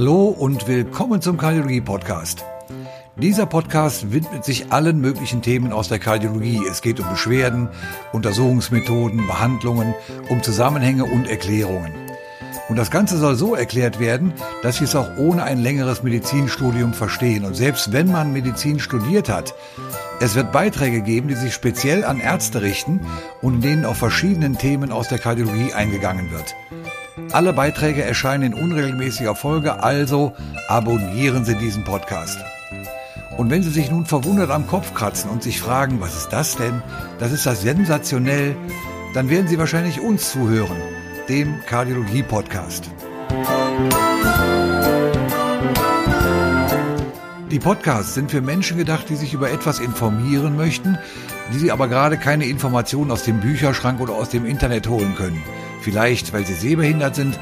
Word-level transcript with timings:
Hallo 0.00 0.28
und 0.28 0.66
willkommen 0.66 1.20
zum 1.20 1.36
Kardiologie 1.36 1.82
Podcast. 1.82 2.42
Dieser 3.16 3.44
Podcast 3.44 4.12
widmet 4.12 4.46
sich 4.46 4.72
allen 4.72 4.98
möglichen 4.98 5.42
Themen 5.42 5.74
aus 5.74 5.88
der 5.88 5.98
Kardiologie. 5.98 6.62
Es 6.66 6.80
geht 6.80 7.00
um 7.00 7.10
Beschwerden, 7.10 7.68
Untersuchungsmethoden, 8.14 9.26
Behandlungen, 9.26 9.94
um 10.30 10.42
Zusammenhänge 10.42 11.04
und 11.04 11.28
Erklärungen. 11.28 11.92
Und 12.70 12.76
das 12.76 12.90
Ganze 12.90 13.18
soll 13.18 13.34
so 13.34 13.54
erklärt 13.54 14.00
werden, 14.00 14.32
dass 14.62 14.78
Sie 14.78 14.84
es 14.84 14.96
auch 14.96 15.18
ohne 15.18 15.42
ein 15.42 15.62
längeres 15.62 16.02
Medizinstudium 16.02 16.94
verstehen. 16.94 17.44
Und 17.44 17.54
selbst 17.54 17.92
wenn 17.92 18.10
man 18.10 18.32
Medizin 18.32 18.78
studiert 18.80 19.28
hat, 19.28 19.54
es 20.18 20.34
wird 20.34 20.50
Beiträge 20.50 21.02
geben, 21.02 21.28
die 21.28 21.34
sich 21.34 21.52
speziell 21.52 22.06
an 22.06 22.20
Ärzte 22.20 22.62
richten 22.62 23.00
und 23.42 23.56
in 23.56 23.60
denen 23.60 23.84
auf 23.84 23.98
verschiedenen 23.98 24.56
Themen 24.56 24.92
aus 24.92 25.08
der 25.08 25.18
Kardiologie 25.18 25.74
eingegangen 25.74 26.30
wird. 26.30 26.54
Alle 27.32 27.52
Beiträge 27.52 28.02
erscheinen 28.02 28.52
in 28.52 28.54
unregelmäßiger 28.54 29.34
Folge, 29.34 29.82
also 29.82 30.34
abonnieren 30.68 31.44
Sie 31.44 31.54
diesen 31.54 31.84
Podcast. 31.84 32.38
Und 33.36 33.50
wenn 33.50 33.62
Sie 33.62 33.70
sich 33.70 33.90
nun 33.90 34.06
verwundert 34.06 34.50
am 34.50 34.66
Kopf 34.66 34.94
kratzen 34.94 35.30
und 35.30 35.42
sich 35.42 35.60
fragen, 35.60 36.00
was 36.00 36.16
ist 36.16 36.28
das 36.30 36.56
denn? 36.56 36.82
Das 37.18 37.32
ist 37.32 37.46
das 37.46 37.62
sensationell, 37.62 38.56
dann 39.14 39.30
werden 39.30 39.48
Sie 39.48 39.58
wahrscheinlich 39.58 40.00
uns 40.00 40.32
zuhören, 40.32 40.76
dem 41.28 41.54
Kardiologie-Podcast. 41.66 42.90
Die 47.50 47.58
Podcasts 47.58 48.14
sind 48.14 48.30
für 48.30 48.42
Menschen 48.42 48.78
gedacht, 48.78 49.08
die 49.08 49.16
sich 49.16 49.34
über 49.34 49.50
etwas 49.50 49.80
informieren 49.80 50.56
möchten, 50.56 50.98
die 51.52 51.58
sie 51.58 51.72
aber 51.72 51.88
gerade 51.88 52.16
keine 52.16 52.46
Informationen 52.46 53.10
aus 53.10 53.24
dem 53.24 53.40
Bücherschrank 53.40 54.00
oder 54.00 54.14
aus 54.14 54.28
dem 54.28 54.46
Internet 54.46 54.88
holen 54.88 55.16
können. 55.16 55.42
Vielleicht, 55.82 56.32
weil 56.32 56.46
sie 56.46 56.54
sehbehindert 56.54 57.14
sind 57.14 57.38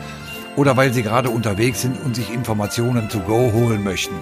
oder 0.57 0.77
weil 0.77 0.93
sie 0.93 1.03
gerade 1.03 1.31
unterwegs 1.31 1.83
sind 1.83 1.97
und 2.05 2.17
sich 2.17 2.33
Informationen 2.33 3.09
to 3.09 3.21
go 3.21 3.53
holen 3.53 3.85
möchten. 3.85 4.15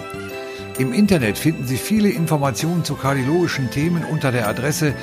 Im 0.77 0.93
Internet 0.93 1.39
finden 1.39 1.65
Sie 1.65 1.77
viele 1.77 2.09
Informationen 2.09 2.83
zu 2.83 2.93
kardiologischen 2.93 3.71
Themen 3.71 4.03
unter 4.03 4.31
der 4.31 4.47
Adresse 4.47 4.93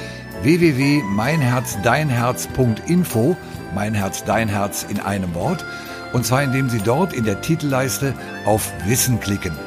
www.meinherzdeinherz.info, 0.42 3.36
mein 3.74 3.94
Herz, 3.94 4.22
dein 4.22 4.48
Herz 4.48 4.86
in 4.88 5.00
einem 5.00 5.34
Wort, 5.34 5.64
und 6.12 6.24
zwar 6.24 6.44
indem 6.44 6.70
Sie 6.70 6.78
dort 6.78 7.12
in 7.12 7.24
der 7.24 7.40
Titelleiste 7.40 8.14
auf 8.44 8.72
Wissen 8.86 9.18
klicken. 9.18 9.58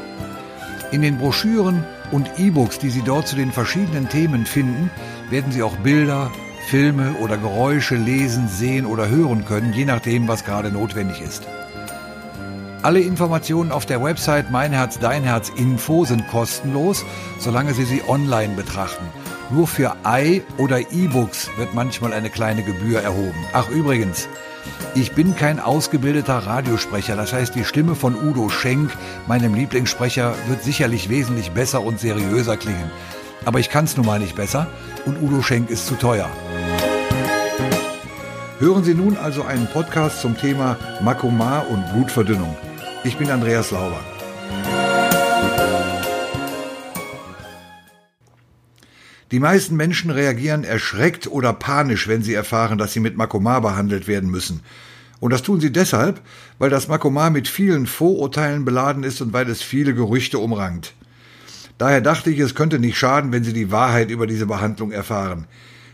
In 0.92 1.02
den 1.02 1.18
Broschüren 1.18 1.84
und 2.14 2.32
E-Books, 2.38 2.80
die 2.80 2.90
Sie 2.90 3.02
dort 3.02 3.28
zu 3.28 3.36
den 3.36 3.52
verschiedenen 3.52 4.08
Themen 4.08 4.46
finden, 4.46 4.90
werden 5.30 5.52
Sie 5.52 5.62
auch 5.62 5.76
Bilder, 5.76 6.32
Filme 6.68 7.14
oder 7.22 7.38
Geräusche 7.38 7.96
lesen, 7.96 8.50
sehen 8.50 8.86
oder 8.86 9.08
hören 9.08 9.46
können, 9.46 9.72
je 9.72 9.86
nachdem, 9.86 10.28
was 10.28 10.44
gerade 10.44 10.70
notwendig 10.70 11.22
ist. 11.22 11.48
Alle 12.82 13.00
Informationen 13.00 13.72
auf 13.72 13.86
der 13.86 14.04
Website 14.04 14.52
Mein 14.52 14.74
Herz, 14.74 15.00
Dein 15.00 15.24
Herz 15.24 15.50
Info 15.56 16.04
sind 16.04 16.28
kostenlos, 16.28 17.06
solange 17.40 17.74
Sie 17.74 17.86
sie 17.86 18.02
online 18.06 18.56
betrachten. 18.56 19.06
Nur 19.50 19.66
für 19.66 19.96
i- 20.06 20.42
oder 20.58 20.80
E-Books 20.92 21.50
wird 21.58 21.74
manchmal 21.74 22.12
eine 22.12 22.30
kleine 22.30 22.64
Gebühr 22.64 23.00
erhoben. 23.00 23.46
Ach 23.54 23.70
übrigens, 23.70 24.28
ich 24.94 25.14
bin 25.14 25.38
kein 25.38 25.62
ausgebildeter 25.62 26.38
Radiosprecher, 26.40 27.16
das 27.16 27.32
heißt 27.32 27.56
die 27.56 27.64
Stimme 27.64 27.96
von 27.96 28.14
Udo 28.14 28.50
Schenk, 28.50 28.92
meinem 29.26 29.54
Lieblingssprecher, 29.54 30.34
wird 30.50 30.64
sicherlich 30.64 31.08
wesentlich 31.08 31.52
besser 31.52 31.82
und 31.82 32.02
seriöser 32.02 32.58
klingen. 32.58 32.92
Aber 33.48 33.62
ich 33.62 33.70
kann 33.70 33.86
es 33.86 33.96
nun 33.96 34.06
mal 34.06 34.20
nicht 34.20 34.36
besser 34.36 34.68
und 35.06 35.22
Udo 35.22 35.42
Schenk 35.42 35.70
ist 35.70 35.88
zu 35.88 35.96
teuer. 35.96 36.30
Hören 38.60 38.84
Sie 38.84 38.94
nun 38.94 39.16
also 39.16 39.44
einen 39.44 39.68
Podcast 39.68 40.20
zum 40.20 40.38
Thema 40.38 40.78
Makoma 41.02 41.60
und 41.60 41.90
Blutverdünnung. 41.94 42.58
Ich 43.06 43.16
bin 43.16 43.32
Andreas 43.32 43.72
Lauber. 43.72 44.02
Die 49.32 49.40
meisten 49.40 49.78
Menschen 49.78 50.12
reagieren 50.12 50.66
erschreckt 50.66 51.28
oder 51.28 51.54
panisch, 51.54 52.10
wenn 52.10 52.24
sie 52.24 52.34
erfahren, 52.34 52.78
dass 52.78 52.92
sie 52.92 53.00
mit 53.00 53.16
Makoma 53.16 53.62
behandelt 53.62 54.10
werden 54.10 54.30
müssen. 54.30 54.60
Und 55.22 55.32
das 55.32 55.42
tun 55.42 55.62
sie 55.62 55.72
deshalb, 55.72 56.20
weil 56.60 56.70
das 56.70 56.90
Makoma 56.90 57.30
mit 57.30 57.48
vielen 57.48 57.88
Vorurteilen 57.88 58.66
beladen 58.66 59.04
ist 59.04 59.22
und 59.22 59.32
weil 59.32 59.50
es 59.50 59.62
viele 59.62 59.94
Gerüchte 59.94 60.38
umrangt. 60.38 60.94
Daher 61.78 62.02
dachte 62.02 62.32
ich, 62.32 62.40
es 62.40 62.56
könnte 62.56 62.80
nicht 62.80 62.98
schaden, 62.98 63.32
wenn 63.32 63.44
Sie 63.44 63.54
die 63.54 63.72
Wahrheit 63.72 64.10
über 64.10 64.26
diese 64.26 64.48
Behandlung 64.48 64.92
erfahren. 64.92 65.46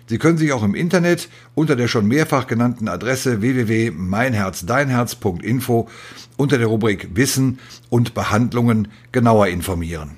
Sie 0.08 0.18
können 0.18 0.38
sich 0.38 0.54
auch 0.54 0.64
im 0.64 0.76
Internet 0.76 1.28
unter 1.56 1.76
der 1.76 1.88
schon 1.88 2.08
mehrfach 2.08 2.46
genannten 2.48 2.88
Adresse 2.88 3.42
www.meinherzdeinherz.info 3.42 5.90
unter 6.38 6.58
der 6.58 6.68
Rubrik 6.68 7.10
Wissen 7.16 7.60
und 7.90 8.14
Behandlungen 8.14 8.88
genauer 9.12 9.48
informieren. 9.48 10.12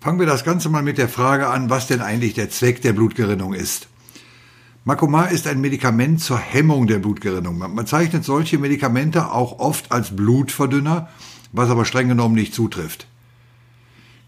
Fangen 0.00 0.18
wir 0.18 0.26
das 0.26 0.44
Ganze 0.44 0.68
mal 0.68 0.82
mit 0.82 0.98
der 0.98 1.08
Frage 1.08 1.48
an, 1.48 1.70
was 1.70 1.86
denn 1.86 2.02
eigentlich 2.02 2.34
der 2.34 2.50
Zweck 2.50 2.82
der 2.82 2.92
Blutgerinnung 2.92 3.54
ist. 3.54 3.88
Makoma 4.84 5.26
ist 5.26 5.46
ein 5.46 5.60
Medikament 5.62 6.20
zur 6.20 6.38
Hemmung 6.38 6.86
der 6.86 6.98
Blutgerinnung. 6.98 7.56
Man 7.56 7.74
bezeichnet 7.74 8.22
solche 8.22 8.58
Medikamente 8.58 9.30
auch 9.30 9.60
oft 9.60 9.92
als 9.92 10.14
Blutverdünner, 10.14 11.08
was 11.54 11.70
aber 11.70 11.84
streng 11.84 12.08
genommen 12.08 12.34
nicht 12.34 12.52
zutrifft. 12.52 13.06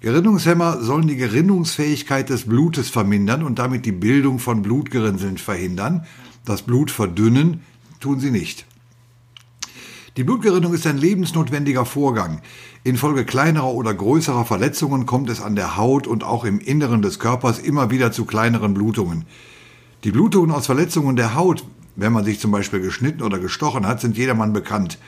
Gerinnungshemmer 0.01 0.83
sollen 0.83 1.09
die 1.09 1.17
Gerinnungsfähigkeit 1.17 2.31
des 2.31 2.47
Blutes 2.47 2.89
vermindern 2.89 3.43
und 3.43 3.59
damit 3.59 3.85
die 3.85 3.93
Bildung 3.93 4.39
von 4.39 4.63
Blutgerinnseln 4.63 5.37
verhindern. 5.37 6.07
Das 6.45 6.63
Blut 6.63 6.91
verdünnen 6.91 7.63
tun 7.99 8.21
sie 8.21 8.31
nicht. 8.31 8.67
Die 10.17 10.25
Blutgerinnung 10.25 10.73
ist 10.73 10.87
ein 10.87 10.97
lebensnotwendiger 10.97 11.85
Vorgang. 11.85 12.41
Infolge 12.85 13.25
kleinerer 13.25 13.73
oder 13.73 13.93
größerer 13.93 14.45
Verletzungen 14.45 15.05
kommt 15.05 15.29
es 15.29 15.43
an 15.43 15.57
der 15.57 15.77
Haut 15.77 16.07
und 16.07 16.25
auch 16.25 16.45
im 16.45 16.61
Inneren 16.61 17.03
des 17.03 17.19
Körpers 17.19 17.59
immer 17.59 17.91
wieder 17.91 18.13
zu 18.13 18.25
kleineren 18.25 18.73
Blutungen. 18.73 19.25
Die 20.05 20.13
Blutungen 20.13 20.53
aus 20.53 20.67
Verletzungen 20.67 21.17
der 21.17 21.35
Haut, 21.35 21.65
wenn 21.97 22.13
man 22.13 22.25
sich 22.25 22.39
zum 22.39 22.51
Beispiel 22.53 22.81
geschnitten 22.81 23.23
oder 23.23 23.39
gestochen 23.39 23.87
hat, 23.87 24.01
sind 24.01 24.17
jedermann 24.17 24.53
bekannt. 24.53 24.99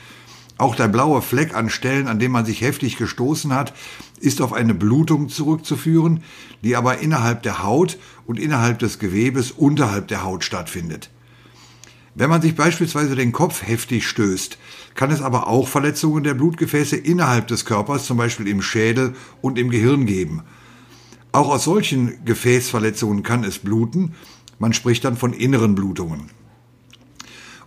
Auch 0.59 0.75
der 0.75 0.89
blaue 0.89 1.21
Fleck 1.21 1.55
an 1.55 1.69
Stellen, 1.69 2.09
an 2.09 2.19
denen 2.19 2.33
man 2.33 2.45
sich 2.45 2.59
heftig 2.59 2.97
gestoßen 2.97 3.53
hat, 3.53 3.73
ist 4.19 4.41
auf 4.41 4.51
eine 4.51 4.73
Blutung 4.73 5.29
zurückzuführen, 5.29 6.21
die 6.65 6.75
aber 6.75 6.99
innerhalb 6.99 7.43
der 7.43 7.63
Haut 7.63 7.97
und 8.25 8.37
innerhalb 8.37 8.77
des 8.77 8.99
Gewebes 8.99 9.51
unterhalb 9.51 10.09
der 10.09 10.21
Haut 10.23 10.43
stattfindet. 10.43 11.11
Wenn 12.13 12.29
man 12.29 12.41
sich 12.41 12.55
beispielsweise 12.55 13.15
den 13.15 13.31
Kopf 13.31 13.65
heftig 13.65 14.05
stößt, 14.05 14.57
kann 14.95 15.11
es 15.11 15.21
aber 15.21 15.47
auch 15.47 15.69
Verletzungen 15.69 16.25
der 16.25 16.33
Blutgefäße 16.33 16.97
innerhalb 16.97 17.47
des 17.47 17.63
Körpers, 17.63 18.05
zum 18.05 18.17
Beispiel 18.17 18.49
im 18.49 18.61
Schädel 18.61 19.15
und 19.41 19.57
im 19.57 19.69
Gehirn 19.69 20.05
geben. 20.05 20.41
Auch 21.31 21.47
aus 21.47 21.63
solchen 21.63 22.25
Gefäßverletzungen 22.25 23.23
kann 23.23 23.45
es 23.45 23.59
bluten, 23.59 24.13
man 24.57 24.73
spricht 24.73 25.05
dann 25.05 25.15
von 25.15 25.31
inneren 25.31 25.73
Blutungen. 25.73 26.31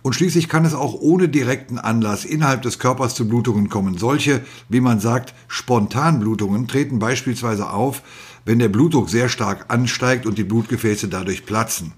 Und 0.03 0.13
schließlich 0.13 0.49
kann 0.49 0.65
es 0.65 0.73
auch 0.73 0.93
ohne 0.93 1.29
direkten 1.29 1.79
Anlass 1.79 2.25
innerhalb 2.25 2.61
des 2.61 2.77
Körpers 2.77 3.15
zu 3.15 3.27
Blutungen 3.27 3.69
kommen. 3.69 3.97
Solche, 3.97 4.41
wie 4.67 4.81
man 4.81 4.99
sagt, 4.99 5.33
Spontanblutungen 5.47 6.67
treten 6.67 6.99
beispielsweise 6.99 7.69
auf, 7.69 8.03
wenn 8.43 8.59
der 8.59 8.67
Blutdruck 8.67 9.09
sehr 9.09 9.29
stark 9.29 9.65
ansteigt 9.69 10.25
und 10.25 10.37
die 10.37 10.43
Blutgefäße 10.43 11.07
dadurch 11.07 11.45
platzen. 11.45 11.93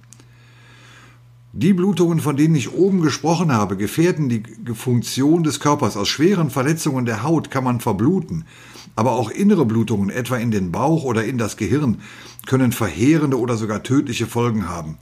Die 1.51 1.73
Blutungen, 1.73 2.19
von 2.19 2.37
denen 2.37 2.53
ich 2.53 2.73
oben 2.73 3.01
gesprochen 3.01 3.51
habe, 3.51 3.75
gefährden 3.75 4.29
die 4.29 4.43
Funktion 4.75 5.41
des 5.41 5.59
Körpers. 5.59 5.97
Aus 5.97 6.07
schweren 6.07 6.51
Verletzungen 6.51 7.05
der 7.05 7.23
Haut 7.23 7.49
kann 7.49 7.63
man 7.63 7.79
verbluten. 7.79 8.45
Aber 8.95 9.13
auch 9.13 9.31
innere 9.31 9.65
Blutungen, 9.65 10.11
etwa 10.11 10.37
in 10.37 10.51
den 10.51 10.71
Bauch 10.71 11.05
oder 11.05 11.23
in 11.23 11.37
das 11.37 11.57
Gehirn, 11.57 12.01
können 12.45 12.71
verheerende 12.71 13.39
oder 13.39 13.57
sogar 13.57 13.81
tödliche 13.81 14.27
Folgen 14.27 14.69
haben. 14.69 14.97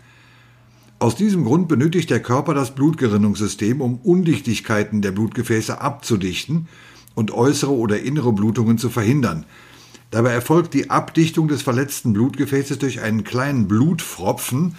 Aus 1.03 1.17
diesem 1.17 1.43
Grund 1.43 1.67
benötigt 1.67 2.09
der 2.11 2.21
Körper 2.21 2.53
das 2.53 2.75
Blutgerinnungssystem, 2.75 3.81
um 3.81 3.97
Undichtigkeiten 3.97 5.01
der 5.01 5.11
Blutgefäße 5.11 5.81
abzudichten 5.81 6.69
und 7.13 7.31
äußere 7.31 7.73
oder 7.73 7.99
innere 7.99 8.31
Blutungen 8.31 8.77
zu 8.77 8.89
verhindern. 8.89 9.45
Dabei 10.11 10.31
erfolgt 10.31 10.73
die 10.73 10.89
Abdichtung 10.89 11.49
des 11.49 11.61
verletzten 11.61 12.13
Blutgefäßes 12.13 12.79
durch 12.79 13.01
einen 13.01 13.25
kleinen 13.25 13.67
Blutfropfen, 13.67 14.77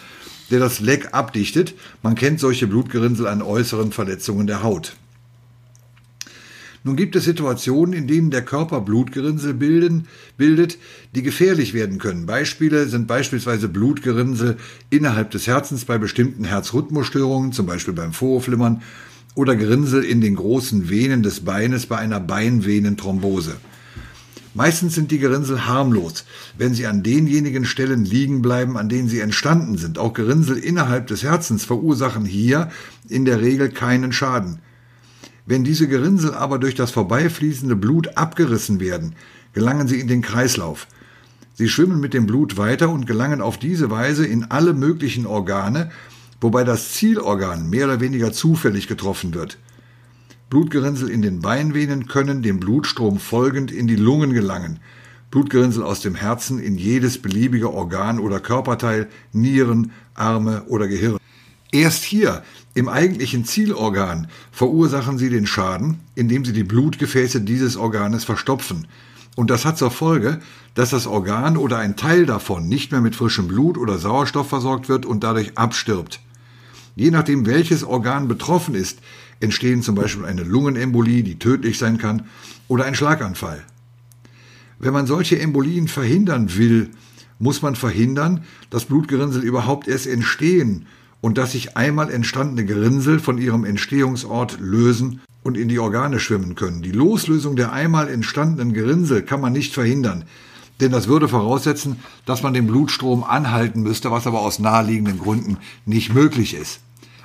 der 0.50 0.60
das 0.60 0.80
Leck 0.80 1.12
abdichtet. 1.12 1.74
Man 2.02 2.14
kennt 2.14 2.40
solche 2.40 2.68
Blutgerinnsel 2.68 3.26
an 3.26 3.42
äußeren 3.42 3.92
Verletzungen 3.92 4.46
der 4.46 4.62
Haut. 4.62 4.96
Nun 6.86 6.96
gibt 6.96 7.16
es 7.16 7.24
Situationen, 7.24 7.94
in 7.94 8.06
denen 8.06 8.30
der 8.30 8.44
Körper 8.44 8.82
Blutgerinnsel 8.82 9.54
bilden, 9.54 10.06
bildet, 10.36 10.76
die 11.14 11.22
gefährlich 11.22 11.72
werden 11.72 11.96
können. 11.96 12.26
Beispiele 12.26 12.86
sind 12.88 13.06
beispielsweise 13.06 13.68
Blutgerinnsel 13.68 14.58
innerhalb 14.90 15.30
des 15.30 15.46
Herzens 15.46 15.86
bei 15.86 15.96
bestimmten 15.96 16.44
Herzrhythmusstörungen, 16.44 17.52
zum 17.52 17.64
Beispiel 17.64 17.94
beim 17.94 18.12
Vorhofflimmern, 18.12 18.82
oder 19.34 19.56
Gerinnsel 19.56 20.04
in 20.04 20.20
den 20.20 20.36
großen 20.36 20.90
Venen 20.90 21.22
des 21.22 21.40
Beines 21.40 21.86
bei 21.86 21.96
einer 21.96 22.20
Beinvenenthrombose. 22.20 23.56
Meistens 24.52 24.94
sind 24.94 25.10
die 25.10 25.18
Gerinnsel 25.18 25.66
harmlos, 25.66 26.26
wenn 26.58 26.74
sie 26.74 26.86
an 26.86 27.02
denjenigen 27.02 27.64
Stellen 27.64 28.04
liegen 28.04 28.42
bleiben, 28.42 28.76
an 28.76 28.90
denen 28.90 29.08
sie 29.08 29.20
entstanden 29.20 29.78
sind. 29.78 29.98
Auch 29.98 30.12
Gerinnsel 30.12 30.58
innerhalb 30.58 31.06
des 31.06 31.22
Herzens 31.22 31.64
verursachen 31.64 32.26
hier 32.26 32.68
in 33.08 33.24
der 33.24 33.40
Regel 33.40 33.70
keinen 33.70 34.12
Schaden. 34.12 34.60
Wenn 35.46 35.62
diese 35.62 35.88
Gerinnsel 35.88 36.34
aber 36.34 36.58
durch 36.58 36.74
das 36.74 36.90
vorbeifließende 36.90 37.76
Blut 37.76 38.16
abgerissen 38.16 38.80
werden, 38.80 39.14
gelangen 39.52 39.88
sie 39.88 40.00
in 40.00 40.08
den 40.08 40.22
Kreislauf. 40.22 40.86
Sie 41.54 41.68
schwimmen 41.68 42.00
mit 42.00 42.14
dem 42.14 42.26
Blut 42.26 42.56
weiter 42.56 42.88
und 42.88 43.06
gelangen 43.06 43.40
auf 43.40 43.58
diese 43.58 43.90
Weise 43.90 44.26
in 44.26 44.44
alle 44.44 44.72
möglichen 44.72 45.26
Organe, 45.26 45.90
wobei 46.40 46.64
das 46.64 46.92
Zielorgan 46.92 47.68
mehr 47.68 47.84
oder 47.84 48.00
weniger 48.00 48.32
zufällig 48.32 48.88
getroffen 48.88 49.34
wird. 49.34 49.58
Blutgerinnsel 50.50 51.10
in 51.10 51.20
den 51.20 51.40
Beinvenen 51.40 52.06
können 52.06 52.42
dem 52.42 52.58
Blutstrom 52.58 53.18
folgend 53.18 53.70
in 53.70 53.86
die 53.86 53.96
Lungen 53.96 54.32
gelangen, 54.32 54.80
Blutgerinnsel 55.30 55.82
aus 55.82 56.00
dem 56.00 56.14
Herzen 56.14 56.58
in 56.58 56.78
jedes 56.78 57.20
beliebige 57.20 57.72
Organ 57.72 58.18
oder 58.18 58.40
Körperteil, 58.40 59.08
Nieren, 59.32 59.92
Arme 60.14 60.64
oder 60.68 60.88
Gehirn. 60.88 61.18
Erst 61.72 62.04
hier, 62.04 62.44
im 62.74 62.88
eigentlichen 62.88 63.44
Zielorgan, 63.44 64.26
verursachen 64.50 65.16
sie 65.16 65.30
den 65.30 65.46
Schaden, 65.46 66.00
indem 66.14 66.44
sie 66.44 66.52
die 66.52 66.64
Blutgefäße 66.64 67.40
dieses 67.40 67.76
Organes 67.76 68.24
verstopfen. 68.24 68.86
Und 69.36 69.50
das 69.50 69.64
hat 69.64 69.78
zur 69.78 69.90
Folge, 69.90 70.40
dass 70.74 70.90
das 70.90 71.06
Organ 71.06 71.56
oder 71.56 71.78
ein 71.78 71.96
Teil 71.96 72.26
davon 72.26 72.68
nicht 72.68 72.92
mehr 72.92 73.00
mit 73.00 73.16
frischem 73.16 73.48
Blut 73.48 73.78
oder 73.78 73.98
Sauerstoff 73.98 74.48
versorgt 74.48 74.88
wird 74.88 75.06
und 75.06 75.24
dadurch 75.24 75.56
abstirbt. 75.56 76.20
Je 76.96 77.10
nachdem, 77.10 77.46
welches 77.46 77.84
Organ 77.84 78.28
betroffen 78.28 78.74
ist, 78.74 79.00
entstehen 79.40 79.82
zum 79.82 79.94
Beispiel 79.94 80.24
eine 80.24 80.42
Lungenembolie, 80.42 81.22
die 81.22 81.38
tödlich 81.38 81.78
sein 81.78 81.98
kann, 81.98 82.26
oder 82.68 82.84
ein 82.84 82.94
Schlaganfall. 82.94 83.64
Wenn 84.78 84.92
man 84.92 85.06
solche 85.06 85.38
Embolien 85.38 85.88
verhindern 85.88 86.56
will, 86.56 86.90
muss 87.38 87.62
man 87.62 87.74
verhindern, 87.74 88.44
dass 88.70 88.84
Blutgerinnsel 88.84 89.42
überhaupt 89.42 89.88
erst 89.88 90.06
entstehen 90.06 90.86
und 91.24 91.38
dass 91.38 91.52
sich 91.52 91.74
einmal 91.74 92.10
entstandene 92.10 92.66
Gerinnsel 92.66 93.18
von 93.18 93.38
ihrem 93.38 93.64
Entstehungsort 93.64 94.58
lösen 94.60 95.22
und 95.42 95.56
in 95.56 95.70
die 95.70 95.78
Organe 95.78 96.20
schwimmen 96.20 96.54
können. 96.54 96.82
Die 96.82 96.92
Loslösung 96.92 97.56
der 97.56 97.72
einmal 97.72 98.10
entstandenen 98.10 98.74
Gerinnsel 98.74 99.22
kann 99.22 99.40
man 99.40 99.54
nicht 99.54 99.72
verhindern, 99.72 100.24
denn 100.82 100.92
das 100.92 101.08
würde 101.08 101.26
voraussetzen, 101.26 101.96
dass 102.26 102.42
man 102.42 102.52
den 102.52 102.66
Blutstrom 102.66 103.24
anhalten 103.24 103.80
müsste, 103.80 104.10
was 104.10 104.26
aber 104.26 104.40
aus 104.40 104.58
naheliegenden 104.58 105.18
Gründen 105.18 105.56
nicht 105.86 106.12
möglich 106.12 106.52
ist. 106.52 106.80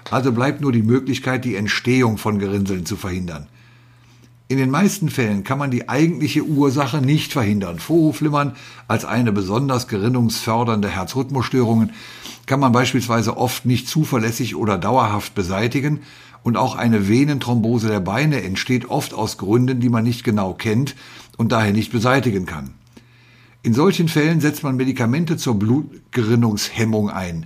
Also 0.09 0.31
bleibt 0.31 0.61
nur 0.61 0.71
die 0.71 0.81
Möglichkeit, 0.81 1.43
die 1.43 1.57
Entstehung 1.57 2.17
von 2.17 2.39
Gerinnseln 2.39 2.85
zu 2.85 2.95
verhindern. 2.95 3.47
In 4.51 4.57
den 4.57 4.71
meisten 4.71 5.09
Fällen 5.09 5.43
kann 5.43 5.59
man 5.59 5.69
die 5.69 5.89
eigentliche 5.89 6.43
Ursache 6.43 7.01
nicht 7.01 7.33
verhindern. 7.33 7.77
Vorhofflimmern 7.77 8.55
als 8.87 9.05
eine 9.05 9.31
besonders 9.31 9.87
gerinnungsfördernde 9.87 10.89
Herzrhythmusstörungen 10.89 11.91
kann 12.47 12.59
man 12.59 12.71
beispielsweise 12.71 13.37
oft 13.37 13.67
nicht 13.67 13.87
zuverlässig 13.87 14.55
oder 14.55 14.79
dauerhaft 14.79 15.35
beseitigen 15.35 15.99
und 16.41 16.57
auch 16.57 16.75
eine 16.75 17.07
Venenthrombose 17.07 17.89
der 17.89 17.99
Beine 17.99 18.41
entsteht 18.41 18.89
oft 18.89 19.13
aus 19.13 19.37
Gründen, 19.37 19.81
die 19.81 19.89
man 19.89 20.03
nicht 20.03 20.23
genau 20.23 20.55
kennt 20.55 20.95
und 21.37 21.51
daher 21.51 21.71
nicht 21.71 21.91
beseitigen 21.91 22.47
kann. 22.47 22.71
In 23.61 23.75
solchen 23.75 24.07
Fällen 24.07 24.41
setzt 24.41 24.63
man 24.63 24.77
Medikamente 24.77 25.37
zur 25.37 25.59
Blutgerinnungshemmung 25.59 27.11
ein. 27.11 27.45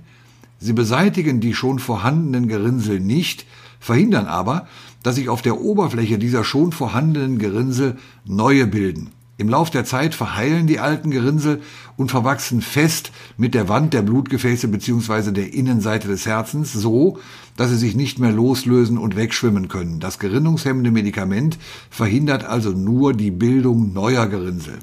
Sie 0.58 0.72
beseitigen 0.72 1.40
die 1.40 1.52
schon 1.52 1.80
vorhandenen 1.80 2.48
Gerinnsel 2.48 2.98
nicht, 2.98 3.44
verhindern 3.78 4.26
aber, 4.26 4.66
dass 5.04 5.14
sich 5.14 5.28
auf 5.28 5.42
der 5.42 5.60
Oberfläche 5.60 6.18
dieser 6.18 6.42
schon 6.42 6.72
vorhandenen 6.72 7.38
Gerinnsel 7.38 7.96
neue 8.24 8.66
bilden. 8.66 9.10
Im 9.36 9.48
Lauf 9.48 9.70
der 9.70 9.84
Zeit 9.84 10.14
verheilen 10.14 10.66
die 10.66 10.78
alten 10.78 11.10
Gerinnsel 11.10 11.60
und 11.96 12.10
verwachsen 12.10 12.62
fest 12.62 13.12
mit 13.36 13.52
der 13.52 13.68
Wand 13.68 13.92
der 13.92 14.02
Blutgefäße 14.02 14.68
bzw. 14.68 15.32
der 15.32 15.52
Innenseite 15.52 16.08
des 16.08 16.24
Herzens 16.24 16.72
so, 16.72 17.18
dass 17.56 17.70
sie 17.70 17.76
sich 17.76 17.96
nicht 17.96 18.18
mehr 18.18 18.32
loslösen 18.32 18.96
und 18.96 19.16
wegschwimmen 19.16 19.68
können. 19.68 20.00
Das 20.00 20.18
gerinnungshemmende 20.18 20.90
Medikament 20.90 21.58
verhindert 21.90 22.44
also 22.44 22.70
nur 22.70 23.12
die 23.12 23.32
Bildung 23.32 23.92
neuer 23.92 24.26
Gerinnsel. 24.28 24.78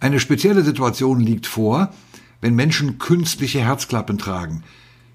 Eine 0.00 0.18
spezielle 0.18 0.64
Situation 0.64 1.20
liegt 1.20 1.46
vor, 1.46 1.90
wenn 2.40 2.56
Menschen 2.56 2.98
künstliche 2.98 3.60
Herzklappen 3.60 4.18
tragen. 4.18 4.64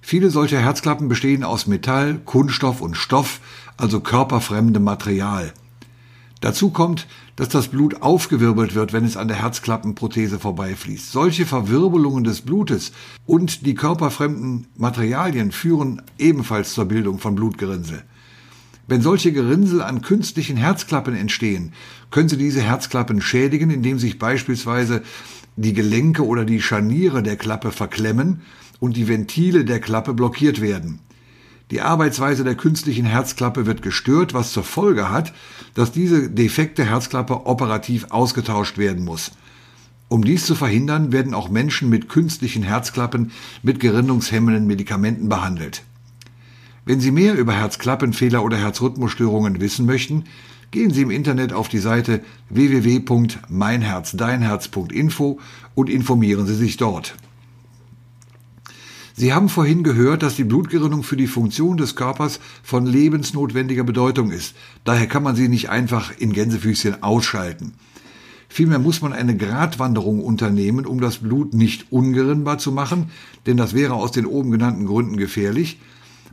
Viele 0.09 0.29
solcher 0.29 0.61
Herzklappen 0.61 1.09
bestehen 1.09 1.43
aus 1.43 1.67
Metall, 1.67 2.21
Kunststoff 2.23 2.79
und 2.79 2.95
Stoff, 2.95 3.41
also 3.75 3.99
körperfremdem 3.99 4.81
Material. 4.81 5.51
Dazu 6.39 6.69
kommt, 6.69 7.07
dass 7.35 7.49
das 7.49 7.67
Blut 7.67 8.01
aufgewirbelt 8.01 8.73
wird, 8.73 8.93
wenn 8.93 9.03
es 9.03 9.17
an 9.17 9.27
der 9.27 9.41
Herzklappenprothese 9.41 10.39
vorbeifließt. 10.39 11.11
Solche 11.11 11.45
Verwirbelungen 11.45 12.23
des 12.23 12.39
Blutes 12.39 12.93
und 13.25 13.65
die 13.65 13.75
körperfremden 13.75 14.67
Materialien 14.77 15.51
führen 15.51 16.01
ebenfalls 16.17 16.73
zur 16.73 16.85
Bildung 16.85 17.19
von 17.19 17.35
Blutgerinnsel. 17.35 18.01
Wenn 18.87 19.01
solche 19.01 19.33
Gerinnsel 19.33 19.81
an 19.81 20.01
künstlichen 20.01 20.55
Herzklappen 20.55 21.17
entstehen, 21.17 21.73
können 22.11 22.29
sie 22.29 22.37
diese 22.37 22.61
Herzklappen 22.61 23.19
schädigen, 23.19 23.71
indem 23.71 23.99
sich 23.99 24.19
beispielsweise 24.19 25.03
die 25.57 25.73
Gelenke 25.73 26.25
oder 26.25 26.45
die 26.45 26.61
Scharniere 26.61 27.23
der 27.23 27.35
Klappe 27.35 27.73
verklemmen 27.73 28.41
und 28.79 28.97
die 28.97 29.07
Ventile 29.07 29.65
der 29.65 29.79
Klappe 29.79 30.13
blockiert 30.13 30.61
werden. 30.61 30.99
Die 31.71 31.81
Arbeitsweise 31.81 32.45
der 32.45 32.55
künstlichen 32.55 33.05
Herzklappe 33.05 33.65
wird 33.65 33.81
gestört, 33.81 34.33
was 34.33 34.53
zur 34.53 34.63
Folge 34.63 35.11
hat, 35.11 35.33
dass 35.73 35.91
diese 35.91 36.29
defekte 36.29 36.85
Herzklappe 36.85 37.45
operativ 37.45 38.05
ausgetauscht 38.09 38.77
werden 38.77 39.03
muss. 39.03 39.31
Um 40.07 40.23
dies 40.23 40.45
zu 40.45 40.55
verhindern, 40.55 41.11
werden 41.11 41.33
auch 41.33 41.49
Menschen 41.49 41.89
mit 41.89 42.07
künstlichen 42.07 42.63
Herzklappen 42.63 43.31
mit 43.63 43.81
gerinnungshemmenden 43.81 44.65
Medikamenten 44.65 45.27
behandelt. 45.27 45.83
Wenn 46.85 47.01
Sie 47.01 47.11
mehr 47.11 47.35
über 47.35 47.51
Herzklappenfehler 47.51 48.41
oder 48.41 48.55
Herzrhythmusstörungen 48.55 49.59
wissen 49.59 49.85
möchten, 49.85 50.23
gehen 50.71 50.93
Sie 50.93 51.01
im 51.01 51.11
Internet 51.11 51.51
auf 51.51 51.67
die 51.67 51.79
Seite 51.79 52.21
www.meinherzdeinherz.info 52.49 55.39
und 55.75 55.89
informieren 55.89 56.47
Sie 56.47 56.55
sich 56.55 56.77
dort. 56.77 57.17
Sie 59.19 59.33
haben 59.33 59.49
vorhin 59.49 59.81
gehört, 59.81 60.21
dass 60.21 60.35
die 60.35 60.43
Blutgerinnung 60.43 61.01
für 61.01 61.17
die 61.17 61.25
Funktion 61.25 61.77
des 61.77 61.95
Körpers 61.95 62.39
von 62.61 62.85
lebensnotwendiger 62.85 63.83
Bedeutung 63.83 64.29
ist. 64.29 64.55
Daher 64.83 65.07
kann 65.07 65.23
man 65.23 65.35
sie 65.35 65.47
nicht 65.47 65.71
einfach 65.71 66.11
in 66.19 66.33
Gänsefüßchen 66.33 67.01
ausschalten. 67.01 67.73
Vielmehr 68.47 68.77
muss 68.77 69.01
man 69.01 69.13
eine 69.13 69.35
Gratwanderung 69.35 70.23
unternehmen, 70.23 70.85
um 70.85 71.01
das 71.01 71.17
Blut 71.17 71.55
nicht 71.55 71.91
ungerinnbar 71.91 72.59
zu 72.59 72.71
machen, 72.71 73.09
denn 73.47 73.57
das 73.57 73.73
wäre 73.73 73.95
aus 73.95 74.11
den 74.11 74.27
oben 74.27 74.51
genannten 74.51 74.85
Gründen 74.85 75.17
gefährlich. 75.17 75.79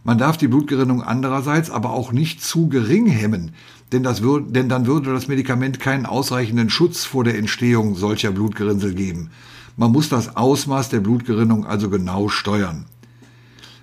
Man 0.04 0.18
darf 0.18 0.36
die 0.36 0.48
Blutgerinnung 0.48 1.02
andererseits 1.02 1.70
aber 1.70 1.88
auch 1.88 2.12
nicht 2.12 2.44
zu 2.44 2.68
gering 2.68 3.06
hemmen, 3.06 3.52
denn, 3.92 4.02
das 4.02 4.20
würde, 4.20 4.52
denn 4.52 4.68
dann 4.68 4.84
würde 4.84 5.10
das 5.10 5.26
Medikament 5.26 5.80
keinen 5.80 6.04
ausreichenden 6.04 6.68
Schutz 6.68 7.06
vor 7.06 7.24
der 7.24 7.38
Entstehung 7.38 7.94
solcher 7.94 8.30
Blutgerinnsel 8.30 8.92
geben. 8.92 9.30
Man 9.76 9.90
muss 9.90 10.08
das 10.08 10.36
Ausmaß 10.36 10.88
der 10.90 11.00
Blutgerinnung 11.00 11.66
also 11.66 11.90
genau 11.90 12.28
steuern. 12.28 12.86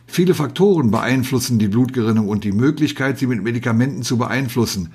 Viele 0.07 0.33
Faktoren 0.33 0.91
beeinflussen 0.91 1.59
die 1.59 1.67
Blutgerinnung 1.67 2.29
und 2.29 2.43
die 2.43 2.51
Möglichkeit, 2.51 3.17
sie 3.17 3.27
mit 3.27 3.43
Medikamenten 3.43 4.03
zu 4.03 4.17
beeinflussen. 4.17 4.91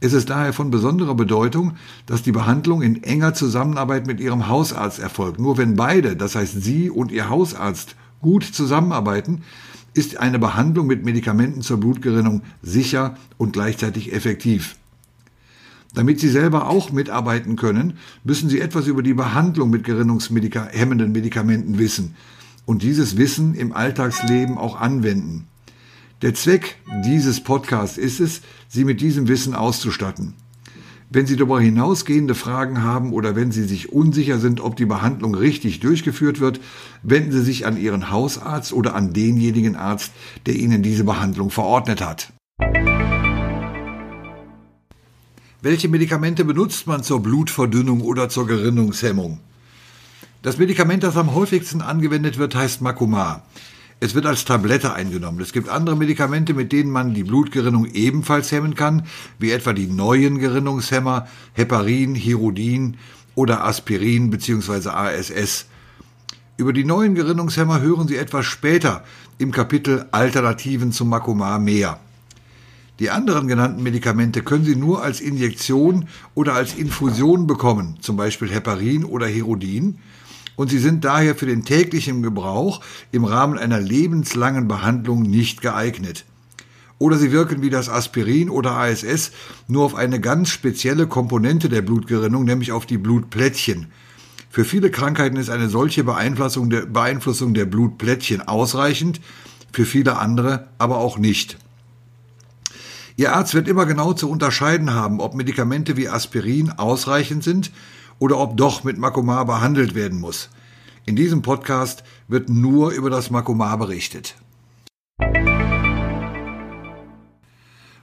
Es 0.00 0.12
ist 0.12 0.30
daher 0.30 0.52
von 0.52 0.70
besonderer 0.70 1.14
Bedeutung, 1.14 1.72
dass 2.06 2.22
die 2.22 2.32
Behandlung 2.32 2.82
in 2.82 3.02
enger 3.02 3.34
Zusammenarbeit 3.34 4.06
mit 4.06 4.20
Ihrem 4.20 4.48
Hausarzt 4.48 5.00
erfolgt. 5.00 5.40
Nur 5.40 5.58
wenn 5.58 5.74
beide, 5.74 6.16
das 6.16 6.34
heißt 6.34 6.62
Sie 6.62 6.88
und 6.88 7.10
Ihr 7.10 7.28
Hausarzt, 7.28 7.96
gut 8.22 8.44
zusammenarbeiten, 8.44 9.42
ist 9.94 10.18
eine 10.18 10.38
Behandlung 10.38 10.86
mit 10.86 11.04
Medikamenten 11.04 11.62
zur 11.62 11.78
Blutgerinnung 11.78 12.42
sicher 12.62 13.16
und 13.36 13.52
gleichzeitig 13.52 14.12
effektiv. 14.12 14.77
Damit 15.94 16.20
Sie 16.20 16.28
selber 16.28 16.68
auch 16.68 16.92
mitarbeiten 16.92 17.56
können, 17.56 17.94
müssen 18.22 18.48
Sie 18.48 18.60
etwas 18.60 18.86
über 18.86 19.02
die 19.02 19.14
Behandlung 19.14 19.70
mit 19.70 19.84
gerinnungshemmenden 19.84 21.12
Medikamenten 21.12 21.78
wissen 21.78 22.14
und 22.66 22.82
dieses 22.82 23.16
Wissen 23.16 23.54
im 23.54 23.72
Alltagsleben 23.72 24.58
auch 24.58 24.78
anwenden. 24.78 25.46
Der 26.20 26.34
Zweck 26.34 26.76
dieses 27.04 27.42
Podcasts 27.42 27.96
ist 27.96 28.20
es, 28.20 28.42
Sie 28.68 28.84
mit 28.84 29.00
diesem 29.00 29.28
Wissen 29.28 29.54
auszustatten. 29.54 30.34
Wenn 31.10 31.26
Sie 31.26 31.36
darüber 31.36 31.58
hinausgehende 31.58 32.34
Fragen 32.34 32.82
haben 32.82 33.14
oder 33.14 33.34
wenn 33.34 33.50
Sie 33.50 33.64
sich 33.64 33.90
unsicher 33.90 34.38
sind, 34.38 34.60
ob 34.60 34.76
die 34.76 34.84
Behandlung 34.84 35.34
richtig 35.34 35.80
durchgeführt 35.80 36.38
wird, 36.38 36.60
wenden 37.02 37.32
Sie 37.32 37.40
sich 37.40 37.64
an 37.64 37.78
Ihren 37.78 38.10
Hausarzt 38.10 38.74
oder 38.74 38.94
an 38.94 39.14
denjenigen 39.14 39.74
Arzt, 39.74 40.12
der 40.44 40.56
Ihnen 40.56 40.82
diese 40.82 41.04
Behandlung 41.04 41.50
verordnet 41.50 42.02
hat. 42.02 42.32
Welche 45.60 45.88
Medikamente 45.88 46.44
benutzt 46.44 46.86
man 46.86 47.02
zur 47.02 47.20
Blutverdünnung 47.20 48.00
oder 48.02 48.28
zur 48.28 48.46
Gerinnungshemmung? 48.46 49.40
Das 50.40 50.56
Medikament, 50.56 51.02
das 51.02 51.16
am 51.16 51.34
häufigsten 51.34 51.82
angewendet 51.82 52.38
wird, 52.38 52.54
heißt 52.54 52.80
Makomar. 52.80 53.42
Es 53.98 54.14
wird 54.14 54.26
als 54.26 54.44
Tablette 54.44 54.94
eingenommen. 54.94 55.40
Es 55.40 55.52
gibt 55.52 55.68
andere 55.68 55.96
Medikamente, 55.96 56.54
mit 56.54 56.70
denen 56.70 56.92
man 56.92 57.12
die 57.12 57.24
Blutgerinnung 57.24 57.86
ebenfalls 57.86 58.52
hemmen 58.52 58.76
kann, 58.76 59.06
wie 59.40 59.50
etwa 59.50 59.72
die 59.72 59.88
neuen 59.88 60.38
Gerinnungshemmer 60.38 61.26
Heparin, 61.54 62.14
Hirudin 62.14 62.96
oder 63.34 63.64
Aspirin 63.64 64.30
bzw. 64.30 64.90
ASS. 64.90 65.66
Über 66.56 66.72
die 66.72 66.84
neuen 66.84 67.16
Gerinnungshemmer 67.16 67.80
hören 67.80 68.06
Sie 68.06 68.16
etwas 68.16 68.46
später 68.46 69.02
im 69.38 69.50
Kapitel 69.50 70.06
Alternativen 70.12 70.92
zum 70.92 71.08
Makomar 71.08 71.58
mehr. 71.58 71.98
Die 72.98 73.10
anderen 73.10 73.46
genannten 73.46 73.82
Medikamente 73.82 74.42
können 74.42 74.64
Sie 74.64 74.74
nur 74.74 75.02
als 75.02 75.20
Injektion 75.20 76.08
oder 76.34 76.54
als 76.54 76.74
Infusion 76.74 77.46
bekommen, 77.46 77.96
zum 78.00 78.16
Beispiel 78.16 78.50
Heparin 78.50 79.04
oder 79.04 79.26
Herodin, 79.26 79.98
und 80.58 80.70
sie 80.70 80.80
sind 80.80 81.04
daher 81.04 81.36
für 81.36 81.46
den 81.46 81.64
täglichen 81.64 82.20
Gebrauch 82.20 82.80
im 83.12 83.24
Rahmen 83.24 83.56
einer 83.56 83.78
lebenslangen 83.78 84.66
Behandlung 84.66 85.22
nicht 85.22 85.60
geeignet. 85.62 86.24
Oder 86.98 87.16
sie 87.16 87.30
wirken 87.30 87.62
wie 87.62 87.70
das 87.70 87.88
Aspirin 87.88 88.50
oder 88.50 88.72
ASS 88.72 89.30
nur 89.68 89.84
auf 89.84 89.94
eine 89.94 90.18
ganz 90.18 90.48
spezielle 90.48 91.06
Komponente 91.06 91.68
der 91.68 91.82
Blutgerinnung, 91.82 92.44
nämlich 92.44 92.72
auf 92.72 92.86
die 92.86 92.98
Blutplättchen. 92.98 93.86
Für 94.50 94.64
viele 94.64 94.90
Krankheiten 94.90 95.36
ist 95.36 95.48
eine 95.48 95.68
solche 95.68 96.02
Beeinflussung 96.02 96.70
der, 96.70 96.86
Beeinflussung 96.86 97.54
der 97.54 97.66
Blutplättchen 97.66 98.40
ausreichend, 98.40 99.20
für 99.72 99.84
viele 99.84 100.18
andere 100.18 100.66
aber 100.78 100.98
auch 100.98 101.18
nicht. 101.18 101.56
Ihr 103.18 103.34
Arzt 103.34 103.52
wird 103.54 103.66
immer 103.66 103.84
genau 103.84 104.12
zu 104.12 104.30
unterscheiden 104.30 104.94
haben, 104.94 105.18
ob 105.18 105.34
Medikamente 105.34 105.96
wie 105.96 106.08
Aspirin 106.08 106.70
ausreichend 106.70 107.42
sind 107.42 107.72
oder 108.20 108.38
ob 108.38 108.56
doch 108.56 108.84
mit 108.84 108.96
Makomar 108.96 109.44
behandelt 109.44 109.96
werden 109.96 110.20
muss. 110.20 110.50
In 111.04 111.16
diesem 111.16 111.42
Podcast 111.42 112.04
wird 112.28 112.48
nur 112.48 112.92
über 112.92 113.10
das 113.10 113.30
Makomar 113.30 113.76
berichtet. 113.76 114.36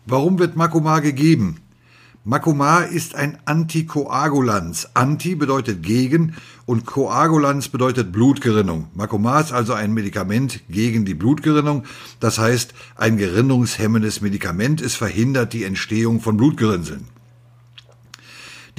Warum 0.05 0.38
wird 0.38 0.57
Makomar 0.57 1.00
gegeben? 1.00 1.62
Makomar 2.27 2.88
ist 2.88 3.13
ein 3.13 3.38
Antikoagulans. 3.46 4.89
Anti 4.96 5.36
bedeutet 5.36 5.84
gegen 5.84 6.34
und 6.65 6.88
Koagulans 6.88 7.70
bedeutet 7.70 8.12
Blutgerinnung. 8.12 8.88
Makomar 8.96 9.41
ist 9.41 9.53
also 9.53 9.74
ein 9.74 9.94
Medikament 9.94 10.62
gegen 10.67 11.05
die 11.05 11.13
Blutgerinnung. 11.13 11.84
Das 12.20 12.39
heißt, 12.39 12.74
ein 12.96 13.17
gerinnungshemmendes 13.17 14.22
Medikament. 14.22 14.82
Es 14.82 14.96
verhindert 14.96 15.53
die 15.53 15.65
Entstehung 15.65 16.20
von 16.20 16.36
Blutgerinnseln. 16.36 17.10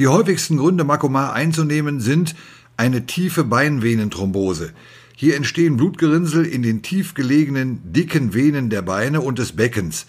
Die 0.01 0.09
häufigsten 0.09 0.57
Gründe, 0.57 0.83
Makomar 0.83 1.33
einzunehmen, 1.33 2.01
sind 2.01 2.35
eine 2.77 3.07
tiefe 3.07 3.45
Beinvenenthrombose. 3.45 4.73
Hier 5.15 5.37
entstehen 5.37 5.77
Blutgerinnsel 5.77 6.45
in 6.45 6.63
den 6.63 6.83
tief 6.83 7.15
gelegenen, 7.15 7.93
dicken 7.93 8.35
Venen 8.35 8.71
der 8.71 8.83
Beine 8.83 9.21
und 9.21 9.39
des 9.39 9.53
Beckens. 9.53 10.07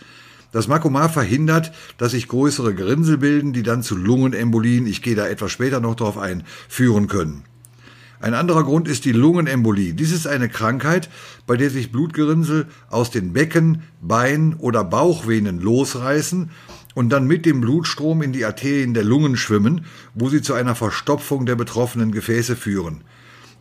Das 0.57 0.67
Makomar 0.67 1.09
verhindert, 1.09 1.71
dass 1.99 2.13
sich 2.13 2.27
größere 2.27 2.73
Gerinnsel 2.73 3.19
bilden, 3.19 3.53
die 3.53 3.61
dann 3.61 3.83
zu 3.83 3.95
Lungenembolien, 3.95 4.87
ich 4.87 5.03
gehe 5.03 5.13
da 5.13 5.27
etwas 5.27 5.51
später 5.51 5.79
noch 5.79 5.93
darauf 5.93 6.17
ein, 6.17 6.45
führen 6.67 7.05
können. 7.05 7.43
Ein 8.19 8.33
anderer 8.33 8.63
Grund 8.63 8.87
ist 8.87 9.05
die 9.05 9.11
Lungenembolie. 9.11 9.93
Dies 9.93 10.11
ist 10.11 10.25
eine 10.25 10.49
Krankheit, 10.49 11.11
bei 11.45 11.57
der 11.57 11.69
sich 11.69 11.91
Blutgerinnsel 11.91 12.65
aus 12.89 13.11
den 13.11 13.33
Becken, 13.33 13.83
Bein- 14.01 14.55
oder 14.55 14.83
Bauchvenen 14.83 15.61
losreißen 15.61 16.49
und 16.95 17.09
dann 17.11 17.27
mit 17.27 17.45
dem 17.45 17.61
Blutstrom 17.61 18.23
in 18.23 18.33
die 18.33 18.43
Arterien 18.43 18.95
der 18.95 19.03
Lungen 19.03 19.37
schwimmen, 19.37 19.85
wo 20.15 20.27
sie 20.27 20.41
zu 20.41 20.55
einer 20.55 20.73
Verstopfung 20.73 21.45
der 21.45 21.55
betroffenen 21.55 22.11
Gefäße 22.11 22.55
führen. 22.55 23.03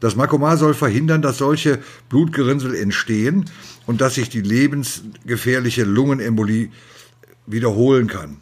Das 0.00 0.15
Makomar 0.15 0.59
soll 0.59 0.75
verhindern, 0.75 1.23
dass 1.23 1.38
solche 1.38 1.79
Blutgerinnsel 2.09 2.75
entstehen 2.75 3.47
und 3.87 4.00
dass 4.00 4.16
sich 4.16 4.28
die 4.28 4.40
lebensgefährliche 4.40 5.85
Lungenembolie 5.85 6.71
wiederholen 7.47 8.09
kann. 8.09 8.38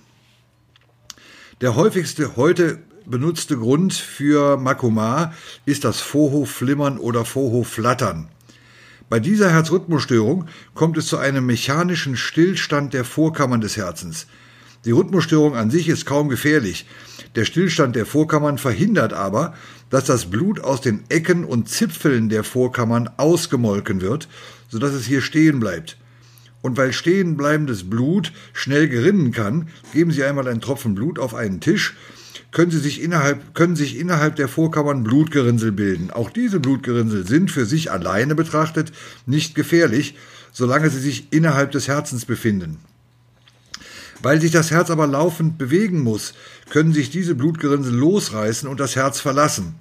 Der 1.61 1.77
häufigste 1.77 2.37
heute 2.37 2.79
benutzte 3.07 3.57
Grund 3.57 3.93
für 3.93 4.57
Makomar 4.57 5.35
ist 5.67 5.85
das 5.85 6.01
Vorhofflimmern 6.01 6.99
oder 6.99 7.25
Vorhofflattern. 7.25 8.29
Bei 9.11 9.21
dieser 9.21 9.51
Herzrhythmusstörung 9.51 10.47
kommt 10.75 10.97
es 10.97 11.07
zu 11.07 11.19
einem 11.19 11.47
mechanischen 11.47 12.17
Stillstand 12.17 12.95
der 12.95 13.05
Vorkammern 13.05 13.61
des 13.61 13.77
Herzens. 13.77 14.27
Die 14.85 14.91
Rhythmusstörung 14.91 15.55
an 15.57 15.71
sich 15.71 15.89
ist 15.89 16.07
kaum 16.07 16.29
gefährlich. 16.29 16.87
Der 17.37 17.45
Stillstand 17.45 17.97
der 17.97 18.07
Vorkammern 18.07 18.59
verhindert 18.59 19.13
aber, 19.13 19.55
dass 19.91 20.05
das 20.05 20.27
Blut 20.27 20.61
aus 20.61 20.81
den 20.81 21.05
Ecken 21.09 21.45
und 21.45 21.69
Zipfeln 21.69 22.29
der 22.29 22.45
Vorkammern 22.45 23.09
ausgemolken 23.17 24.01
wird, 24.01 24.29
sodass 24.75 24.93
es 24.93 25.07
hier 25.07 25.23
stehen 25.23 25.61
bleibt. 25.61 25.97
Und 26.63 26.77
weil 26.77 26.93
stehen 26.93 27.37
bleibendes 27.37 27.89
Blut 27.89 28.33
schnell 28.53 28.89
gerinnen 28.89 29.31
kann, 29.31 29.69
geben 29.93 30.11
Sie 30.11 30.25
einmal 30.25 30.49
einen 30.49 30.61
Tropfen 30.61 30.97
Blut 30.97 31.21
auf 31.21 31.33
einen 31.33 31.61
Tisch, 31.61 31.95
können, 32.51 32.73
Sie 32.73 32.81
sich 32.81 33.01
innerhalb, 33.01 33.55
können 33.55 33.77
sich 33.77 33.97
innerhalb 33.97 34.35
der 34.35 34.49
Vorkammern 34.49 35.05
Blutgerinnsel 35.05 35.71
bilden. 35.71 36.11
Auch 36.11 36.29
diese 36.29 36.59
Blutgerinnsel 36.59 37.25
sind 37.25 37.53
für 37.53 37.67
sich 37.67 37.93
alleine 37.93 38.35
betrachtet 38.35 38.91
nicht 39.27 39.55
gefährlich, 39.55 40.17
solange 40.51 40.91
sie 40.91 41.01
sich 41.01 41.33
innerhalb 41.33 41.71
des 41.71 41.87
Herzens 41.87 42.25
befinden. 42.25 42.79
Weil 44.23 44.41
sich 44.41 44.51
das 44.51 44.73
Herz 44.73 44.91
aber 44.91 45.07
laufend 45.07 45.57
bewegen 45.57 46.01
muss, 46.01 46.35
können 46.69 46.93
sich 46.93 47.11
diese 47.11 47.37
Blutgerinnsel 47.37 47.95
losreißen 47.95 48.69
und 48.69 48.81
das 48.81 48.97
Herz 48.97 49.21
verlassen. 49.21 49.77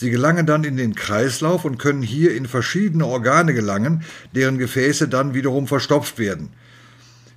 Sie 0.00 0.10
gelangen 0.10 0.46
dann 0.46 0.62
in 0.62 0.76
den 0.76 0.94
Kreislauf 0.94 1.64
und 1.64 1.80
können 1.80 2.02
hier 2.02 2.32
in 2.32 2.46
verschiedene 2.46 3.04
Organe 3.04 3.52
gelangen, 3.52 4.04
deren 4.32 4.56
Gefäße 4.56 5.08
dann 5.08 5.34
wiederum 5.34 5.66
verstopft 5.66 6.20
werden. 6.20 6.50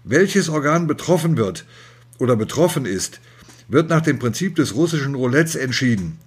Welches 0.03 0.47
Organ 0.47 0.85
betroffen 0.85 1.37
wird 1.37 1.65
oder 2.19 2.35
betroffen 2.35 2.85
ist, 2.85 3.19
wird 3.67 3.89
nach 3.89 4.01
dem 4.01 4.19
Prinzip 4.19 4.57
des 4.57 4.75
russischen 4.75 5.15
Roulettes 5.15 5.55
entschieden. 5.55 6.19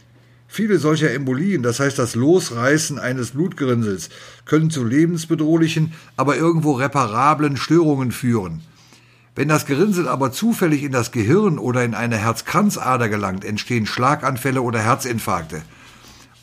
Viele 0.49 0.81
solcher 0.81 1.13
Embolien, 1.13 1.63
das 1.63 1.79
heißt 1.79 2.01
das 2.01 2.17
Losreißen 2.17 2.99
eines 2.99 3.31
Blutgerinnsels, 3.31 4.09
können 4.45 4.71
zu 4.71 4.83
lebensbedrohlichen, 4.83 5.93
aber 6.17 6.37
irgendwo 6.37 6.73
reparablen 6.73 7.57
Störungen 7.57 8.11
führen. 8.11 8.63
Wenn 9.37 9.47
das 9.47 9.67
Gerinnsel 9.67 10.09
aber 10.09 10.33
zufällig 10.33 10.83
in 10.83 10.91
das 10.91 11.13
Gehirn 11.13 11.61
oder 11.61 11.85
in 11.85 11.95
eine 11.95 12.17
Herzkranzader 12.17 13.09
gelangt, 13.09 13.45
entstehen 13.45 13.87
Schlaganfälle 13.87 14.63
oder 14.63 14.81
Herzinfarkte. 14.81 15.63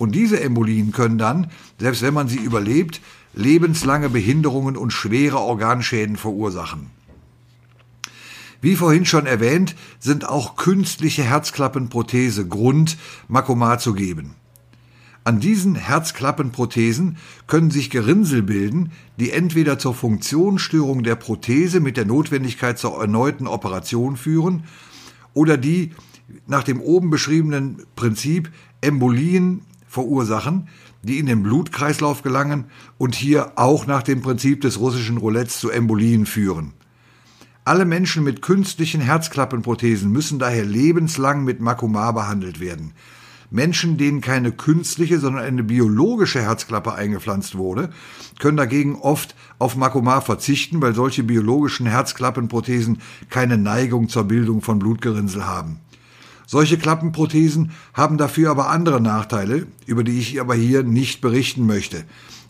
Und 0.02 0.14
diese 0.14 0.42
Embolien 0.42 0.92
können 0.92 1.20
dann, 1.20 1.52
selbst 1.78 2.02
wenn 2.02 2.16
man 2.16 2.28
sie 2.28 2.40
überlebt, 2.40 3.02
lebenslange 3.36 4.10
Behinderungen 4.10 4.76
und 4.76 4.90
schwere 4.90 5.38
Organschäden 5.38 6.16
verursachen. 6.16 6.90
Wie 8.62 8.76
vorhin 8.76 9.06
schon 9.06 9.28
erwähnt, 9.28 9.76
sind 10.00 10.28
auch 10.28 10.56
künstliche 10.56 11.22
Herzklappenprothese 11.22 12.48
Grund, 12.48 12.98
Makomar 13.28 13.78
zu 13.78 13.94
geben. 13.94 14.34
An 15.24 15.40
diesen 15.40 15.76
Herzklappenprothesen 15.76 17.18
können 17.46 17.70
sich 17.70 17.92
Gerinnsel 17.92 18.42
bilden, 18.42 18.94
die 19.20 19.30
entweder 19.30 19.78
zur 19.78 19.94
Funktionsstörung 19.94 21.04
der 21.04 21.16
Prothese 21.16 21.80
mit 21.80 21.96
der 21.96 22.06
Notwendigkeit 22.06 22.80
zur 22.80 23.00
erneuten 23.00 23.46
Operation 23.46 24.18
führen 24.18 24.64
oder 25.36 25.58
die 25.58 25.92
nach 26.48 26.64
dem 26.64 26.82
oben 26.82 27.12
beschriebenen 27.12 27.84
Prinzip 27.96 28.52
Embolien 28.82 29.62
verursachen, 29.92 30.70
die 31.04 31.20
in 31.20 31.26
den 31.26 31.44
Blutkreislauf 31.44 32.22
gelangen 32.22 32.66
und 32.98 33.14
hier 33.14 33.52
auch 33.58 33.88
nach 33.88 34.04
dem 34.04 34.22
Prinzip 34.22 34.62
des 34.62 34.80
russischen 34.80 35.18
Roulettes 35.18 35.60
zu 35.60 35.70
Embolien 35.70 36.26
führen. 36.26 36.72
Alle 37.66 37.84
Menschen 37.84 38.24
mit 38.24 38.42
künstlichen 38.42 39.02
Herzklappenprothesen 39.02 40.10
müssen 40.10 40.40
daher 40.40 40.64
lebenslang 40.64 41.44
mit 41.44 41.60
Makomar 41.60 42.14
behandelt 42.14 42.62
werden. 42.62 42.94
Menschen, 43.50 43.98
denen 43.98 44.22
keine 44.22 44.54
künstliche, 44.54 45.20
sondern 45.20 45.44
eine 45.44 45.64
biologische 45.64 46.42
Herzklappe 46.42 46.94
eingepflanzt 46.94 47.58
wurde, 47.58 47.90
können 48.40 48.56
dagegen 48.56 48.96
oft 48.96 49.36
auf 49.60 49.76
Makomar 49.76 50.22
verzichten, 50.22 50.82
weil 50.82 50.96
solche 50.96 51.24
biologischen 51.24 51.86
Herzklappenprothesen 51.86 53.00
keine 53.30 53.58
Neigung 53.58 54.08
zur 54.08 54.24
Bildung 54.24 54.62
von 54.62 54.80
Blutgerinnsel 54.80 55.46
haben. 55.46 55.82
Solche 56.52 56.78
Klappenprothesen 56.78 57.72
haben 57.94 58.18
dafür 58.18 58.52
aber 58.52 58.68
andere 58.68 59.00
Nachteile, 59.00 59.68
über 59.86 60.04
die 60.04 60.20
ich 60.20 60.42
aber 60.42 60.54
hier 60.54 60.84
nicht 60.84 61.22
berichten 61.22 61.66
möchte. 61.66 62.04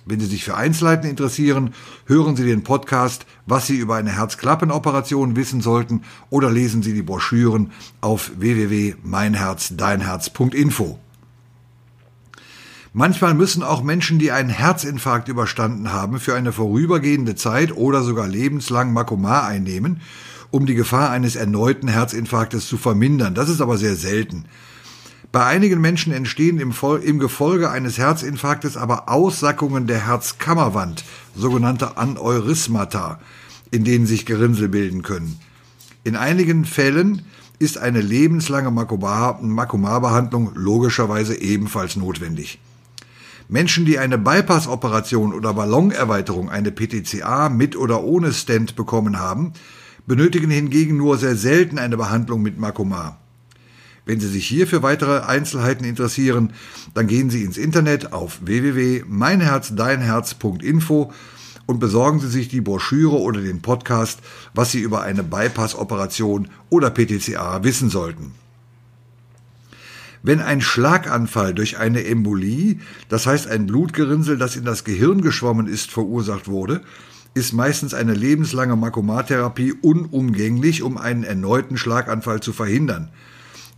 Wenn 0.08 0.20
Sie 0.20 0.26
sich 0.26 0.44
für 0.44 0.56
Einzelheiten 0.56 1.08
interessieren, 1.08 1.76
hören 2.08 2.36
Sie 2.36 2.44
den 2.44 2.64
Podcast, 2.64 3.28
was 3.46 3.68
Sie 3.68 3.78
über 3.78 3.98
eine 3.98 4.10
Herzklappenoperation 4.10 5.36
wissen 5.36 5.62
sollten 5.62 6.02
oder 6.32 6.50
lesen 6.50 6.82
Sie 6.82 6.96
die 6.96 7.04
Broschüren 7.04 7.72
auf 8.02 8.32
www.meinherzdeinherz.info. 8.40 10.98
Manchmal 12.94 13.34
müssen 13.36 13.62
auch 13.62 13.84
Menschen, 13.84 14.18
die 14.18 14.32
einen 14.32 14.50
Herzinfarkt 14.50 15.28
überstanden 15.28 15.94
haben, 15.94 16.20
für 16.20 16.34
eine 16.34 16.52
vorübergehende 16.52 17.36
Zeit 17.36 17.78
oder 17.78 18.02
sogar 18.02 18.28
lebenslang 18.28 18.94
Makomar 18.94 19.46
einnehmen, 19.46 20.02
um 20.52 20.66
die 20.66 20.76
Gefahr 20.76 21.10
eines 21.10 21.36
erneuten 21.36 21.88
Herzinfarktes 21.88 22.68
zu 22.68 22.78
vermindern. 22.78 23.34
Das 23.34 23.50
ist 23.50 23.62
aber 23.62 23.78
sehr 23.78 23.96
selten. 23.96 24.46
Bei 25.32 25.46
einigen 25.46 25.80
Menschen 25.80 26.12
entstehen 26.12 26.60
im, 26.60 26.74
im, 27.04 27.20
Gefolge 27.20 27.72
eines 27.72 27.98
Herzinfarktes 27.98 28.76
aber 28.76 29.08
Aussackungen 29.08 29.88
der 29.88 30.06
Herzkammerwand, 30.06 31.06
sogenannte 31.36 31.96
Aneurysmata, 31.96 33.20
in 33.72 33.86
denen 33.86 34.06
sich 34.06 34.26
Gerinnsel 34.26 34.68
bilden 34.68 35.04
können. 35.04 35.40
In 36.04 36.18
einigen 36.18 36.66
Fällen 36.66 37.22
ist 37.60 37.78
eine 37.78 38.02
lebenslange 38.02 38.72
Makomar-Behandlung 38.72 40.52
logischerweise 40.56 41.40
ebenfalls 41.40 41.96
notwendig. 41.96 42.60
Menschen, 43.48 43.86
die 43.86 44.00
eine 44.00 44.18
Bypass-Operation 44.18 45.34
oder 45.34 45.54
Ballonerweiterung, 45.54 46.50
eine 46.50 46.72
PTCA 46.72 47.50
mit 47.50 47.78
oder 47.78 48.04
ohne 48.04 48.34
Stent 48.34 48.76
bekommen 48.76 49.20
haben, 49.20 49.54
benötigen 50.08 50.50
hingegen 50.50 50.98
nur 50.98 51.18
sehr 51.18 51.36
selten 51.36 51.78
eine 51.80 51.98
Behandlung 51.98 52.42
mit 52.42 52.58
Makoma. 52.58 53.18
Wenn 54.06 54.20
Sie 54.20 54.28
sich 54.28 54.46
hier 54.48 54.68
für 54.68 54.84
weitere 54.84 55.22
Einzelheiten 55.22 55.86
interessieren, 55.86 56.52
dann 56.94 57.08
gehen 57.08 57.30
Sie 57.30 57.44
ins 57.44 57.58
Internet 57.58 58.12
auf 58.14 58.40
www.meinherzdeinherz.info 58.44 61.12
und 61.68 61.80
besorgen 61.80 62.20
Sie 62.20 62.30
sich 62.30 62.50
die 62.50 62.62
Broschüre 62.62 63.20
oder 63.20 63.42
den 63.42 63.62
Podcast, 63.62 64.20
was 64.54 64.72
Sie 64.72 64.80
über 64.80 65.02
eine 65.02 65.24
Bypass-Operation 65.24 66.50
oder 66.70 66.90
PTCA 66.90 67.64
wissen 67.64 67.90
sollten. 67.90 68.34
Wenn 70.24 70.40
ein 70.40 70.62
Schlaganfall 70.62 71.54
durch 71.54 71.78
eine 71.78 72.04
Embolie, 72.04 72.80
das 73.10 73.26
heißt 73.26 73.48
ein 73.48 73.66
Blutgerinnsel, 73.66 74.38
das 74.38 74.56
in 74.56 74.66
das 74.66 74.84
Gehirn 74.84 75.22
geschwommen 75.22 75.68
ist, 75.68 75.90
verursacht 75.90 76.48
wurde, 76.48 76.82
ist 77.34 77.54
meistens 77.54 77.94
eine 77.94 78.14
lebenslange 78.14 78.76
Makomatherapie 78.76 79.74
unumgänglich, 79.82 80.84
um 80.84 80.98
einen 80.98 81.24
erneuten 81.24 81.78
Schlaganfall 81.78 82.42
zu 82.42 82.52
verhindern. 82.52 83.10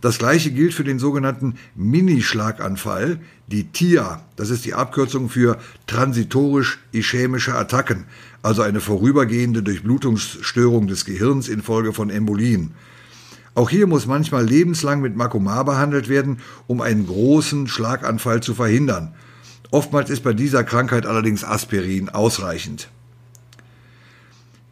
Das 0.00 0.18
gleiche 0.18 0.50
gilt 0.50 0.74
für 0.74 0.84
den 0.84 0.98
sogenannten 0.98 1.54
Mini-Schlaganfall, 1.76 3.20
die 3.46 3.64
TIA. 3.68 4.22
Das 4.36 4.50
ist 4.50 4.66
die 4.66 4.74
Abkürzung 4.74 5.30
für 5.30 5.56
transitorisch-ischämische 5.86 7.54
Attacken, 7.54 8.04
also 8.42 8.60
eine 8.60 8.80
vorübergehende 8.80 9.62
Durchblutungsstörung 9.62 10.88
des 10.88 11.06
Gehirns 11.06 11.48
infolge 11.48 11.94
von 11.94 12.10
Embolien. 12.10 12.72
Auch 13.54 13.70
hier 13.70 13.86
muss 13.86 14.06
manchmal 14.06 14.44
lebenslang 14.44 15.00
mit 15.00 15.16
Makomar 15.16 15.64
behandelt 15.64 16.08
werden, 16.08 16.40
um 16.66 16.80
einen 16.80 17.06
großen 17.06 17.68
Schlaganfall 17.68 18.42
zu 18.42 18.52
verhindern. 18.52 19.14
Oftmals 19.70 20.10
ist 20.10 20.22
bei 20.22 20.34
dieser 20.34 20.64
Krankheit 20.64 21.06
allerdings 21.06 21.44
Aspirin 21.44 22.10
ausreichend. 22.10 22.90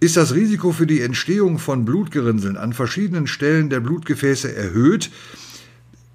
Ist 0.02 0.16
das 0.16 0.34
Risiko 0.34 0.72
für 0.72 0.88
die 0.88 1.00
Entstehung 1.00 1.60
von 1.60 1.84
Blutgerinnseln 1.84 2.56
an 2.56 2.72
verschiedenen 2.72 3.28
Stellen 3.28 3.70
der 3.70 3.78
Blutgefäße 3.78 4.52
erhöht, 4.52 5.12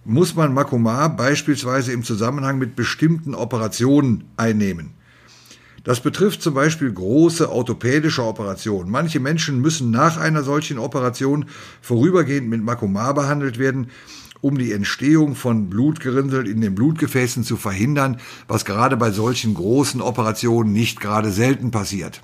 muss 0.03 0.35
man 0.35 0.53
Makomar 0.53 1.15
beispielsweise 1.15 1.93
im 1.93 2.03
Zusammenhang 2.03 2.57
mit 2.57 2.75
bestimmten 2.75 3.33
Operationen 3.33 4.25
einnehmen. 4.35 4.89
Das 5.85 6.01
betrifft 6.01 6.41
zum 6.41 6.53
Beispiel 6.53 6.91
große 6.91 7.49
orthopädische 7.49 8.25
Operationen. 8.25 8.91
Manche 8.91 9.21
Menschen 9.21 9.61
müssen 9.61 9.89
nach 9.89 10.17
einer 10.17 10.43
solchen 10.43 10.79
Operation 10.79 11.45
vorübergehend 11.79 12.49
mit 12.49 12.61
Makomar 12.61 13.13
behandelt 13.13 13.57
werden, 13.57 13.87
um 14.41 14.57
die 14.57 14.73
Entstehung 14.73 15.33
von 15.33 15.69
Blutgerinnsel 15.69 16.45
in 16.45 16.59
den 16.59 16.75
Blutgefäßen 16.75 17.45
zu 17.45 17.55
verhindern, 17.55 18.17
was 18.49 18.65
gerade 18.65 18.97
bei 18.97 19.11
solchen 19.11 19.53
großen 19.53 20.01
Operationen 20.01 20.73
nicht 20.73 20.99
gerade 20.99 21.31
selten 21.31 21.71
passiert. 21.71 22.21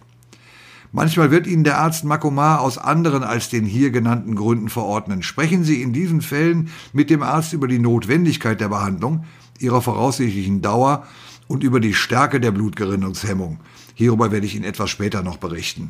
Manchmal 0.95 1.31
wird 1.31 1.47
Ihnen 1.47 1.63
der 1.63 1.79
Arzt 1.79 2.03
Makomar 2.03 2.61
aus 2.61 2.77
anderen 2.77 3.23
als 3.23 3.49
den 3.49 3.65
hier 3.65 3.89
genannten 3.89 4.35
Gründen 4.35 4.69
verordnen. 4.69 5.23
Sprechen 5.23 5.63
Sie 5.63 5.81
in 5.81 5.91
diesen 5.91 6.21
Fällen 6.21 6.69
mit 6.93 7.09
dem 7.09 7.23
Arzt 7.23 7.51
über 7.51 7.67
die 7.67 7.79
Notwendigkeit 7.79 8.61
der 8.61 8.69
Behandlung, 8.69 9.25
ihrer 9.57 9.81
voraussichtlichen 9.81 10.61
Dauer 10.61 11.07
und 11.47 11.63
über 11.63 11.79
die 11.79 11.95
Stärke 11.95 12.39
der 12.39 12.51
Blutgerinnungshemmung. 12.51 13.59
Hierüber 13.95 14.31
werde 14.31 14.45
ich 14.45 14.53
Ihnen 14.53 14.65
etwas 14.65 14.91
später 14.91 15.23
noch 15.23 15.37
berichten. 15.37 15.89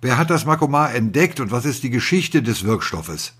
Wer 0.00 0.16
hat 0.16 0.30
das 0.30 0.46
Makomar 0.46 0.94
entdeckt 0.94 1.40
und 1.40 1.50
was 1.50 1.64
ist 1.64 1.82
die 1.82 1.90
Geschichte 1.90 2.40
des 2.40 2.62
Wirkstoffes? 2.62 3.34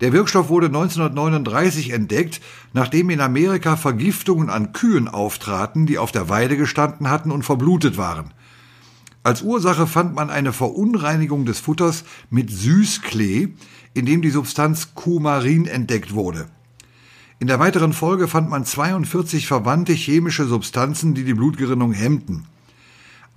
Der 0.00 0.12
Wirkstoff 0.12 0.48
wurde 0.48 0.66
1939 0.66 1.90
entdeckt, 1.90 2.40
nachdem 2.72 3.10
in 3.10 3.20
Amerika 3.20 3.76
Vergiftungen 3.76 4.50
an 4.50 4.72
Kühen 4.72 5.08
auftraten, 5.08 5.86
die 5.86 5.98
auf 5.98 6.10
der 6.10 6.28
Weide 6.28 6.56
gestanden 6.56 7.10
hatten 7.10 7.30
und 7.30 7.44
verblutet 7.44 7.96
waren. 7.96 8.32
Als 9.22 9.42
Ursache 9.42 9.86
fand 9.86 10.14
man 10.14 10.30
eine 10.30 10.52
Verunreinigung 10.52 11.46
des 11.46 11.60
Futters 11.60 12.04
mit 12.28 12.50
Süßklee, 12.50 13.48
in 13.94 14.04
dem 14.04 14.20
die 14.20 14.30
Substanz 14.30 14.94
Kumarin 14.94 15.66
entdeckt 15.66 16.12
wurde. 16.14 16.46
In 17.38 17.46
der 17.46 17.58
weiteren 17.58 17.92
Folge 17.92 18.28
fand 18.28 18.50
man 18.50 18.64
42 18.64 19.46
verwandte 19.46 19.92
chemische 19.92 20.46
Substanzen, 20.46 21.14
die 21.14 21.24
die 21.24 21.34
Blutgerinnung 21.34 21.92
hemmten. 21.92 22.46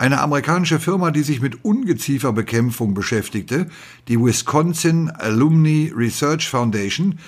Eine 0.00 0.20
amerikanische 0.20 0.78
Firma, 0.78 1.10
die 1.10 1.24
sich 1.24 1.40
mit 1.40 1.64
Ungezieferbekämpfung 1.64 2.94
beschäftigte, 2.94 3.66
die 4.06 4.16
Wisconsin 4.16 5.10
Alumni 5.10 5.92
Research 5.92 6.48
Foundation, 6.48 7.18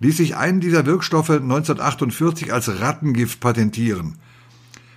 ließ 0.00 0.18
sich 0.18 0.36
einen 0.36 0.60
dieser 0.60 0.84
Wirkstoffe 0.84 1.30
1948 1.30 2.52
als 2.52 2.80
Rattengift 2.80 3.40
patentieren. 3.40 4.18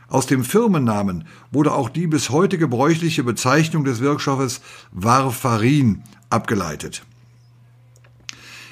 Aus 0.10 0.26
dem 0.26 0.44
Firmennamen 0.44 1.24
wurde 1.52 1.72
auch 1.72 1.88
die 1.88 2.06
bis 2.06 2.32
heute 2.32 2.58
gebräuchliche 2.58 3.24
Bezeichnung 3.24 3.86
des 3.86 4.02
Wirkstoffes 4.02 4.60
Warfarin 4.91 6.04
abgeleitet. 6.30 7.04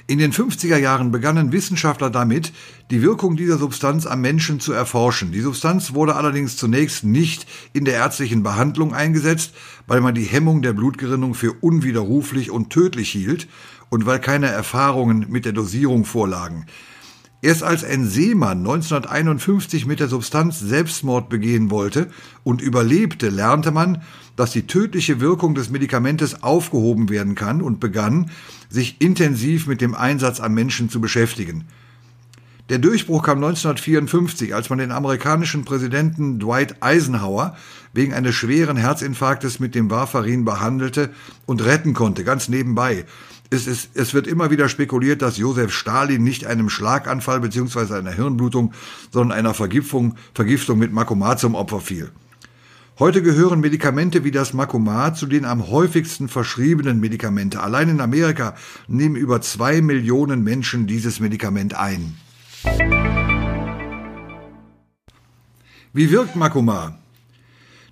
In 0.10 0.18
den 0.18 0.34
50er 0.34 0.78
Jahren 0.78 1.12
begannen 1.12 1.52
Wissenschaftler 1.52 2.10
damit, 2.10 2.52
die 2.90 3.04
Wirkung 3.04 3.36
dieser 3.36 3.60
Substanz 3.60 4.08
am 4.08 4.22
Menschen 4.22 4.60
zu 4.60 4.74
erforschen. 4.74 5.32
Die 5.32 5.42
Substanz 5.42 5.94
wurde 5.94 6.16
allerdings 6.16 6.58
zunächst 6.58 7.04
nicht 7.04 7.46
in 7.74 7.86
der 7.86 7.94
ärztlichen 7.94 8.42
Behandlung 8.42 8.96
eingesetzt, 8.96 9.54
weil 9.86 10.02
man 10.02 10.16
die 10.16 10.24
Hemmung 10.24 10.64
der 10.64 10.74
Blutgerinnung 10.74 11.36
für 11.36 11.54
unwiderruflich 11.54 12.50
und 12.50 12.72
tödlich 12.72 13.12
hielt 13.12 13.48
und 13.90 14.08
weil 14.08 14.20
keine 14.20 14.48
Erfahrungen 14.48 15.28
mit 15.30 15.46
der 15.46 15.54
Dosierung 15.54 16.06
vorlagen. 16.06 16.66
Erst 17.42 17.64
als 17.64 17.86
ein 17.86 18.06
Seemann 18.06 18.60
1951 18.60 19.86
mit 19.86 20.02
der 20.02 20.10
Substanz 20.10 20.60
Selbstmord 20.60 21.30
begehen 21.30 21.72
wollte 21.72 22.10
und 22.44 22.62
überlebte, 22.62 23.30
lernte 23.30 23.72
man, 23.72 24.02
dass 24.36 24.52
die 24.52 24.68
tödliche 24.68 25.22
Wirkung 25.22 25.56
des 25.56 25.70
Medikamentes 25.70 26.44
aufgehoben 26.44 27.08
werden 27.08 27.36
kann 27.36 27.62
und 27.62 27.80
begann, 27.80 28.30
sich 28.70 29.00
intensiv 29.00 29.68
mit 29.68 29.80
dem 29.80 29.96
Einsatz 29.96 30.42
am 30.42 30.54
Menschen 30.54 30.90
zu 30.90 31.00
beschäftigen. 31.00 31.64
Der 32.68 32.78
Durchbruch 32.78 33.24
kam 33.24 33.38
1954, 33.38 34.54
als 34.54 34.70
man 34.70 34.78
den 34.78 34.92
amerikanischen 34.92 35.64
Präsidenten 35.64 36.40
Dwight 36.40 36.84
Eisenhower 36.84 37.56
wegen 37.94 38.14
eines 38.14 38.36
schweren 38.36 38.78
Herzinfarktes 38.78 39.60
mit 39.60 39.76
dem 39.76 39.90
Warfarin 39.90 40.46
behandelte 40.46 41.10
und 41.46 41.64
retten 41.64 41.94
konnte, 41.94 42.24
ganz 42.24 42.50
nebenbei 42.50 43.06
es, 43.50 43.68
ist, 43.68 43.92
es 43.96 44.14
wird 44.14 44.28
immer 44.28 44.52
wieder 44.52 44.70
spekuliert, 44.70 45.22
dass 45.22 45.38
Josef 45.38 45.74
Stalin 45.74 46.24
nicht 46.24 46.46
einem 46.46 46.70
Schlaganfall 46.70 47.40
bzw. 47.40 47.96
einer 47.96 48.12
Hirnblutung, 48.12 48.74
sondern 49.12 49.38
einer 49.38 49.54
Vergiftung, 49.54 50.16
Vergiftung 50.34 50.78
mit 50.78 50.94
Makomat 50.94 51.40
zum 51.40 51.56
Opfer 51.56 51.82
fiel. 51.82 52.12
Heute 53.00 53.24
gehören 53.24 53.62
Medikamente 53.62 54.26
wie 54.26 54.32
das 54.32 54.54
Makomat 54.54 55.18
zu 55.18 55.26
den 55.26 55.46
am 55.46 55.70
häufigsten 55.70 56.28
verschriebenen 56.28 57.00
Medikamente. 57.00 57.62
Allein 57.62 57.88
in 57.88 58.02
Amerika 58.02 58.56
nehmen 58.88 59.16
über 59.16 59.42
zwei 59.42 59.82
Millionen 59.82 60.44
Menschen 60.44 60.86
dieses 60.86 61.22
Medikament 61.22 61.76
ein. 61.76 62.18
Wie 65.94 66.12
wirkt 66.12 66.36
Makoma? 66.36 67.00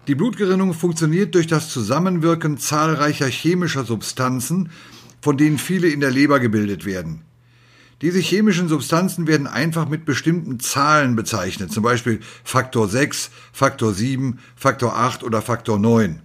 Die 0.07 0.15
Blutgerinnung 0.15 0.73
funktioniert 0.73 1.35
durch 1.35 1.47
das 1.47 1.69
Zusammenwirken 1.69 2.57
zahlreicher 2.57 3.27
chemischer 3.27 3.83
Substanzen, 3.83 4.69
von 5.27 5.35
denen 5.35 5.57
viele 5.57 5.89
in 5.89 5.99
der 5.99 6.09
Leber 6.09 6.39
gebildet 6.39 6.85
werden. 6.85 7.19
Diese 8.01 8.19
chemischen 8.19 8.69
Substanzen 8.69 9.27
werden 9.27 9.45
einfach 9.45 9.89
mit 9.89 10.05
bestimmten 10.05 10.61
Zahlen 10.61 11.17
bezeichnet, 11.17 11.69
zum 11.69 11.83
Beispiel 11.83 12.21
Faktor 12.45 12.87
6, 12.87 13.29
Faktor 13.51 13.93
7, 13.93 14.39
Faktor 14.55 14.95
8 14.95 15.25
oder 15.25 15.41
Faktor 15.41 15.79
9. 15.79 16.21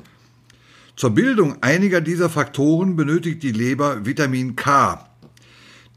Zur 0.95 1.11
Bildung 1.11 1.57
einiger 1.65 2.01
dieser 2.01 2.31
Faktoren 2.31 2.95
benötigt 2.95 3.43
die 3.43 3.51
Leber 3.51 4.07
Vitamin 4.07 4.55
K. 4.55 5.05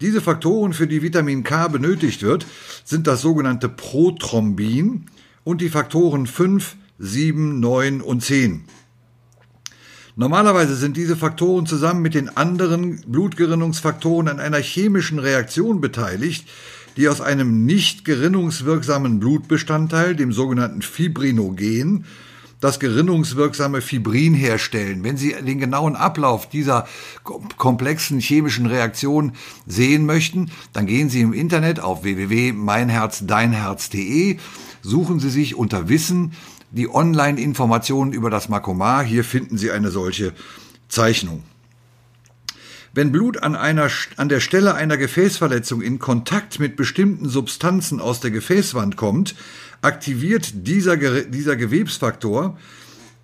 Diese 0.02 0.20
Faktoren, 0.20 0.74
für 0.74 0.88
die 0.88 1.04
Vitamin 1.04 1.44
K 1.44 1.68
benötigt 1.68 2.24
wird, 2.24 2.48
sind 2.86 3.06
das 3.06 3.22
sogenannte 3.22 3.70
Prothrombin 3.70 5.06
und 5.44 5.62
die 5.62 5.70
Faktoren 5.70 6.26
5, 6.26 6.76
7, 6.98 7.60
9 7.60 8.02
und 8.02 8.24
10. 8.24 8.64
Normalerweise 10.18 10.76
sind 10.76 10.96
diese 10.96 11.18
Faktoren 11.18 11.66
zusammen 11.66 12.02
mit 12.02 12.14
den 12.14 12.38
anderen 12.38 13.02
Blutgerinnungsfaktoren 13.02 14.30
an 14.30 14.40
einer 14.40 14.60
chemischen 14.60 15.20
Reaktion 15.20 15.82
beteiligt, 15.82 16.48
die 16.96 17.10
aus 17.10 17.20
einem 17.20 17.66
nicht 17.66 18.06
gerinnungswirksamen 18.06 19.20
Blutbestandteil, 19.20 20.16
dem 20.16 20.32
sogenannten 20.32 20.82
Fibrinogen, 20.82 22.06
das 22.62 22.80
gerinnungswirksame 22.80 23.82
Fibrin 23.82 24.34
herstellen. 24.34 25.04
Wenn 25.04 25.18
Sie 25.18 25.34
den 25.34 25.60
genauen 25.60 25.98
Ablauf 25.98 26.48
dieser 26.48 26.88
komplexen 27.24 28.22
chemischen 28.22 28.68
Reaktion 28.68 29.34
sehen 29.68 30.06
möchten, 30.06 30.50
dann 30.72 30.86
gehen 30.86 31.10
Sie 31.10 31.20
im 31.20 31.34
Internet 31.34 31.82
auf 31.82 32.04
www.meinherzdeinherz.de, 32.04 34.38
suchen 34.82 35.20
Sie 35.20 35.30
sich 35.30 35.56
unter 35.56 35.90
Wissen 35.90 36.32
die 36.72 36.90
Online-Informationen 36.90 38.14
über 38.14 38.30
das 38.30 38.50
Makomar. 38.50 39.04
Hier 39.04 39.24
finden 39.24 39.58
Sie 39.58 39.72
eine 39.72 39.92
solche 39.92 40.34
Zeichnung. 40.90 41.44
Wenn 42.94 43.12
Blut 43.12 43.44
an, 43.44 43.56
einer, 43.56 43.90
an 44.16 44.30
der 44.30 44.40
Stelle 44.40 44.74
einer 44.74 44.96
Gefäßverletzung 44.96 45.82
in 45.82 46.00
Kontakt 46.00 46.60
mit 46.60 46.78
bestimmten 46.78 47.28
Substanzen 47.28 48.00
aus 48.00 48.22
der 48.22 48.32
Gefäßwand 48.32 48.96
kommt, 48.96 49.36
aktiviert 49.82 50.66
dieser, 50.66 50.96
dieser 50.96 51.58
Gewebsfaktor 51.58 52.58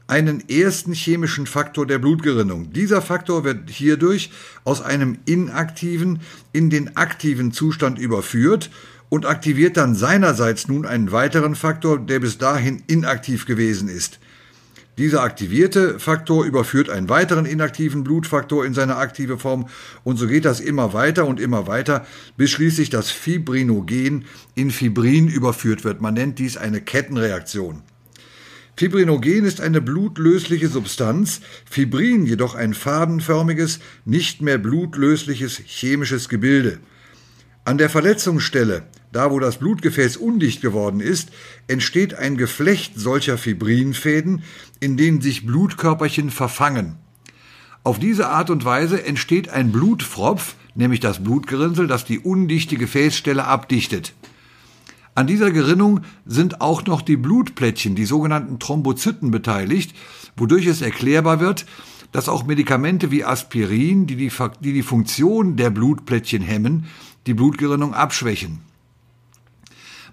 einen 0.07 0.49
ersten 0.49 0.91
chemischen 0.91 1.47
Faktor 1.47 1.87
der 1.87 1.99
Blutgerinnung. 1.99 2.73
Dieser 2.73 3.01
Faktor 3.01 3.45
wird 3.45 3.69
hierdurch 3.69 4.31
aus 4.65 4.81
einem 4.81 5.19
inaktiven 5.23 6.19
in 6.51 6.69
den 6.69 6.97
aktiven 6.97 7.53
Zustand 7.53 7.97
überführt 7.97 8.69
und 9.11 9.25
aktiviert 9.25 9.75
dann 9.75 9.93
seinerseits 9.93 10.69
nun 10.69 10.85
einen 10.85 11.11
weiteren 11.11 11.55
Faktor, 11.55 11.99
der 11.99 12.21
bis 12.21 12.37
dahin 12.37 12.81
inaktiv 12.87 13.45
gewesen 13.45 13.89
ist. 13.89 14.19
Dieser 14.97 15.21
aktivierte 15.21 15.99
Faktor 15.99 16.45
überführt 16.45 16.89
einen 16.89 17.09
weiteren 17.09 17.45
inaktiven 17.45 18.05
Blutfaktor 18.05 18.65
in 18.65 18.73
seine 18.73 18.95
aktive 18.95 19.37
Form 19.37 19.67
und 20.05 20.15
so 20.15 20.27
geht 20.27 20.45
das 20.45 20.61
immer 20.61 20.93
weiter 20.93 21.27
und 21.27 21.41
immer 21.41 21.67
weiter, 21.67 22.05
bis 22.37 22.51
schließlich 22.51 22.89
das 22.89 23.11
Fibrinogen 23.11 24.23
in 24.55 24.71
Fibrin 24.71 25.27
überführt 25.27 25.83
wird. 25.83 25.99
Man 25.99 26.13
nennt 26.13 26.39
dies 26.39 26.55
eine 26.55 26.79
Kettenreaktion. 26.79 27.81
Fibrinogen 28.77 29.43
ist 29.43 29.59
eine 29.59 29.81
blutlösliche 29.81 30.69
Substanz, 30.69 31.41
Fibrin 31.69 32.25
jedoch 32.25 32.55
ein 32.55 32.73
fadenförmiges, 32.73 33.79
nicht 34.05 34.41
mehr 34.41 34.57
blutlösliches 34.57 35.57
chemisches 35.65 36.29
Gebilde. 36.29 36.79
An 37.65 37.77
der 37.77 37.89
Verletzungsstelle, 37.89 38.83
da 39.11 39.31
wo 39.31 39.39
das 39.39 39.57
Blutgefäß 39.57 40.17
undicht 40.17 40.61
geworden 40.61 40.99
ist, 40.99 41.29
entsteht 41.67 42.13
ein 42.13 42.37
Geflecht 42.37 42.93
solcher 42.95 43.37
Fibrinfäden, 43.37 44.43
in 44.79 44.97
denen 44.97 45.21
sich 45.21 45.45
Blutkörperchen 45.45 46.29
verfangen. 46.29 46.95
Auf 47.83 47.99
diese 47.99 48.29
Art 48.29 48.49
und 48.49 48.63
Weise 48.63 49.03
entsteht 49.03 49.49
ein 49.49 49.71
Blutfropf, 49.71 50.55
nämlich 50.75 50.99
das 50.99 51.23
Blutgerinnsel, 51.23 51.87
das 51.87 52.05
die 52.05 52.19
undichte 52.19 52.77
Gefäßstelle 52.77 53.45
abdichtet. 53.45 54.13
An 55.13 55.27
dieser 55.27 55.51
Gerinnung 55.51 56.01
sind 56.25 56.61
auch 56.61 56.85
noch 56.85 57.01
die 57.01 57.17
Blutplättchen, 57.17 57.95
die 57.95 58.05
sogenannten 58.05 58.59
Thrombozyten, 58.59 59.29
beteiligt, 59.29 59.93
wodurch 60.37 60.67
es 60.67 60.81
erklärbar 60.81 61.41
wird, 61.41 61.65
dass 62.13 62.29
auch 62.29 62.45
Medikamente 62.45 63.11
wie 63.11 63.25
Aspirin, 63.25 64.07
die 64.07 64.15
die, 64.15 64.31
die 64.61 64.73
die 64.73 64.83
Funktion 64.83 65.57
der 65.57 65.69
Blutplättchen 65.69 66.41
hemmen, 66.41 66.85
die 67.27 67.33
Blutgerinnung 67.33 67.93
abschwächen. 67.93 68.59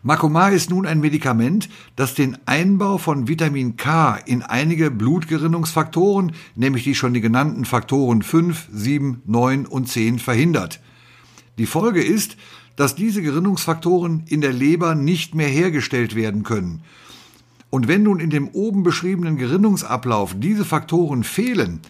Macomar 0.02 0.52
ist 0.52 0.70
nun 0.70 0.86
ein 0.86 1.00
Medikament, 1.00 1.68
das 1.96 2.14
den 2.14 2.38
Einbau 2.46 2.98
von 2.98 3.26
Vitamin 3.26 3.76
K 3.76 4.16
in 4.26 4.42
einige 4.42 4.90
Blutgerinnungsfaktoren, 4.90 6.32
nämlich 6.54 6.84
die 6.84 6.94
schon 6.94 7.14
die 7.14 7.20
genannten 7.20 7.64
Faktoren 7.64 8.22
5, 8.22 8.68
7, 8.72 9.22
9 9.26 9.66
und 9.66 9.88
10 9.88 10.20
verhindert. 10.20 10.80
Die 11.58 11.66
Folge 11.66 12.02
ist, 12.02 12.36
dass 12.76 12.94
diese 12.94 13.22
Gerinnungsfaktoren 13.22 14.22
in 14.28 14.40
der 14.40 14.52
Leber 14.52 14.94
nicht 14.94 15.34
mehr 15.34 15.48
hergestellt 15.48 16.14
werden 16.14 16.44
können. 16.44 16.82
Und 17.70 17.88
wenn 17.88 18.04
nun 18.04 18.20
in 18.20 18.30
dem 18.30 18.48
oben 18.48 18.84
beschriebenen 18.84 19.36
Gerinnungsablauf 19.36 20.34
diese 20.38 20.64
Faktoren 20.64 21.24
fehlen, 21.24 21.80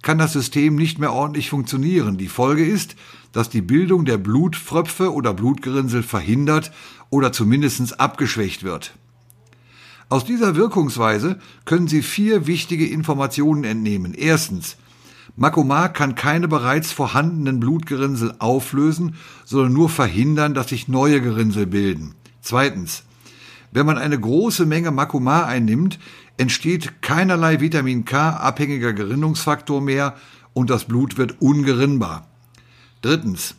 kann 0.00 0.18
das 0.18 0.32
System 0.32 0.76
nicht 0.76 0.98
mehr 0.98 1.12
ordentlich 1.12 1.50
funktionieren. 1.50 2.16
Die 2.16 2.28
Folge 2.28 2.64
ist, 2.64 2.96
dass 3.32 3.50
die 3.50 3.60
Bildung 3.60 4.04
der 4.04 4.16
Blutfröpfe 4.16 5.12
oder 5.12 5.34
Blutgerinnsel 5.34 6.02
verhindert 6.02 6.72
oder 7.10 7.32
zumindest 7.32 8.00
abgeschwächt 8.00 8.62
wird. 8.62 8.92
Aus 10.10 10.24
dieser 10.24 10.56
Wirkungsweise 10.56 11.38
können 11.64 11.88
Sie 11.88 12.02
vier 12.02 12.46
wichtige 12.46 12.86
Informationen 12.86 13.64
entnehmen. 13.64 14.14
Erstens, 14.14 14.76
Makomar 15.36 15.92
kann 15.92 16.14
keine 16.14 16.48
bereits 16.48 16.90
vorhandenen 16.92 17.60
Blutgerinnsel 17.60 18.34
auflösen, 18.38 19.16
sondern 19.44 19.72
nur 19.72 19.88
verhindern, 19.88 20.54
dass 20.54 20.70
sich 20.70 20.88
neue 20.88 21.20
Gerinnsel 21.20 21.66
bilden. 21.66 22.14
Zweitens, 22.40 23.04
wenn 23.70 23.86
man 23.86 23.98
eine 23.98 24.18
große 24.18 24.64
Menge 24.64 24.90
Makomar 24.90 25.46
einnimmt, 25.46 25.98
entsteht 26.38 27.02
keinerlei 27.02 27.60
Vitamin 27.60 28.04
K 28.04 28.30
abhängiger 28.30 28.94
Gerinnungsfaktor 28.94 29.82
mehr 29.82 30.16
und 30.54 30.70
das 30.70 30.86
Blut 30.86 31.18
wird 31.18 31.42
ungerinnbar. 31.42 32.26
Drittens, 33.02 33.54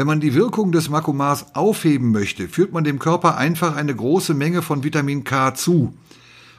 wenn 0.00 0.06
man 0.06 0.20
die 0.20 0.32
Wirkung 0.32 0.72
des 0.72 0.88
Makomars 0.88 1.54
aufheben 1.54 2.10
möchte, 2.10 2.48
führt 2.48 2.72
man 2.72 2.84
dem 2.84 2.98
Körper 2.98 3.36
einfach 3.36 3.76
eine 3.76 3.94
große 3.94 4.32
Menge 4.32 4.62
von 4.62 4.82
Vitamin 4.82 5.24
K 5.24 5.52
zu. 5.52 5.92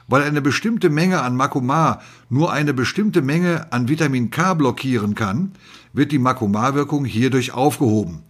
Weil 0.07 0.21
eine 0.21 0.43
bestimmte 0.43 0.91
Menge 0.91 1.23
an 1.23 1.35
Makomar 1.35 2.03
nur 2.29 2.53
eine 2.53 2.75
bestimmte 2.75 3.23
Menge 3.23 3.73
an 3.73 3.89
Vitamin 3.89 4.29
K 4.29 4.53
blockieren 4.53 5.15
kann, 5.15 5.53
wird 5.91 6.11
die 6.11 6.19
Makomar-Wirkung 6.19 7.03
hierdurch 7.03 7.51
aufgehoben. 7.51 8.21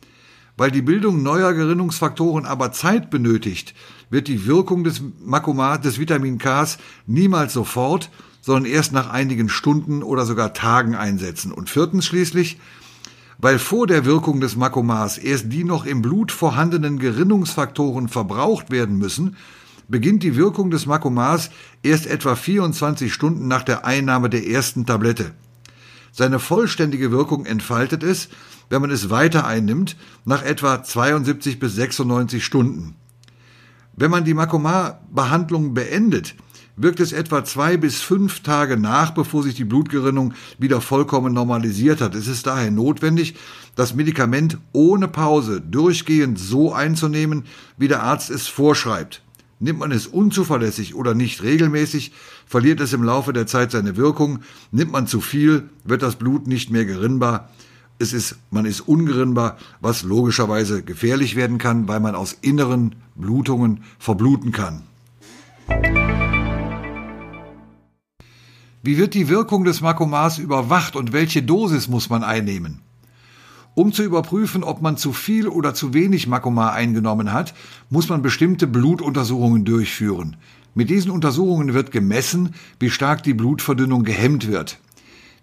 Weil 0.56 0.72
die 0.72 0.82
Bildung 0.82 1.22
neuer 1.24 1.52
Gerinnungsfaktoren 1.52 2.46
aber 2.46 2.72
Zeit 2.72 3.10
benötigt, 3.10 3.74
wird 4.10 4.30
die 4.30 4.46
Wirkung 4.46 4.86
des 4.86 5.02
Makomar 5.20 5.78
des 5.78 6.00
Vitamin 6.00 6.38
Ks 6.38 6.78
niemals 7.06 7.52
sofort, 7.52 8.10
sondern 8.40 8.64
erst 8.64 8.94
nach 8.94 9.10
einigen 9.10 9.50
Stunden 9.50 10.04
oder 10.04 10.26
sogar 10.26 10.54
Tagen 10.54 10.96
einsetzen. 10.96 11.52
Und 11.52 11.70
viertens 11.70 12.06
schließlich, 12.06 12.60
weil 13.42 13.58
vor 13.58 13.88
der 13.88 14.06
Wirkung 14.06 14.40
des 14.40 14.56
Makomars 14.56 15.18
erst 15.18 15.52
die 15.52 15.64
noch 15.64 15.86
im 15.86 16.04
Blut 16.04 16.32
vorhandenen 16.32 17.00
Gerinnungsfaktoren 17.00 18.08
verbraucht 18.08 18.70
werden 18.70 18.98
müssen, 18.98 19.36
beginnt 19.88 20.24
die 20.24 20.36
Wirkung 20.36 20.70
des 20.70 20.86
Makomars 20.86 21.50
erst 21.82 22.06
etwa 22.06 22.36
24 22.36 23.12
Stunden 23.12 23.48
nach 23.48 23.64
der 23.64 23.84
Einnahme 23.84 24.30
der 24.30 24.48
ersten 24.48 24.86
Tablette. 24.86 25.32
Seine 26.12 26.40
vollständige 26.40 27.12
Wirkung 27.12 27.46
entfaltet 27.46 28.04
es, 28.04 28.30
wenn 28.70 28.82
man 28.82 28.92
es 28.92 29.10
weiter 29.10 29.46
einnimmt, 29.46 29.98
nach 30.24 30.44
etwa 30.44 30.84
72 30.84 31.60
bis 31.60 31.76
96 31.76 32.46
Stunden. 32.46 32.96
Wenn 33.94 34.12
man 34.12 34.24
die 34.24 34.34
Makomar-Behandlung 34.34 35.74
beendet, 35.74 36.36
wirkt 36.76 37.00
es 37.00 37.12
etwa 37.12 37.44
zwei 37.44 37.78
bis 37.78 38.02
fünf 38.02 38.42
Tage 38.42 38.78
nach, 38.78 39.12
bevor 39.12 39.44
sich 39.44 39.56
die 39.56 39.66
Blutgerinnung 39.66 40.34
wieder 40.58 40.82
vollkommen 40.82 41.34
normalisiert 41.34 42.02
hat. 42.02 42.16
Es 42.16 42.28
ist 42.28 42.48
daher 42.48 42.72
notwendig, 42.72 43.36
das 43.76 43.94
Medikament 43.94 44.58
ohne 44.74 45.08
Pause 45.08 45.62
durchgehend 45.62 46.40
so 46.40 46.74
einzunehmen, 46.74 47.44
wie 47.78 47.88
der 47.88 48.04
Arzt 48.04 48.30
es 48.30 48.48
vorschreibt. 48.48 49.22
Nimmt 49.60 49.80
man 49.80 49.92
es 49.92 50.08
unzuverlässig 50.08 50.96
oder 50.96 51.14
nicht 51.14 51.44
regelmäßig, 51.44 52.14
verliert 52.48 52.80
es 52.82 52.94
im 52.94 53.04
Laufe 53.04 53.32
der 53.32 53.46
Zeit 53.46 53.70
seine 53.72 53.96
Wirkung. 53.96 54.40
Nimmt 54.72 54.92
man 54.92 55.06
zu 55.06 55.22
viel, 55.22 55.70
wird 55.84 56.02
das 56.02 56.16
Blut 56.16 56.48
nicht 56.48 56.72
mehr 56.72 56.86
gerinnbar. 56.86 57.50
Es 58.00 58.12
ist, 58.12 58.38
man 58.50 58.66
ist 58.66 58.82
ungerinnbar, 58.82 59.58
was 59.80 60.02
logischerweise 60.02 60.82
gefährlich 60.82 61.36
werden 61.36 61.60
kann, 61.60 61.88
weil 61.88 62.00
man 62.00 62.16
aus 62.16 62.36
inneren 62.42 62.96
Blutungen 63.16 63.84
verbluten 64.00 64.52
kann. 64.52 64.82
Wie 68.84 68.98
wird 68.98 69.14
die 69.14 69.30
Wirkung 69.30 69.64
des 69.64 69.82
Makomars 69.82 70.40
überwacht 70.40 70.96
und 70.96 71.14
welche 71.14 71.44
Dosis 71.44 71.88
muss 71.88 72.10
man 72.10 72.24
einnehmen? 72.24 72.82
Um 73.76 73.94
zu 73.94 74.02
überprüfen, 74.02 74.64
ob 74.64 74.82
man 74.82 74.98
zu 74.98 75.14
viel 75.14 75.48
oder 75.48 75.76
zu 75.76 75.94
wenig 75.94 76.26
Makomar 76.26 76.74
eingenommen 76.74 77.32
hat, 77.32 77.54
muss 77.90 78.10
man 78.10 78.24
bestimmte 78.24 78.66
Blutuntersuchungen 78.66 79.66
durchführen. 79.66 80.36
Mit 80.74 80.90
diesen 80.90 81.12
Untersuchungen 81.12 81.76
wird 81.76 81.92
gemessen, 81.92 82.56
wie 82.80 82.90
stark 82.90 83.22
die 83.22 83.36
Blutverdünnung 83.36 84.04
gehemmt 84.04 84.48
wird. 84.48 84.80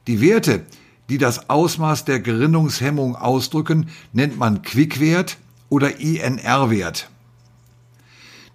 Die 0.09 0.21
Werte, 0.21 0.67
die 1.09 1.19
das 1.19 1.49
Ausmaß 1.49 2.05
der 2.07 2.19
Gerinnungshemmung 2.19 3.15
ausdrücken, 3.15 3.87
nennt 4.13 4.37
man 4.37 4.63
Quickwert 4.63 5.39
oder 5.69 6.01
INR-Wert. 6.01 7.09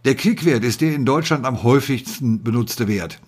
Der 0.04 0.16
Quickwert 0.16 0.66
ist 0.66 0.82
der 0.82 0.94
in 0.94 1.06
Deutschland 1.06 1.46
am 1.46 1.64
häufigsten 1.64 2.44
benutzte 2.44 2.90
Wert. 2.90 3.22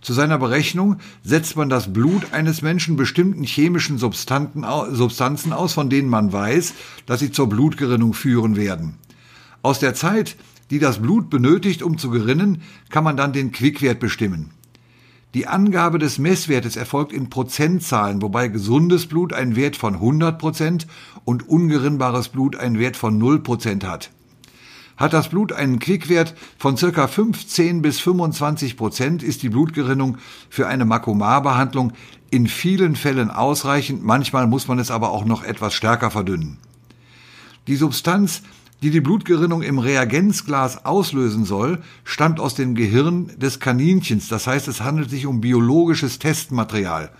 Zu 0.00 0.14
seiner 0.14 0.38
Berechnung 0.38 0.96
setzt 1.22 1.56
man 1.56 1.68
das 1.68 1.92
Blut 1.92 2.32
eines 2.32 2.62
Menschen 2.62 2.96
bestimmten 2.96 3.44
chemischen 3.44 3.98
Substanzen 3.98 4.64
aus, 4.64 5.72
von 5.74 5.90
denen 5.90 6.08
man 6.08 6.32
weiß, 6.32 6.72
dass 7.04 7.20
sie 7.20 7.32
zur 7.32 7.48
Blutgerinnung 7.48 8.14
führen 8.14 8.56
werden. 8.56 8.94
Aus 9.62 9.78
der 9.78 9.94
Zeit, 9.94 10.36
die 10.70 10.78
das 10.78 11.02
Blut 11.02 11.28
benötigt, 11.28 11.82
um 11.82 11.98
zu 11.98 12.10
gerinnen, 12.10 12.62
kann 12.88 13.04
man 13.04 13.16
dann 13.16 13.34
den 13.34 13.52
Quickwert 13.52 14.00
bestimmen. 14.00 14.52
Die 15.34 15.46
Angabe 15.46 15.98
des 15.98 16.18
Messwertes 16.18 16.76
erfolgt 16.76 17.12
in 17.12 17.30
Prozentzahlen, 17.30 18.22
wobei 18.22 18.48
gesundes 18.48 19.06
Blut 19.06 19.32
einen 19.32 19.54
Wert 19.54 19.76
von 19.76 19.94
100 19.94 20.38
Prozent 20.38 20.86
und 21.24 21.48
ungerinnbares 21.48 22.30
Blut 22.30 22.56
einen 22.56 22.78
Wert 22.78 22.96
von 22.96 23.18
0 23.18 23.40
Prozent 23.40 23.84
hat. 23.84 24.10
Hat 25.00 25.14
das 25.14 25.30
Blut 25.30 25.54
einen 25.54 25.78
Quickwert 25.78 26.34
von 26.58 26.76
circa 26.76 27.06
15 27.08 27.80
bis 27.80 27.98
25 28.00 28.76
Prozent, 28.76 29.22
ist 29.22 29.42
die 29.42 29.48
Blutgerinnung 29.48 30.18
für 30.50 30.68
eine 30.68 30.84
Makomar-Behandlung 30.84 31.94
in 32.30 32.46
vielen 32.46 32.96
Fällen 32.96 33.30
ausreichend, 33.30 34.04
manchmal 34.04 34.46
muss 34.46 34.68
man 34.68 34.78
es 34.78 34.90
aber 34.90 35.10
auch 35.10 35.24
noch 35.24 35.42
etwas 35.42 35.72
stärker 35.72 36.10
verdünnen. 36.10 36.58
Die 37.66 37.76
Substanz, 37.76 38.42
die 38.82 38.90
die 38.90 39.00
Blutgerinnung 39.00 39.62
im 39.62 39.78
Reagenzglas 39.78 40.84
auslösen 40.84 41.46
soll, 41.46 41.78
stammt 42.04 42.38
aus 42.38 42.54
dem 42.54 42.74
Gehirn 42.74 43.30
des 43.38 43.58
Kaninchens, 43.58 44.28
das 44.28 44.46
heißt 44.46 44.68
es 44.68 44.82
handelt 44.82 45.08
sich 45.08 45.24
um 45.24 45.40
biologisches 45.40 46.18
Testmaterial. 46.18 47.10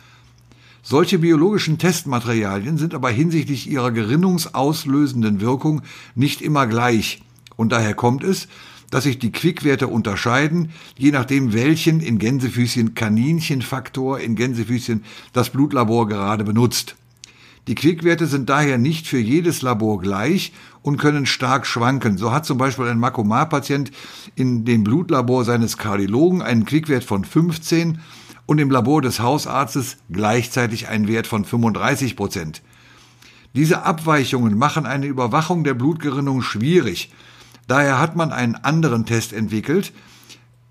Solche 0.83 1.19
biologischen 1.19 1.79
Testmaterialien 1.79 2.77
sind 2.77 2.93
aber 2.93 3.09
hinsichtlich 3.09 3.71
ihrer 3.71 3.91
gerinnungsauslösenden 3.91 5.41
Wirkung 5.41 5.81
nicht 6.15 6.43
immer 6.43 6.67
gleich. 6.67 7.23
Und 7.61 7.73
daher 7.73 7.93
kommt 7.93 8.25
es, 8.25 8.49
dass 8.91 9.05
sich 9.05 9.19
die 9.19 9.33
Quickwerte 9.33 9.87
unterscheiden, 9.87 10.71
je 10.97 11.11
nachdem 11.11 11.53
welchen 11.53 12.01
in 12.01 12.19
Gänsefüßchen 12.19 12.95
Kaninchenfaktor 12.95 14.19
in 14.19 14.35
Gänsefüßchen 14.35 15.05
das 15.35 15.51
Blutlabor 15.51 16.09
gerade 16.09 16.43
benutzt. 16.43 16.97
Die 17.69 17.75
Quickwerte 17.75 18.27
sind 18.27 18.49
daher 18.49 18.79
nicht 18.79 19.07
für 19.07 19.19
jedes 19.19 19.61
Labor 19.61 20.01
gleich 20.01 20.55
und 20.81 20.97
können 20.97 21.27
stark 21.27 21.67
schwanken. 21.67 22.17
So 22.17 22.33
hat 22.33 22.47
zum 22.47 22.57
Beispiel 22.57 22.87
ein 22.87 22.99
Makomar-Patient 22.99 23.91
in 24.37 24.65
dem 24.65 24.83
Blutlabor 24.83 25.45
seines 25.45 25.77
Kardiologen 25.77 26.41
einen 26.41 26.65
Quickwert 26.65 27.05
von 27.05 27.27
15 27.27 28.01
und 28.47 28.59
im 28.59 28.71
Labor 28.71 29.03
des 29.03 29.21
Hausarztes 29.21 29.99
gleichzeitig 30.11 30.89
einen 30.89 31.09
Wert 31.09 31.27
von 31.27 31.45
35 31.45 32.17
Prozent. 32.17 32.63
Diese 33.55 33.83
Abweichungen 33.83 34.57
machen 34.57 34.87
eine 34.87 35.05
Überwachung 35.05 35.63
der 35.63 35.75
Blutgerinnung 35.75 36.41
schwierig. 36.41 37.13
Daher 37.71 38.01
hat 38.01 38.17
man 38.17 38.33
einen 38.33 38.57
anderen 38.57 39.07
Test 39.07 39.33
entwickelt 39.33 39.93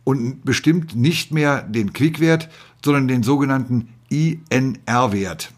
und 0.03 0.43
bestimmt 0.43 0.97
nicht 0.97 1.31
mehr 1.31 1.61
den 1.61 1.93
Quickwert, 1.93 2.49
sondern 2.83 3.07
den 3.07 3.23
sogenannten 3.23 3.87
INR-Wert. 4.09 5.53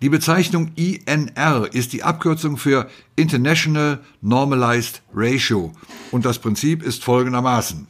Die 0.00 0.08
Bezeichnung 0.08 0.70
INR 0.76 1.68
ist 1.72 1.92
die 1.92 2.04
Abkürzung 2.04 2.56
für 2.56 2.88
International 3.16 3.98
Normalized 4.20 5.02
Ratio 5.12 5.72
und 6.12 6.24
das 6.24 6.38
Prinzip 6.38 6.80
ist 6.84 7.02
folgendermaßen. 7.02 7.88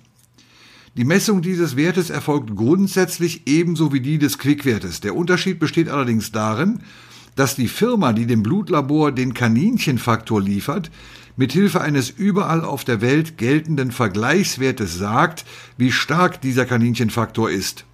Die 0.97 1.05
Messung 1.05 1.43
dieses 1.43 1.77
Wertes 1.77 2.09
erfolgt 2.09 2.57
grundsätzlich 2.57 3.47
ebenso 3.47 3.93
wie 3.93 4.01
die 4.01 4.17
des 4.17 4.39
Quickwertes. 4.39 5.03
Der 5.03 5.15
Unterschied 5.15 5.59
besteht 5.59 5.91
allerdings 5.91 6.33
darin, 6.33 6.81
dass 7.37 7.57
die 7.57 7.69
Firma, 7.69 8.15
die 8.15 8.27
dem 8.27 8.43
Blutlabor 8.43 9.13
den 9.13 9.35
Kaninchenfaktor 9.35 10.41
liefert, 10.41 10.91
mithilfe 11.37 11.81
eines 11.81 12.11
überall 12.11 12.65
auf 12.65 12.85
der 12.85 13.01
Welt 13.01 13.39
geltenden 13.39 13.91
Vergleichswertes 13.91 14.97
sagt, 14.97 15.45
wie 15.77 15.93
stark 15.93 16.41
dieser 16.41 16.65
Kaninchenfaktor 16.65 17.51
ist. 17.51 17.85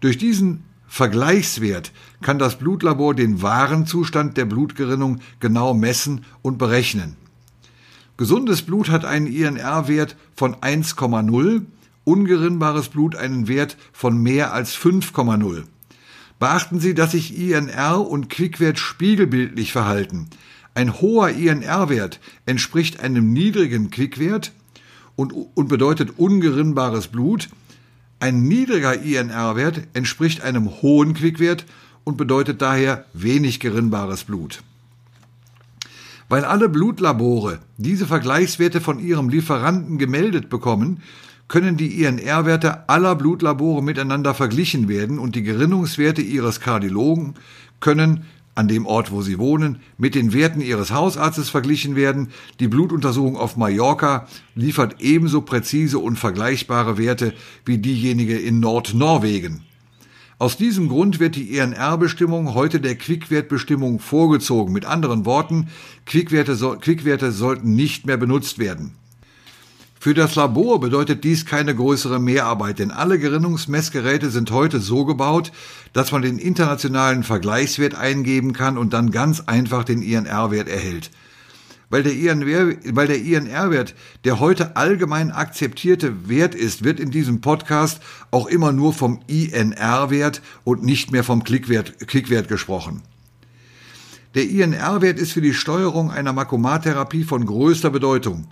Durch 0.00 0.18
diesen 0.18 0.64
Vergleichswert 0.86 1.92
kann 2.22 2.38
das 2.38 2.58
Blutlabor 2.58 3.14
den 3.14 3.42
wahren 3.42 3.86
Zustand 3.86 4.36
der 4.36 4.46
Blutgerinnung 4.46 5.20
genau 5.38 5.74
messen 5.74 6.24
und 6.42 6.58
berechnen. 6.58 7.16
Gesundes 8.16 8.62
Blut 8.62 8.88
hat 8.88 9.04
einen 9.04 9.28
INR-Wert 9.28 10.16
von 10.34 10.56
1,0, 10.56 11.66
ungerinnbares 12.04 12.88
Blut 12.88 13.14
einen 13.14 13.46
Wert 13.46 13.76
von 13.92 14.20
mehr 14.20 14.52
als 14.52 14.76
5,0. 14.76 15.64
Beachten 16.40 16.80
Sie, 16.80 16.94
dass 16.94 17.12
sich 17.12 17.38
INR 17.38 18.00
und 18.00 18.30
Quickwert 18.30 18.78
spiegelbildlich 18.78 19.72
verhalten. 19.72 20.28
Ein 20.78 21.00
hoher 21.00 21.30
INR-Wert 21.30 22.20
entspricht 22.46 23.00
einem 23.00 23.32
niedrigen 23.32 23.90
Quickwert 23.90 24.52
und, 25.16 25.32
und 25.32 25.66
bedeutet 25.66 26.20
ungerinnbares 26.20 27.08
Blut, 27.08 27.48
ein 28.20 28.44
niedriger 28.44 29.02
INR-Wert 29.02 29.88
entspricht 29.94 30.40
einem 30.40 30.70
hohen 30.80 31.14
Quickwert 31.14 31.66
und 32.04 32.16
bedeutet 32.16 32.62
daher 32.62 33.06
wenig 33.12 33.58
gerinnbares 33.58 34.22
Blut. 34.22 34.62
Weil 36.28 36.44
alle 36.44 36.68
Blutlabore 36.68 37.58
diese 37.76 38.06
Vergleichswerte 38.06 38.80
von 38.80 39.00
ihrem 39.00 39.30
Lieferanten 39.30 39.98
gemeldet 39.98 40.48
bekommen, 40.48 41.02
können 41.48 41.76
die 41.76 42.04
INR-Werte 42.04 42.88
aller 42.88 43.16
Blutlabore 43.16 43.82
miteinander 43.82 44.32
verglichen 44.32 44.86
werden 44.86 45.18
und 45.18 45.34
die 45.34 45.42
Gerinnungswerte 45.42 46.22
ihres 46.22 46.60
Kardiologen 46.60 47.34
können 47.80 48.26
an 48.58 48.66
dem 48.66 48.86
Ort, 48.86 49.12
wo 49.12 49.22
sie 49.22 49.38
wohnen, 49.38 49.78
mit 49.98 50.16
den 50.16 50.32
Werten 50.32 50.60
ihres 50.60 50.90
Hausarztes 50.90 51.48
verglichen 51.48 51.94
werden. 51.94 52.28
Die 52.58 52.66
Blutuntersuchung 52.66 53.36
auf 53.36 53.56
Mallorca 53.56 54.26
liefert 54.56 54.96
ebenso 54.98 55.42
präzise 55.42 56.00
und 56.00 56.18
vergleichbare 56.18 56.98
Werte 56.98 57.34
wie 57.64 57.78
diejenige 57.78 58.36
in 58.36 58.58
Nordnorwegen. 58.58 59.62
Aus 60.40 60.56
diesem 60.56 60.88
Grund 60.88 61.20
wird 61.20 61.36
die 61.36 61.56
ENR-Bestimmung 61.56 62.54
heute 62.54 62.80
der 62.80 62.96
Quickwertbestimmung 62.96 64.00
vorgezogen. 64.00 64.72
Mit 64.72 64.86
anderen 64.86 65.24
Worten, 65.24 65.68
Quickwerte, 66.04 66.56
Quickwerte 66.80 67.30
sollten 67.30 67.76
nicht 67.76 68.06
mehr 68.06 68.16
benutzt 68.16 68.58
werden. 68.58 68.92
Für 70.00 70.14
das 70.14 70.36
Labor 70.36 70.78
bedeutet 70.78 71.24
dies 71.24 71.44
keine 71.44 71.74
größere 71.74 72.20
Mehrarbeit, 72.20 72.78
denn 72.78 72.92
alle 72.92 73.18
Gerinnungsmessgeräte 73.18 74.30
sind 74.30 74.52
heute 74.52 74.78
so 74.78 75.04
gebaut, 75.04 75.50
dass 75.92 76.12
man 76.12 76.22
den 76.22 76.38
internationalen 76.38 77.24
Vergleichswert 77.24 77.96
eingeben 77.96 78.52
kann 78.52 78.78
und 78.78 78.92
dann 78.92 79.10
ganz 79.10 79.40
einfach 79.40 79.82
den 79.82 80.02
INR-Wert 80.02 80.68
erhält. 80.68 81.10
Weil 81.90 82.04
der 82.04 82.12
INR-Wert 82.12 83.94
der 84.24 84.38
heute 84.38 84.76
allgemein 84.76 85.32
akzeptierte 85.32 86.28
Wert 86.28 86.54
ist, 86.54 86.84
wird 86.84 87.00
in 87.00 87.10
diesem 87.10 87.40
Podcast 87.40 88.00
auch 88.30 88.46
immer 88.46 88.70
nur 88.70 88.92
vom 88.92 89.20
INR-Wert 89.26 90.42
und 90.62 90.84
nicht 90.84 91.10
mehr 91.10 91.24
vom 91.24 91.42
Klickwert, 91.42 92.06
Klickwert 92.06 92.46
gesprochen. 92.46 93.02
Der 94.36 94.48
INR-Wert 94.48 95.18
ist 95.18 95.32
für 95.32 95.40
die 95.40 95.54
Steuerung 95.54 96.12
einer 96.12 96.32
Makomatherapie 96.32 97.24
von 97.24 97.44
größter 97.44 97.90
Bedeutung. 97.90 98.46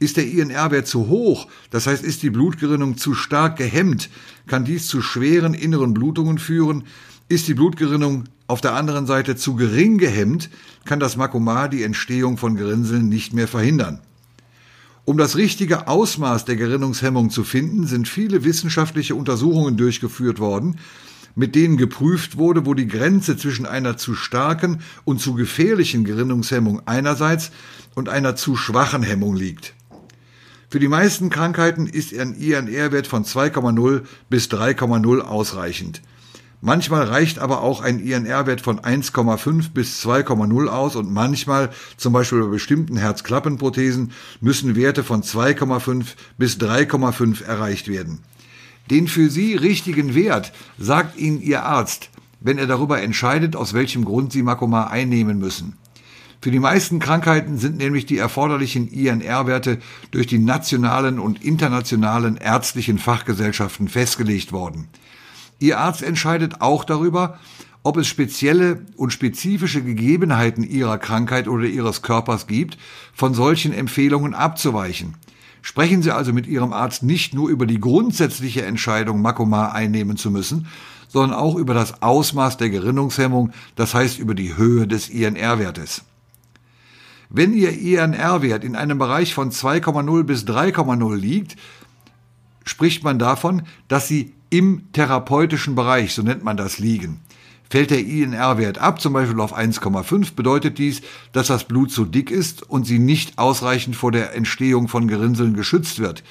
Ist 0.00 0.16
der 0.16 0.26
INR-Wert 0.26 0.86
zu 0.86 1.08
hoch, 1.08 1.48
das 1.70 1.86
heißt 1.86 2.04
ist 2.04 2.22
die 2.22 2.30
Blutgerinnung 2.30 2.96
zu 2.96 3.14
stark 3.14 3.56
gehemmt, 3.56 4.10
kann 4.46 4.64
dies 4.64 4.86
zu 4.86 5.02
schweren 5.02 5.54
inneren 5.54 5.92
Blutungen 5.92 6.38
führen. 6.38 6.84
Ist 7.28 7.48
die 7.48 7.54
Blutgerinnung 7.54 8.24
auf 8.46 8.60
der 8.60 8.74
anderen 8.74 9.06
Seite 9.06 9.36
zu 9.36 9.56
gering 9.56 9.98
gehemmt, 9.98 10.50
kann 10.84 11.00
das 11.00 11.16
Makomar 11.16 11.68
die 11.68 11.82
Entstehung 11.82 12.38
von 12.38 12.56
Gerinnseln 12.56 13.08
nicht 13.08 13.34
mehr 13.34 13.48
verhindern. 13.48 14.00
Um 15.04 15.18
das 15.18 15.36
richtige 15.36 15.88
Ausmaß 15.88 16.44
der 16.44 16.56
Gerinnungshemmung 16.56 17.30
zu 17.30 17.42
finden, 17.42 17.86
sind 17.86 18.08
viele 18.08 18.44
wissenschaftliche 18.44 19.14
Untersuchungen 19.14 19.76
durchgeführt 19.76 20.38
worden, 20.38 20.76
mit 21.34 21.54
denen 21.54 21.76
geprüft 21.76 22.36
wurde, 22.36 22.66
wo 22.66 22.74
die 22.74 22.88
Grenze 22.88 23.36
zwischen 23.36 23.66
einer 23.66 23.96
zu 23.96 24.14
starken 24.14 24.80
und 25.04 25.20
zu 25.20 25.34
gefährlichen 25.34 26.04
Gerinnungshemmung 26.04 26.82
einerseits 26.86 27.52
und 27.94 28.08
einer 28.08 28.36
zu 28.36 28.56
schwachen 28.56 29.02
Hemmung 29.02 29.34
liegt. 29.34 29.74
Für 30.70 30.80
die 30.80 30.88
meisten 30.88 31.30
Krankheiten 31.30 31.86
ist 31.86 32.12
ein 32.12 32.34
INR-Wert 32.34 33.06
von 33.06 33.24
2,0 33.24 34.02
bis 34.28 34.48
3,0 34.48 35.20
ausreichend. 35.20 36.02
Manchmal 36.60 37.04
reicht 37.04 37.38
aber 37.38 37.62
auch 37.62 37.80
ein 37.80 37.98
INR-Wert 38.00 38.60
von 38.60 38.78
1,5 38.78 39.70
bis 39.72 40.04
2,0 40.04 40.66
aus 40.66 40.94
und 40.94 41.10
manchmal, 41.10 41.70
zum 41.96 42.12
Beispiel 42.12 42.42
bei 42.42 42.48
bestimmten 42.48 42.98
Herzklappenprothesen, 42.98 44.12
müssen 44.42 44.76
Werte 44.76 45.04
von 45.04 45.22
2,5 45.22 46.04
bis 46.36 46.58
3,5 46.58 47.44
erreicht 47.44 47.88
werden. 47.88 48.18
Den 48.90 49.08
für 49.08 49.30
Sie 49.30 49.54
richtigen 49.54 50.14
Wert 50.14 50.52
sagt 50.78 51.16
Ihnen 51.16 51.40
Ihr 51.40 51.64
Arzt, 51.64 52.10
wenn 52.40 52.58
er 52.58 52.66
darüber 52.66 53.00
entscheidet, 53.00 53.56
aus 53.56 53.72
welchem 53.72 54.04
Grund 54.04 54.32
Sie 54.32 54.42
Makoma 54.42 54.88
einnehmen 54.88 55.38
müssen. 55.38 55.78
Für 56.40 56.52
die 56.52 56.60
meisten 56.60 57.00
Krankheiten 57.00 57.58
sind 57.58 57.78
nämlich 57.78 58.06
die 58.06 58.18
erforderlichen 58.18 58.86
INR-Werte 58.86 59.78
durch 60.12 60.28
die 60.28 60.38
nationalen 60.38 61.18
und 61.18 61.44
internationalen 61.44 62.36
ärztlichen 62.36 62.98
Fachgesellschaften 62.98 63.88
festgelegt 63.88 64.52
worden. 64.52 64.88
Ihr 65.58 65.80
Arzt 65.80 66.02
entscheidet 66.02 66.60
auch 66.60 66.84
darüber, 66.84 67.40
ob 67.82 67.96
es 67.96 68.06
spezielle 68.06 68.86
und 68.96 69.12
spezifische 69.12 69.82
Gegebenheiten 69.82 70.62
Ihrer 70.62 70.98
Krankheit 70.98 71.48
oder 71.48 71.64
Ihres 71.64 72.02
Körpers 72.02 72.46
gibt, 72.46 72.78
von 73.12 73.34
solchen 73.34 73.72
Empfehlungen 73.72 74.34
abzuweichen. 74.34 75.16
Sprechen 75.62 76.02
Sie 76.02 76.12
also 76.12 76.32
mit 76.32 76.46
Ihrem 76.46 76.72
Arzt 76.72 77.02
nicht 77.02 77.34
nur 77.34 77.48
über 77.48 77.66
die 77.66 77.80
grundsätzliche 77.80 78.64
Entscheidung, 78.64 79.22
Makomar 79.22 79.74
einnehmen 79.74 80.16
zu 80.16 80.30
müssen, 80.30 80.68
sondern 81.08 81.36
auch 81.36 81.56
über 81.56 81.74
das 81.74 82.00
Ausmaß 82.00 82.58
der 82.58 82.70
Gerinnungshemmung, 82.70 83.50
das 83.74 83.94
heißt 83.94 84.20
über 84.20 84.36
die 84.36 84.56
Höhe 84.56 84.86
des 84.86 85.08
INR-Wertes. 85.08 86.04
Wenn 87.30 87.52
Ihr 87.52 87.78
INR-Wert 87.78 88.64
in 88.64 88.74
einem 88.74 88.98
Bereich 88.98 89.34
von 89.34 89.50
2,0 89.50 90.22
bis 90.22 90.44
3,0 90.44 91.14
liegt, 91.14 91.56
spricht 92.64 93.04
man 93.04 93.18
davon, 93.18 93.62
dass 93.86 94.08
Sie 94.08 94.32
im 94.50 94.90
therapeutischen 94.92 95.74
Bereich, 95.74 96.14
so 96.14 96.22
nennt 96.22 96.42
man 96.42 96.56
das, 96.56 96.78
liegen. 96.78 97.20
Fällt 97.70 97.90
der 97.90 98.00
INR-Wert 98.00 98.78
ab, 98.78 98.98
zum 98.98 99.12
Beispiel 99.12 99.40
auf 99.40 99.56
1,5, 99.56 100.34
bedeutet 100.34 100.78
dies, 100.78 101.02
dass 101.32 101.48
das 101.48 101.64
Blut 101.64 101.90
zu 101.90 102.06
dick 102.06 102.30
ist 102.30 102.62
und 102.62 102.86
sie 102.86 102.98
nicht 102.98 103.36
ausreichend 103.36 103.94
vor 103.94 104.10
der 104.10 104.34
Entstehung 104.34 104.88
von 104.88 105.06
Gerinnseln 105.06 105.52
geschützt 105.52 105.98
wird. 105.98 106.22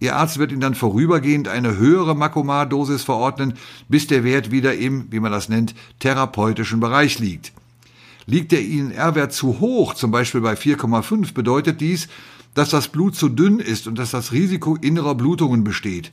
Ihr 0.00 0.16
Arzt 0.16 0.38
wird 0.38 0.52
Ihnen 0.52 0.60
dann 0.60 0.74
vorübergehend 0.74 1.48
eine 1.48 1.78
höhere 1.78 2.14
Makomar-Dosis 2.14 3.04
verordnen, 3.04 3.54
bis 3.88 4.06
der 4.06 4.22
Wert 4.22 4.50
wieder 4.50 4.74
im, 4.74 5.06
wie 5.10 5.20
man 5.20 5.32
das 5.32 5.48
nennt, 5.48 5.74
therapeutischen 6.00 6.80
Bereich 6.80 7.18
liegt. 7.20 7.52
Liegt 8.26 8.52
der 8.52 8.62
INR-Wert 8.62 9.32
zu 9.32 9.60
hoch, 9.60 9.94
zum 9.94 10.10
Beispiel 10.10 10.40
bei 10.40 10.54
4,5, 10.54 11.34
bedeutet 11.34 11.80
dies, 11.80 12.08
dass 12.54 12.70
das 12.70 12.88
Blut 12.88 13.16
zu 13.16 13.28
dünn 13.28 13.58
ist 13.58 13.86
und 13.86 13.98
dass 13.98 14.10
das 14.10 14.32
Risiko 14.32 14.76
innerer 14.76 15.14
Blutungen 15.14 15.64
besteht. 15.64 16.12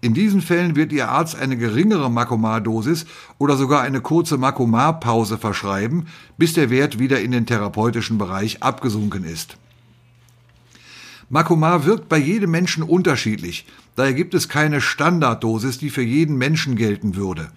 In 0.00 0.12
diesen 0.12 0.42
Fällen 0.42 0.76
wird 0.76 0.92
Ihr 0.92 1.08
Arzt 1.08 1.34
eine 1.34 1.56
geringere 1.56 2.10
Makomar-Dosis 2.10 3.06
oder 3.38 3.56
sogar 3.56 3.80
eine 3.80 4.02
kurze 4.02 4.36
Makomar-Pause 4.36 5.38
verschreiben, 5.38 6.08
bis 6.36 6.52
der 6.52 6.68
Wert 6.68 6.98
wieder 6.98 7.20
in 7.20 7.30
den 7.30 7.46
therapeutischen 7.46 8.18
Bereich 8.18 8.62
abgesunken 8.62 9.24
ist. 9.24 9.56
Makomar 11.30 11.86
wirkt 11.86 12.10
bei 12.10 12.18
jedem 12.18 12.50
Menschen 12.50 12.82
unterschiedlich. 12.82 13.66
Daher 13.96 14.12
gibt 14.12 14.34
es 14.34 14.50
keine 14.50 14.82
Standarddosis, 14.82 15.78
die 15.78 15.88
für 15.88 16.02
jeden 16.02 16.36
Menschen 16.36 16.76
gelten 16.76 17.16
würde. 17.16 17.50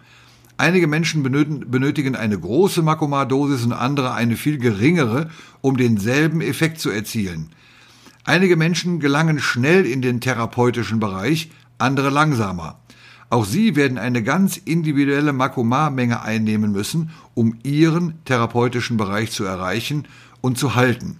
Einige 0.57 0.87
Menschen 0.87 1.21
benötigen 1.21 2.15
eine 2.15 2.39
große 2.39 2.81
Makomar-Dosis 2.81 3.63
und 3.63 3.73
andere 3.73 4.13
eine 4.13 4.35
viel 4.35 4.57
geringere, 4.57 5.29
um 5.61 5.77
denselben 5.77 6.41
Effekt 6.41 6.79
zu 6.79 6.89
erzielen. 6.89 7.51
Einige 8.23 8.57
Menschen 8.57 8.99
gelangen 8.99 9.39
schnell 9.39 9.85
in 9.85 10.01
den 10.01 10.19
therapeutischen 10.19 10.99
Bereich, 10.99 11.51
andere 11.77 12.09
langsamer. 12.09 12.79
Auch 13.29 13.45
sie 13.45 13.75
werden 13.75 13.97
eine 13.97 14.23
ganz 14.23 14.57
individuelle 14.57 15.31
Makomar-Menge 15.31 16.21
einnehmen 16.21 16.71
müssen, 16.71 17.11
um 17.35 17.57
ihren 17.63 18.23
therapeutischen 18.25 18.97
Bereich 18.97 19.31
zu 19.31 19.43
erreichen 19.43 20.07
und 20.41 20.57
zu 20.57 20.75
halten. 20.75 21.19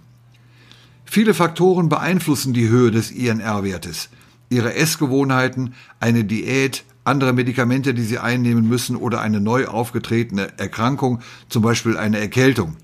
Viele 1.04 1.32
Faktoren 1.32 1.88
beeinflussen 1.88 2.54
die 2.54 2.68
Höhe 2.68 2.90
des 2.90 3.10
INR-Wertes. 3.10 4.08
Ihre 4.50 4.74
Essgewohnheiten, 4.74 5.74
eine 6.00 6.24
Diät, 6.24 6.84
andere 7.08 7.32
Medikamente, 7.32 7.94
die 7.94 8.02
sie 8.02 8.18
einnehmen 8.18 8.68
müssen 8.68 8.96
oder 8.96 9.20
eine 9.20 9.40
neu 9.40 9.66
aufgetretene 9.66 10.58
Erkrankung, 10.58 11.20
zum 11.48 11.62
Beispiel 11.62 11.96
eine 11.96 12.18
Erkältung. 12.18 12.76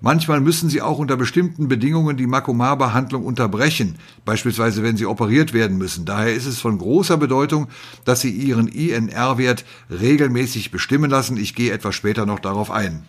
Manchmal 0.00 0.40
müssen 0.40 0.68
sie 0.68 0.82
auch 0.82 0.98
unter 0.98 1.16
bestimmten 1.16 1.68
Bedingungen 1.68 2.16
die 2.16 2.26
Makomar-Behandlung 2.26 3.24
unterbrechen, 3.24 3.96
beispielsweise 4.24 4.82
wenn 4.82 4.96
sie 4.96 5.06
operiert 5.06 5.52
werden 5.54 5.78
müssen. 5.78 6.04
Daher 6.04 6.34
ist 6.34 6.46
es 6.46 6.60
von 6.60 6.76
großer 6.76 7.16
Bedeutung, 7.16 7.68
dass 8.04 8.20
sie 8.20 8.30
ihren 8.30 8.68
INR-Wert 8.68 9.64
regelmäßig 9.90 10.70
bestimmen 10.70 11.10
lassen. 11.10 11.38
Ich 11.38 11.54
gehe 11.54 11.72
etwas 11.72 11.94
später 11.94 12.26
noch 12.26 12.40
darauf 12.40 12.70
ein. 12.70 13.04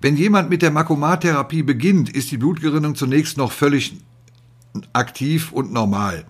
Wenn 0.00 0.16
jemand 0.16 0.48
mit 0.48 0.62
der 0.62 0.70
Makomar-Therapie 0.70 1.62
beginnt, 1.62 2.08
ist 2.08 2.30
die 2.30 2.38
Blutgerinnung 2.38 2.94
zunächst 2.94 3.36
noch 3.36 3.52
völlig 3.52 3.98
aktiv 4.94 5.52
und 5.52 5.72
normal. 5.72 6.24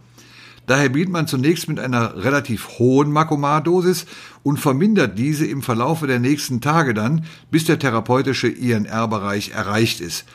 Daher 0.71 0.89
beginnt 0.89 1.11
man 1.11 1.27
zunächst 1.27 1.67
mit 1.67 1.81
einer 1.81 2.23
relativ 2.23 2.79
hohen 2.79 3.11
Makomar-Dosis 3.11 4.07
und 4.45 4.61
vermindert 4.61 5.19
diese 5.19 5.45
im 5.45 5.63
Verlaufe 5.63 6.07
der 6.07 6.21
nächsten 6.21 6.61
Tage 6.61 6.95
dann, 6.95 7.25
bis 7.51 7.65
der 7.65 7.81
therapeutische 7.81 8.47
INR-Bereich 8.47 9.51
erreicht 9.51 10.01
ist. 10.01 10.27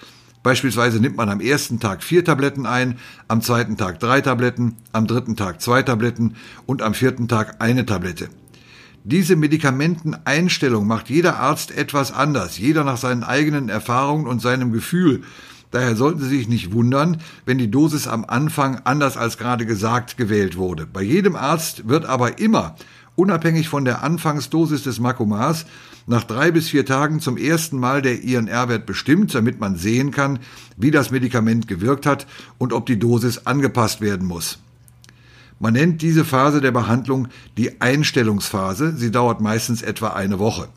Beispielsweise 0.43 0.99
nimmt 0.99 1.15
man 1.15 1.29
am 1.29 1.39
ersten 1.39 1.79
Tag 1.79 2.03
vier 2.03 2.25
Tabletten 2.25 2.65
ein, 2.65 2.99
am 3.29 3.39
zweiten 3.39 3.77
Tag 3.77 4.01
drei 4.01 4.19
Tabletten, 4.19 4.75
am 4.91 5.07
dritten 5.07 5.37
Tag 5.37 5.61
zwei 5.61 5.83
Tabletten 5.83 6.35
und 6.65 6.81
am 6.81 6.93
vierten 6.93 7.29
Tag 7.29 7.61
eine 7.61 7.85
Tablette. 7.85 8.27
Diese 9.05 9.37
Medikamenteneinstellung 9.37 10.85
macht 10.85 11.09
jeder 11.09 11.39
Arzt 11.39 11.71
etwas 11.71 12.11
anders, 12.11 12.57
jeder 12.57 12.83
nach 12.83 12.97
seinen 12.97 13.23
eigenen 13.23 13.69
Erfahrungen 13.69 14.27
und 14.27 14.41
seinem 14.41 14.73
Gefühl, 14.73 15.23
Daher 15.71 15.95
sollten 15.95 16.21
Sie 16.21 16.29
sich 16.29 16.47
nicht 16.47 16.71
wundern, 16.71 17.17
wenn 17.45 17.57
die 17.57 17.71
Dosis 17.71 18.07
am 18.07 18.25
Anfang 18.25 18.81
anders 18.83 19.17
als 19.17 19.37
gerade 19.37 19.65
gesagt 19.65 20.17
gewählt 20.17 20.57
wurde. 20.57 20.85
Bei 20.85 21.01
jedem 21.01 21.35
Arzt 21.35 21.87
wird 21.87 22.05
aber 22.05 22.39
immer, 22.39 22.75
unabhängig 23.15 23.69
von 23.69 23.85
der 23.85 24.03
Anfangsdosis 24.03 24.83
des 24.83 24.99
Makomars, 24.99 25.65
nach 26.07 26.23
drei 26.23 26.51
bis 26.51 26.69
vier 26.69 26.85
Tagen 26.85 27.19
zum 27.19 27.35
ersten 27.35 27.79
Mal 27.79 28.01
der 28.01 28.21
INR-Wert 28.21 28.85
bestimmt, 28.85 29.33
damit 29.33 29.59
man 29.59 29.75
sehen 29.75 30.11
kann, 30.11 30.39
wie 30.77 30.91
das 30.91 31.11
Medikament 31.11 31.67
gewirkt 31.67 32.05
hat 32.05 32.27
und 32.57 32.73
ob 32.73 32.85
die 32.85 32.99
Dosis 32.99 33.45
angepasst 33.45 34.01
werden 34.01 34.27
muss. 34.27 34.59
Man 35.59 35.73
nennt 35.73 36.01
diese 36.01 36.25
Phase 36.25 36.61
der 36.61 36.71
Behandlung 36.71 37.29
die 37.57 37.81
Einstellungsphase. 37.81 38.95
Sie 38.97 39.09
dauert 39.09 39.41
meistens 39.41 39.81
etwa 39.81 40.09
eine 40.09 40.37
Woche. 40.37 40.67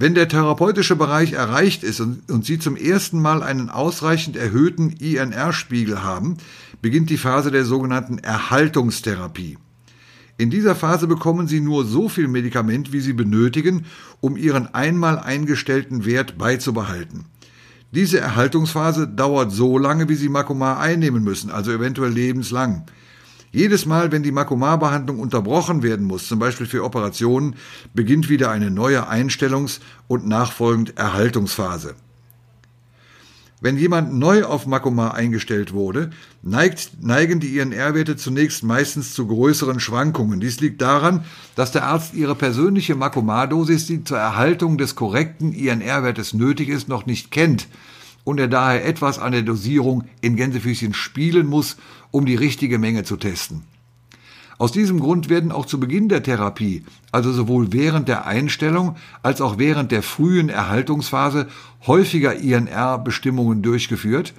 Wenn 0.00 0.14
der 0.14 0.28
therapeutische 0.28 0.94
Bereich 0.94 1.32
erreicht 1.32 1.82
ist 1.82 1.98
und, 1.98 2.30
und 2.30 2.44
Sie 2.44 2.60
zum 2.60 2.76
ersten 2.76 3.20
Mal 3.20 3.42
einen 3.42 3.68
ausreichend 3.68 4.36
erhöhten 4.36 4.90
INR-Spiegel 4.90 6.04
haben, 6.04 6.36
beginnt 6.80 7.10
die 7.10 7.16
Phase 7.16 7.50
der 7.50 7.64
sogenannten 7.64 8.18
Erhaltungstherapie. 8.18 9.58
In 10.36 10.50
dieser 10.50 10.76
Phase 10.76 11.08
bekommen 11.08 11.48
Sie 11.48 11.58
nur 11.58 11.84
so 11.84 12.08
viel 12.08 12.28
Medikament, 12.28 12.92
wie 12.92 13.00
Sie 13.00 13.12
benötigen, 13.12 13.86
um 14.20 14.36
Ihren 14.36 14.72
einmal 14.72 15.18
eingestellten 15.18 16.04
Wert 16.04 16.38
beizubehalten. 16.38 17.24
Diese 17.90 18.20
Erhaltungsphase 18.20 19.08
dauert 19.08 19.50
so 19.50 19.78
lange, 19.78 20.08
wie 20.08 20.14
Sie 20.14 20.28
Makomar 20.28 20.78
einnehmen 20.78 21.24
müssen, 21.24 21.50
also 21.50 21.72
eventuell 21.72 22.12
lebenslang. 22.12 22.86
Jedes 23.50 23.86
Mal, 23.86 24.12
wenn 24.12 24.22
die 24.22 24.32
Makomar-Behandlung 24.32 25.20
unterbrochen 25.20 25.82
werden 25.82 26.06
muss, 26.06 26.28
zum 26.28 26.38
Beispiel 26.38 26.66
für 26.66 26.84
Operationen, 26.84 27.56
beginnt 27.94 28.28
wieder 28.28 28.50
eine 28.50 28.70
neue 28.70 29.08
Einstellungs- 29.08 29.80
und 30.06 30.26
nachfolgend 30.26 30.98
Erhaltungsphase. 30.98 31.94
Wenn 33.60 33.76
jemand 33.76 34.14
neu 34.14 34.44
auf 34.44 34.66
Makomar 34.66 35.14
eingestellt 35.14 35.72
wurde, 35.72 36.10
neigt, 36.42 37.02
neigen 37.02 37.40
die 37.40 37.58
INR-Werte 37.58 38.16
zunächst 38.16 38.62
meistens 38.62 39.14
zu 39.14 39.26
größeren 39.26 39.80
Schwankungen. 39.80 40.38
Dies 40.38 40.60
liegt 40.60 40.80
daran, 40.80 41.24
dass 41.56 41.72
der 41.72 41.84
Arzt 41.84 42.14
ihre 42.14 42.36
persönliche 42.36 42.94
Makomar-Dosis, 42.94 43.86
die 43.86 44.04
zur 44.04 44.18
Erhaltung 44.18 44.78
des 44.78 44.94
korrekten 44.94 45.52
INR-Wertes 45.52 46.34
nötig 46.34 46.68
ist, 46.68 46.88
noch 46.88 47.06
nicht 47.06 47.32
kennt 47.32 47.66
und 48.28 48.38
er 48.38 48.48
daher 48.48 48.84
etwas 48.84 49.18
an 49.18 49.32
der 49.32 49.40
Dosierung 49.40 50.04
in 50.20 50.36
Gänsefüßchen 50.36 50.92
spielen 50.92 51.46
muss, 51.46 51.78
um 52.10 52.26
die 52.26 52.34
richtige 52.34 52.78
Menge 52.78 53.02
zu 53.02 53.16
testen. 53.16 53.62
Aus 54.58 54.70
diesem 54.70 55.00
Grund 55.00 55.30
werden 55.30 55.50
auch 55.50 55.64
zu 55.64 55.80
Beginn 55.80 56.10
der 56.10 56.22
Therapie, 56.22 56.84
also 57.10 57.32
sowohl 57.32 57.72
während 57.72 58.06
der 58.06 58.26
Einstellung 58.26 58.96
als 59.22 59.40
auch 59.40 59.56
während 59.56 59.92
der 59.92 60.02
frühen 60.02 60.50
Erhaltungsphase, 60.50 61.46
häufiger 61.86 62.34
INR-Bestimmungen 62.34 63.62
durchgeführt. 63.62 64.34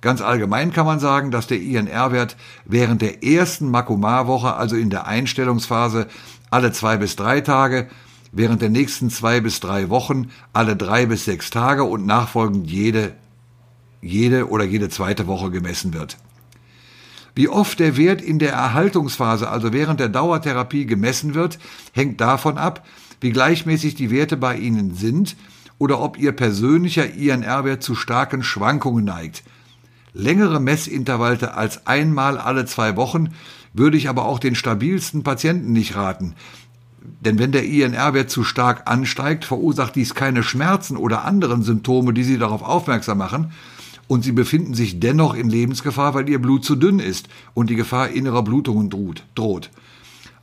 Ganz 0.00 0.20
allgemein 0.20 0.72
kann 0.72 0.86
man 0.86 0.98
sagen, 0.98 1.30
dass 1.30 1.46
der 1.46 1.60
INR-Wert 1.60 2.36
während 2.64 3.02
der 3.02 3.22
ersten 3.22 3.70
Makomar-Woche, 3.70 4.54
also 4.54 4.74
in 4.74 4.90
der 4.90 5.06
Einstellungsphase, 5.06 6.08
alle 6.50 6.72
zwei 6.72 6.96
bis 6.96 7.14
drei 7.14 7.40
Tage, 7.40 7.86
während 8.32 8.62
der 8.62 8.70
nächsten 8.70 9.10
zwei 9.10 9.40
bis 9.40 9.60
drei 9.60 9.90
Wochen 9.90 10.30
alle 10.52 10.74
drei 10.74 11.06
bis 11.06 11.24
sechs 11.24 11.50
Tage 11.50 11.84
und 11.84 12.04
nachfolgend 12.04 12.68
jede 12.68 13.14
jede 14.00 14.48
oder 14.48 14.64
jede 14.64 14.88
zweite 14.88 15.26
Woche 15.26 15.50
gemessen 15.50 15.94
wird. 15.94 16.16
Wie 17.34 17.48
oft 17.48 17.78
der 17.78 17.96
Wert 17.96 18.20
in 18.20 18.38
der 18.38 18.52
Erhaltungsphase, 18.52 19.48
also 19.48 19.72
während 19.72 20.00
der 20.00 20.08
Dauertherapie 20.08 20.86
gemessen 20.86 21.34
wird, 21.34 21.58
hängt 21.92 22.20
davon 22.20 22.58
ab, 22.58 22.84
wie 23.20 23.30
gleichmäßig 23.30 23.94
die 23.94 24.10
Werte 24.10 24.36
bei 24.36 24.56
Ihnen 24.56 24.94
sind 24.94 25.36
oder 25.78 26.00
ob 26.00 26.18
Ihr 26.18 26.32
persönlicher 26.32 27.14
INR-Wert 27.14 27.82
zu 27.82 27.94
starken 27.94 28.42
Schwankungen 28.42 29.04
neigt. 29.04 29.44
Längere 30.14 30.58
Messintervalle 30.58 31.54
als 31.54 31.86
einmal 31.86 32.38
alle 32.38 32.66
zwei 32.66 32.96
Wochen 32.96 33.28
würde 33.72 33.96
ich 33.96 34.08
aber 34.08 34.24
auch 34.24 34.40
den 34.40 34.56
stabilsten 34.56 35.22
Patienten 35.22 35.72
nicht 35.72 35.94
raten. 35.94 36.34
Denn 37.20 37.38
wenn 37.38 37.52
der 37.52 37.64
INR-Wert 37.64 38.30
zu 38.30 38.42
stark 38.42 38.90
ansteigt, 38.90 39.44
verursacht 39.44 39.94
dies 39.94 40.14
keine 40.14 40.42
Schmerzen 40.42 40.96
oder 40.96 41.24
anderen 41.24 41.62
Symptome, 41.62 42.12
die 42.12 42.24
Sie 42.24 42.38
darauf 42.38 42.62
aufmerksam 42.62 43.18
machen, 43.18 43.52
und 44.08 44.24
sie 44.24 44.32
befinden 44.32 44.74
sich 44.74 44.98
dennoch 44.98 45.34
in 45.34 45.48
Lebensgefahr, 45.48 46.14
weil 46.14 46.28
ihr 46.28 46.40
Blut 46.40 46.64
zu 46.64 46.74
dünn 46.74 46.98
ist 46.98 47.28
und 47.54 47.70
die 47.70 47.76
Gefahr 47.76 48.08
innerer 48.08 48.42
Blutungen 48.42 48.90
droht. 48.90 49.70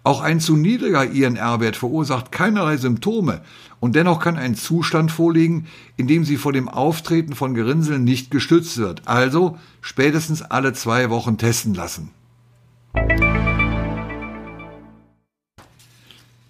Auch 0.05 0.21
ein 0.21 0.39
zu 0.39 0.55
niedriger 0.55 1.03
INR-Wert 1.03 1.75
verursacht 1.75 2.31
keinerlei 2.31 2.77
Symptome 2.77 3.41
und 3.79 3.95
dennoch 3.95 4.19
kann 4.19 4.37
ein 4.37 4.53
Zustand 4.53 5.11
vorliegen, 5.11 5.65
in 5.97 6.07
dem 6.07 6.23
sie 6.25 6.37
vor 6.37 6.53
dem 6.53 6.69
Auftreten 6.69 7.33
von 7.33 7.55
Gerinnseln 7.55 8.03
nicht 8.03 8.29
gestützt 8.29 8.77
wird. 8.77 9.01
Also 9.05 9.57
spätestens 9.81 10.43
alle 10.43 10.73
zwei 10.73 11.09
Wochen 11.09 11.39
testen 11.39 11.73
lassen. 11.73 12.11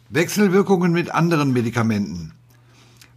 Wechselwirkungen 0.09 0.91
mit 0.91 1.11
anderen 1.11 1.53
Medikamenten. 1.53 2.33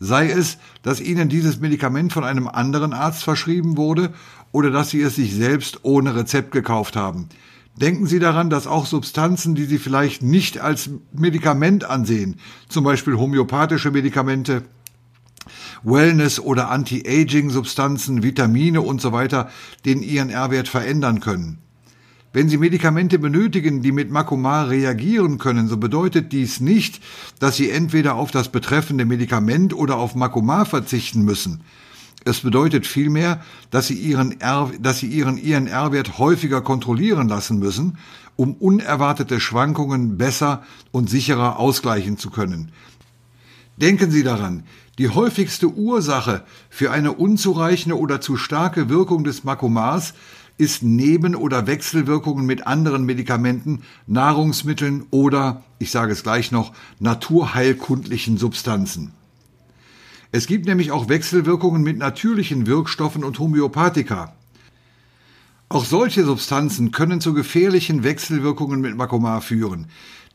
sei 0.00 0.30
es, 0.30 0.58
dass 0.82 1.00
Ihnen 1.00 1.30
dieses 1.30 1.60
Medikament 1.60 2.12
von 2.12 2.24
einem 2.24 2.46
anderen 2.46 2.92
Arzt 2.92 3.24
verschrieben 3.24 3.78
wurde 3.78 4.12
oder 4.52 4.70
dass 4.70 4.90
Sie 4.90 5.00
es 5.00 5.14
sich 5.14 5.34
selbst 5.34 5.80
ohne 5.82 6.14
Rezept 6.14 6.52
gekauft 6.52 6.94
haben. 6.94 7.30
Denken 7.80 8.06
Sie 8.06 8.18
daran, 8.18 8.50
dass 8.50 8.66
auch 8.66 8.86
Substanzen, 8.86 9.54
die 9.54 9.64
Sie 9.64 9.78
vielleicht 9.78 10.22
nicht 10.22 10.58
als 10.58 10.90
Medikament 11.12 11.84
ansehen, 11.84 12.36
zum 12.68 12.82
Beispiel 12.82 13.14
homöopathische 13.14 13.92
Medikamente, 13.92 14.64
Wellness- 15.84 16.40
oder 16.40 16.70
Anti-Aging-Substanzen, 16.70 18.22
Vitamine 18.24 18.80
und 18.80 19.00
so 19.00 19.12
weiter, 19.12 19.48
den 19.84 20.02
INR-Wert 20.02 20.66
verändern 20.66 21.20
können. 21.20 21.58
Wenn 22.32 22.48
Sie 22.48 22.58
Medikamente 22.58 23.18
benötigen, 23.18 23.80
die 23.80 23.92
mit 23.92 24.10
Makomar 24.10 24.68
reagieren 24.68 25.38
können, 25.38 25.68
so 25.68 25.76
bedeutet 25.76 26.32
dies 26.32 26.60
nicht, 26.60 27.00
dass 27.38 27.56
Sie 27.56 27.70
entweder 27.70 28.16
auf 28.16 28.30
das 28.30 28.50
betreffende 28.50 29.04
Medikament 29.04 29.72
oder 29.72 29.96
auf 29.96 30.14
Makomar 30.14 30.66
verzichten 30.66 31.22
müssen. 31.22 31.62
Es 32.28 32.40
bedeutet 32.40 32.86
vielmehr, 32.86 33.40
dass 33.70 33.86
sie 33.86 33.94
ihren, 33.94 34.38
R, 34.38 34.70
dass 34.80 34.98
sie 34.98 35.06
ihren 35.06 35.38
INR-Wert 35.38 36.18
häufiger 36.18 36.60
kontrollieren 36.60 37.26
lassen 37.26 37.58
müssen, 37.58 37.96
um 38.36 38.52
unerwartete 38.52 39.40
Schwankungen 39.40 40.18
besser 40.18 40.62
und 40.90 41.08
sicherer 41.08 41.58
ausgleichen 41.58 42.18
zu 42.18 42.28
können. 42.28 42.70
Denken 43.78 44.10
Sie 44.10 44.24
daran, 44.24 44.64
die 44.98 45.08
häufigste 45.08 45.68
Ursache 45.68 46.44
für 46.68 46.90
eine 46.90 47.12
unzureichende 47.12 47.96
oder 47.96 48.20
zu 48.20 48.36
starke 48.36 48.90
Wirkung 48.90 49.24
des 49.24 49.44
Makomars 49.44 50.12
ist 50.58 50.82
Neben- 50.82 51.34
oder 51.34 51.66
Wechselwirkungen 51.66 52.44
mit 52.44 52.66
anderen 52.66 53.04
Medikamenten, 53.04 53.84
Nahrungsmitteln 54.06 55.06
oder, 55.10 55.64
ich 55.78 55.90
sage 55.90 56.12
es 56.12 56.24
gleich 56.24 56.52
noch, 56.52 56.74
naturheilkundlichen 56.98 58.36
Substanzen. 58.36 59.14
Es 60.30 60.46
gibt 60.46 60.66
nämlich 60.66 60.90
auch 60.90 61.08
Wechselwirkungen 61.08 61.82
mit 61.82 61.96
natürlichen 61.96 62.66
Wirkstoffen 62.66 63.24
und 63.24 63.38
Homöopathika. 63.38 64.34
Auch 65.70 65.84
solche 65.84 66.24
Substanzen 66.24 66.90
können 66.90 67.20
zu 67.20 67.32
gefährlichen 67.32 68.04
Wechselwirkungen 68.04 68.80
mit 68.80 68.96
Makomar 68.96 69.40
führen. 69.40 69.86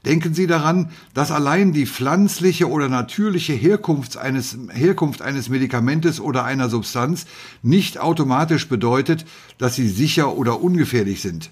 Denken 0.06 0.34
Sie 0.34 0.48
daran, 0.48 0.91
dass 1.14 1.32
allein 1.32 1.72
die 1.72 1.86
pflanzliche 1.86 2.70
oder 2.70 2.89
natürliche 2.89 3.54
Herkunft 3.54 4.18
eines, 4.18 4.58
Herkunft 4.72 5.22
eines 5.22 5.48
Medikamentes 5.48 6.20
oder 6.20 6.44
einer 6.44 6.70
Substanz 6.70 7.26
nicht 7.62 8.00
automatisch 8.00 8.68
bedeutet, 8.68 9.26
dass 9.60 9.76
sie 9.76 9.88
sicher 9.88 10.36
oder 10.36 10.62
ungefährlich 10.62 11.22
sind. 11.22 11.52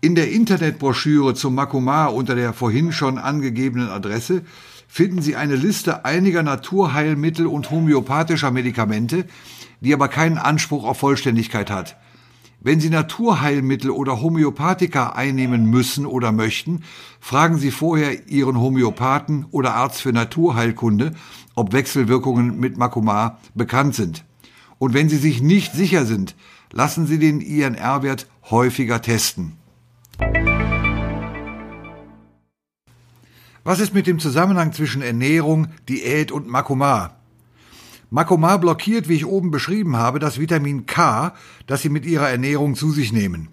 In 0.00 0.14
der 0.14 0.30
Internetbroschüre 0.30 1.34
zum 1.34 1.56
Makomar 1.56 2.14
unter 2.14 2.36
der 2.36 2.52
vorhin 2.52 2.92
schon 2.92 3.18
angegebenen 3.18 3.88
Adresse 3.88 4.42
finden 4.86 5.22
Sie 5.22 5.36
eine 5.36 5.56
Liste 5.56 6.04
einiger 6.04 6.42
Naturheilmittel 6.42 7.46
und 7.46 7.70
homöopathischer 7.70 8.50
Medikamente, 8.50 9.26
die 9.80 9.92
aber 9.92 10.08
keinen 10.08 10.38
Anspruch 10.38 10.84
auf 10.84 10.98
Vollständigkeit 10.98 11.70
hat. 11.70 11.96
Wenn 12.60 12.80
Sie 12.80 12.90
Naturheilmittel 12.90 13.90
oder 13.90 14.20
Homöopathika 14.20 15.10
einnehmen 15.10 15.66
müssen 15.66 16.06
oder 16.06 16.32
möchten, 16.32 16.82
fragen 17.20 17.58
Sie 17.58 17.70
vorher 17.70 18.28
Ihren 18.28 18.58
Homöopathen 18.58 19.46
oder 19.50 19.74
Arzt 19.74 20.00
für 20.00 20.12
Naturheilkunde, 20.12 21.14
ob 21.54 21.72
Wechselwirkungen 21.72 22.58
mit 22.58 22.76
Makomar 22.76 23.38
bekannt 23.54 23.94
sind. 23.94 24.24
Und 24.78 24.94
wenn 24.94 25.08
Sie 25.08 25.16
sich 25.16 25.40
nicht 25.40 25.74
sicher 25.74 26.06
sind, 26.06 26.34
lassen 26.72 27.06
Sie 27.06 27.18
den 27.18 27.40
INR-Wert 27.40 28.26
häufiger 28.50 29.00
testen. 29.00 29.52
Was 33.66 33.80
ist 33.80 33.94
mit 33.94 34.06
dem 34.06 34.20
Zusammenhang 34.20 34.72
zwischen 34.72 35.02
Ernährung, 35.02 35.66
Diät 35.88 36.30
und 36.30 36.46
Makomar? 36.46 37.16
Makomar 38.10 38.60
blockiert, 38.60 39.08
wie 39.08 39.16
ich 39.16 39.26
oben 39.26 39.50
beschrieben 39.50 39.96
habe, 39.96 40.20
das 40.20 40.38
Vitamin 40.38 40.86
K, 40.86 41.34
das 41.66 41.82
Sie 41.82 41.88
mit 41.88 42.06
Ihrer 42.06 42.30
Ernährung 42.30 42.76
zu 42.76 42.92
sich 42.92 43.12
nehmen. 43.12 43.48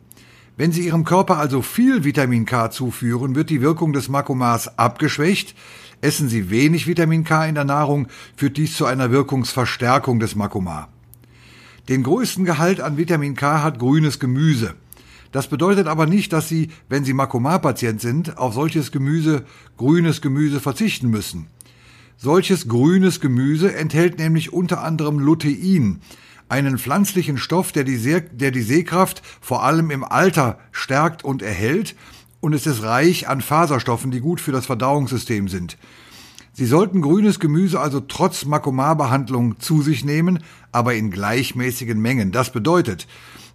Wenn 0.56 0.72
Sie 0.72 0.86
Ihrem 0.86 1.04
Körper 1.04 1.40
also 1.40 1.64
viel 1.64 2.04
Vitamin 2.04 2.46
K 2.46 2.70
zuführen, 2.70 3.34
wird 3.34 3.50
die 3.50 3.62
Wirkung 3.62 3.92
des 3.92 4.08
Makomars 4.08 4.78
abgeschwächt. 4.78 5.56
Essen 6.00 6.30
Sie 6.30 6.52
wenig 6.52 6.86
Vitamin 6.86 7.24
K 7.24 7.48
in 7.48 7.56
der 7.56 7.66
Nahrung, 7.66 8.06
führt 8.36 8.58
dies 8.58 8.78
zu 8.78 8.86
einer 8.86 9.10
Wirkungsverstärkung 9.10 10.20
des 10.20 10.36
Makomar. 10.36 10.90
Den 11.90 12.04
größten 12.04 12.46
Gehalt 12.46 12.82
an 12.82 12.98
Vitamin 12.98 13.36
K 13.36 13.64
hat 13.64 13.80
grünes 13.80 14.20
Gemüse. 14.20 14.76
Das 15.34 15.48
bedeutet 15.48 15.88
aber 15.88 16.06
nicht, 16.06 16.32
dass 16.32 16.48
Sie, 16.48 16.70
wenn 16.90 17.04
Sie 17.04 17.14
Makomar-Patient 17.14 18.00
sind, 18.00 18.38
auf 18.38 18.54
solches 18.54 18.92
Gemüse, 18.92 19.44
grünes 19.78 20.22
Gemüse 20.22 20.60
verzichten 20.60 21.10
müssen. 21.10 21.48
Solches 22.18 22.68
grünes 22.68 23.20
Gemüse 23.20 23.76
enthält 23.76 24.20
nämlich 24.20 24.54
unter 24.54 24.84
anderem 24.84 25.18
Lutein, 25.18 26.02
einen 26.50 26.78
pflanzlichen 26.78 27.40
Stoff, 27.40 27.72
der 27.72 27.84
die, 27.84 27.98
See 27.98 28.22
der 28.32 28.52
die 28.52 28.62
Sehkraft 28.62 29.24
vor 29.42 29.64
allem 29.64 29.90
im 29.90 30.04
Alter 30.04 30.60
stärkt 30.72 31.26
und 31.26 31.42
erhält, 31.42 31.96
und 32.40 32.54
es 32.54 32.68
ist 32.68 32.84
reich 32.84 33.28
an 33.28 33.42
Faserstoffen, 33.42 34.12
die 34.12 34.20
gut 34.20 34.40
für 34.40 34.52
das 34.52 34.68
Verdauungssystem 34.68 35.48
sind. 35.48 35.78
Sie 36.52 36.68
sollten 36.68 37.02
grünes 37.02 37.40
Gemüse 37.40 37.80
also 37.80 38.02
trotz 38.02 38.46
Makomar-Behandlung 38.46 39.60
zu 39.60 39.82
sich 39.82 40.06
nehmen, 40.06 40.44
aber 40.72 40.94
in 40.94 41.10
gleichmäßigen 41.10 42.00
Mengen. 42.00 42.32
Das 42.32 42.52
bedeutet, 42.52 43.08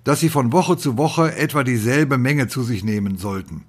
dass 0.04 0.20
Sie 0.20 0.28
von 0.28 0.52
Woche 0.52 0.76
zu 0.76 0.96
Woche 0.96 1.34
etwa 1.36 1.64
dieselbe 1.64 2.18
Menge 2.18 2.48
zu 2.48 2.62
sich 2.62 2.84
nehmen 2.84 3.18
sollten. 3.18 3.64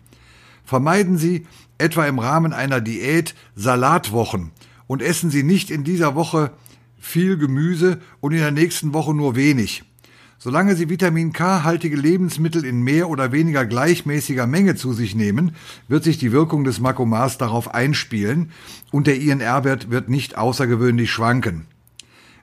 Vermeiden 0.63 1.17
Sie 1.17 1.47
etwa 1.77 2.05
im 2.05 2.19
Rahmen 2.19 2.53
einer 2.53 2.81
Diät 2.81 3.35
Salatwochen 3.55 4.51
und 4.87 5.01
essen 5.01 5.29
Sie 5.31 5.43
nicht 5.43 5.71
in 5.71 5.83
dieser 5.83 6.15
Woche 6.15 6.51
viel 6.99 7.37
Gemüse 7.37 7.99
und 8.19 8.33
in 8.33 8.39
der 8.39 8.51
nächsten 8.51 8.93
Woche 8.93 9.13
nur 9.13 9.35
wenig. 9.35 9.83
Solange 10.41 10.77
Sie 10.77 10.89
Vitamin 10.89 11.33
K-haltige 11.33 11.97
Lebensmittel 11.97 12.63
in 12.63 12.81
mehr 12.81 13.09
oder 13.09 13.33
weniger 13.33 13.65
gleichmäßiger 13.65 14.47
Menge 14.47 14.75
zu 14.75 14.93
sich 14.93 15.13
nehmen, 15.13 15.51
wird 15.89 16.05
sich 16.05 16.17
die 16.17 16.31
Wirkung 16.31 16.63
des 16.63 16.79
Makomars 16.79 17.37
darauf 17.37 17.73
einspielen 17.73 18.51
und 18.91 19.07
der 19.07 19.19
INR-Wert 19.19 19.91
wird 19.91 20.07
nicht 20.07 20.37
außergewöhnlich 20.37 21.11
schwanken. 21.11 21.65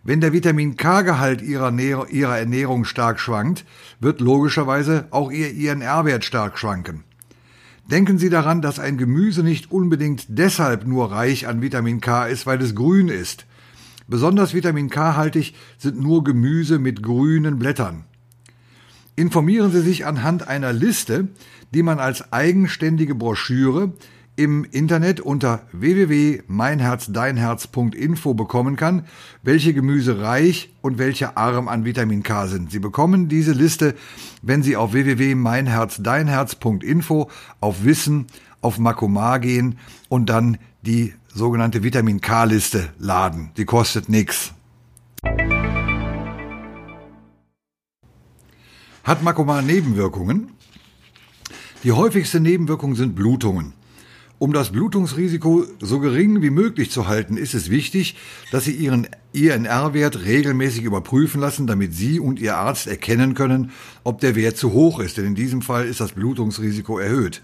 Wenn 0.09 0.21
der 0.21 0.33
Vitamin 0.33 0.77
K-Gehalt 0.77 1.43
ihrer, 1.43 1.77
ihrer 1.77 2.39
Ernährung 2.39 2.85
stark 2.85 3.19
schwankt, 3.19 3.65
wird 3.99 4.21
logischerweise 4.21 5.09
auch 5.11 5.33
ihr 5.33 5.51
INR-Wert 5.53 6.25
stark 6.25 6.61
schwanken. 6.61 7.03
Denken 7.91 8.17
Sie 8.17 8.31
daran, 8.31 8.63
dass 8.63 8.79
ein 8.79 8.99
Gemüse 8.99 9.43
nicht 9.43 9.73
unbedingt 9.73 10.27
deshalb 10.29 10.87
nur 10.87 11.11
reich 11.11 11.49
an 11.49 11.61
Vitamin 11.61 12.01
K 12.01 12.27
ist, 12.27 12.47
weil 12.47 12.63
es 12.63 12.77
grün 12.77 13.09
ist. 13.09 13.47
Besonders 14.07 14.55
Vitamin 14.55 14.91
K-haltig 14.91 15.57
sind 15.77 16.01
nur 16.01 16.23
Gemüse 16.23 16.79
mit 16.79 17.03
grünen 17.03 17.59
Blättern. 17.59 18.05
Informieren 19.17 19.73
Sie 19.73 19.81
sich 19.81 20.07
anhand 20.07 20.47
einer 20.47 20.73
Liste, 20.73 21.27
die 21.75 21.83
man 21.83 21.99
als 21.99 22.33
eigenständige 22.33 23.17
Broschüre 23.17 23.93
im 24.37 24.65
Internet 24.65 25.21
unter 25.21 25.63
www.meinherzdeinherz.info 25.73 28.35
bekommen 28.35 28.77
kann, 28.77 29.07
welche 29.43 29.75
Gemüse 29.75 30.21
reich 30.21 30.71
und 30.83 30.99
welche 30.99 31.37
arm 31.37 31.67
an 31.69 31.85
Vitamin 31.85 32.23
K 32.23 32.47
sind. 32.47 32.71
Sie 32.71 32.79
bekommen 32.79 33.29
diese 33.29 33.51
Liste, 33.53 33.97
wenn 34.43 34.63
Sie 34.63 34.77
auf 34.77 34.93
www.meinherzdeinherz.info 34.93 37.29
auf 37.61 37.85
Wissen 37.85 38.29
auf 38.61 38.79
Makomar 38.79 39.41
gehen 39.41 39.79
und 40.09 40.29
dann 40.29 40.59
die 40.83 41.15
sogenannte 41.33 41.83
Vitamin 41.83 42.21
K-Liste 42.21 42.91
laden. 42.99 43.51
Die 43.57 43.65
kostet 43.65 44.09
nichts. 44.09 44.53
Hat 49.05 49.23
Makomar 49.23 49.63
Nebenwirkungen? 49.63 50.51
Die 51.85 51.93
häufigste 51.93 52.41
Nebenwirkung 52.41 52.97
sind 52.97 53.15
Blutungen. 53.15 53.75
Um 54.39 54.53
das 54.53 54.71
Blutungsrisiko 54.71 55.65
so 55.81 55.99
gering 55.99 56.43
wie 56.43 56.51
möglich 56.51 56.91
zu 56.91 57.09
halten, 57.09 57.39
ist 57.39 57.55
es 57.55 57.71
wichtig, 57.71 58.17
dass 58.53 58.65
Sie 58.65 58.73
Ihren 58.73 59.07
INR-Wert 59.33 60.25
regelmäßig 60.25 60.85
überprüfen 60.85 61.41
lassen, 61.41 61.67
damit 61.67 61.95
Sie 61.95 62.21
und 62.21 62.39
Ihr 62.39 62.59
Arzt 62.59 62.87
erkennen 62.87 63.33
können, 63.33 63.71
ob 64.05 64.21
der 64.21 64.35
Wert 64.35 64.59
zu 64.59 64.73
hoch 64.73 65.01
ist, 65.01 65.17
denn 65.17 65.25
in 65.25 65.35
diesem 65.35 65.63
Fall 65.63 65.87
ist 65.87 66.01
das 66.01 66.13
Blutungsrisiko 66.13 66.99
erhöht. 66.99 67.41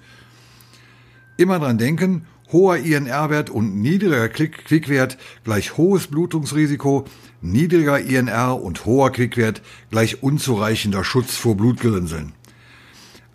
Immer 1.39 1.59
dran 1.59 1.79
denken, 1.79 2.27
hoher 2.53 2.77
INR-Wert 2.77 3.49
und 3.49 3.81
niedriger 3.81 4.29
Quickwert 4.29 5.17
gleich 5.45 5.79
hohes 5.79 6.09
Blutungsrisiko, 6.09 7.07
niedriger 7.41 8.01
INR 8.01 8.63
und 8.63 8.85
hoher 8.85 9.11
Quickwert 9.13 9.63
gleich 9.91 10.23
unzureichender 10.23 11.05
Schutz 11.05 11.37
vor 11.37 11.57
Blutgerinnseln. 11.57 12.35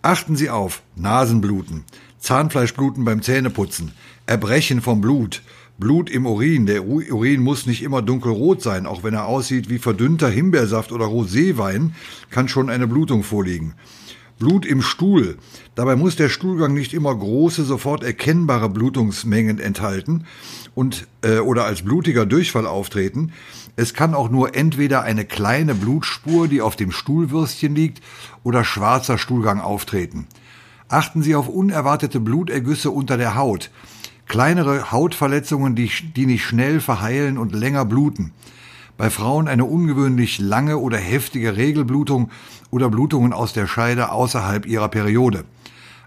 Achten 0.00 0.36
Sie 0.36 0.48
auf 0.48 0.82
Nasenbluten, 0.94 1.82
Zahnfleischbluten 2.18 3.04
beim 3.04 3.22
Zähneputzen, 3.22 3.92
Erbrechen 4.26 4.80
vom 4.80 5.00
Blut, 5.00 5.42
Blut 5.78 6.10
im 6.10 6.26
Urin. 6.26 6.66
Der 6.66 6.86
Urin 6.86 7.40
muss 7.40 7.66
nicht 7.66 7.82
immer 7.82 8.02
dunkelrot 8.02 8.62
sein, 8.62 8.86
auch 8.86 9.04
wenn 9.04 9.14
er 9.14 9.26
aussieht 9.26 9.70
wie 9.70 9.78
verdünnter 9.78 10.28
Himbeersaft 10.28 10.90
oder 10.90 11.06
Roséwein, 11.06 11.90
kann 12.30 12.48
schon 12.48 12.68
eine 12.68 12.88
Blutung 12.88 13.22
vorliegen. 13.22 13.74
Blut 14.38 14.66
im 14.66 14.82
Stuhl. 14.82 15.36
Dabei 15.74 15.96
muss 15.96 16.16
der 16.16 16.28
Stuhlgang 16.28 16.74
nicht 16.74 16.94
immer 16.94 17.14
große, 17.14 17.64
sofort 17.64 18.04
erkennbare 18.04 18.68
Blutungsmengen 18.68 19.58
enthalten 19.58 20.24
und 20.74 21.06
äh, 21.22 21.38
oder 21.38 21.64
als 21.64 21.82
blutiger 21.82 22.24
Durchfall 22.24 22.66
auftreten. 22.66 23.32
Es 23.74 23.94
kann 23.94 24.14
auch 24.14 24.30
nur 24.30 24.54
entweder 24.54 25.02
eine 25.02 25.24
kleine 25.24 25.74
Blutspur, 25.74 26.46
die 26.48 26.60
auf 26.60 26.76
dem 26.76 26.92
Stuhlwürstchen 26.92 27.74
liegt, 27.74 28.02
oder 28.44 28.64
schwarzer 28.64 29.18
Stuhlgang 29.18 29.60
auftreten. 29.60 30.26
Achten 30.88 31.22
Sie 31.22 31.34
auf 31.34 31.48
unerwartete 31.48 32.18
Blutergüsse 32.18 32.90
unter 32.90 33.18
der 33.18 33.34
Haut. 33.34 33.70
Kleinere 34.26 34.90
Hautverletzungen, 34.90 35.74
die, 35.74 35.90
die 36.16 36.24
nicht 36.24 36.44
schnell 36.44 36.80
verheilen 36.80 37.36
und 37.36 37.54
länger 37.54 37.84
bluten. 37.84 38.32
Bei 38.96 39.10
Frauen 39.10 39.48
eine 39.48 39.66
ungewöhnlich 39.66 40.38
lange 40.38 40.78
oder 40.78 40.96
heftige 40.96 41.56
Regelblutung 41.56 42.30
oder 42.70 42.88
Blutungen 42.88 43.34
aus 43.34 43.52
der 43.52 43.66
Scheide 43.66 44.10
außerhalb 44.10 44.64
ihrer 44.64 44.88
Periode. 44.88 45.44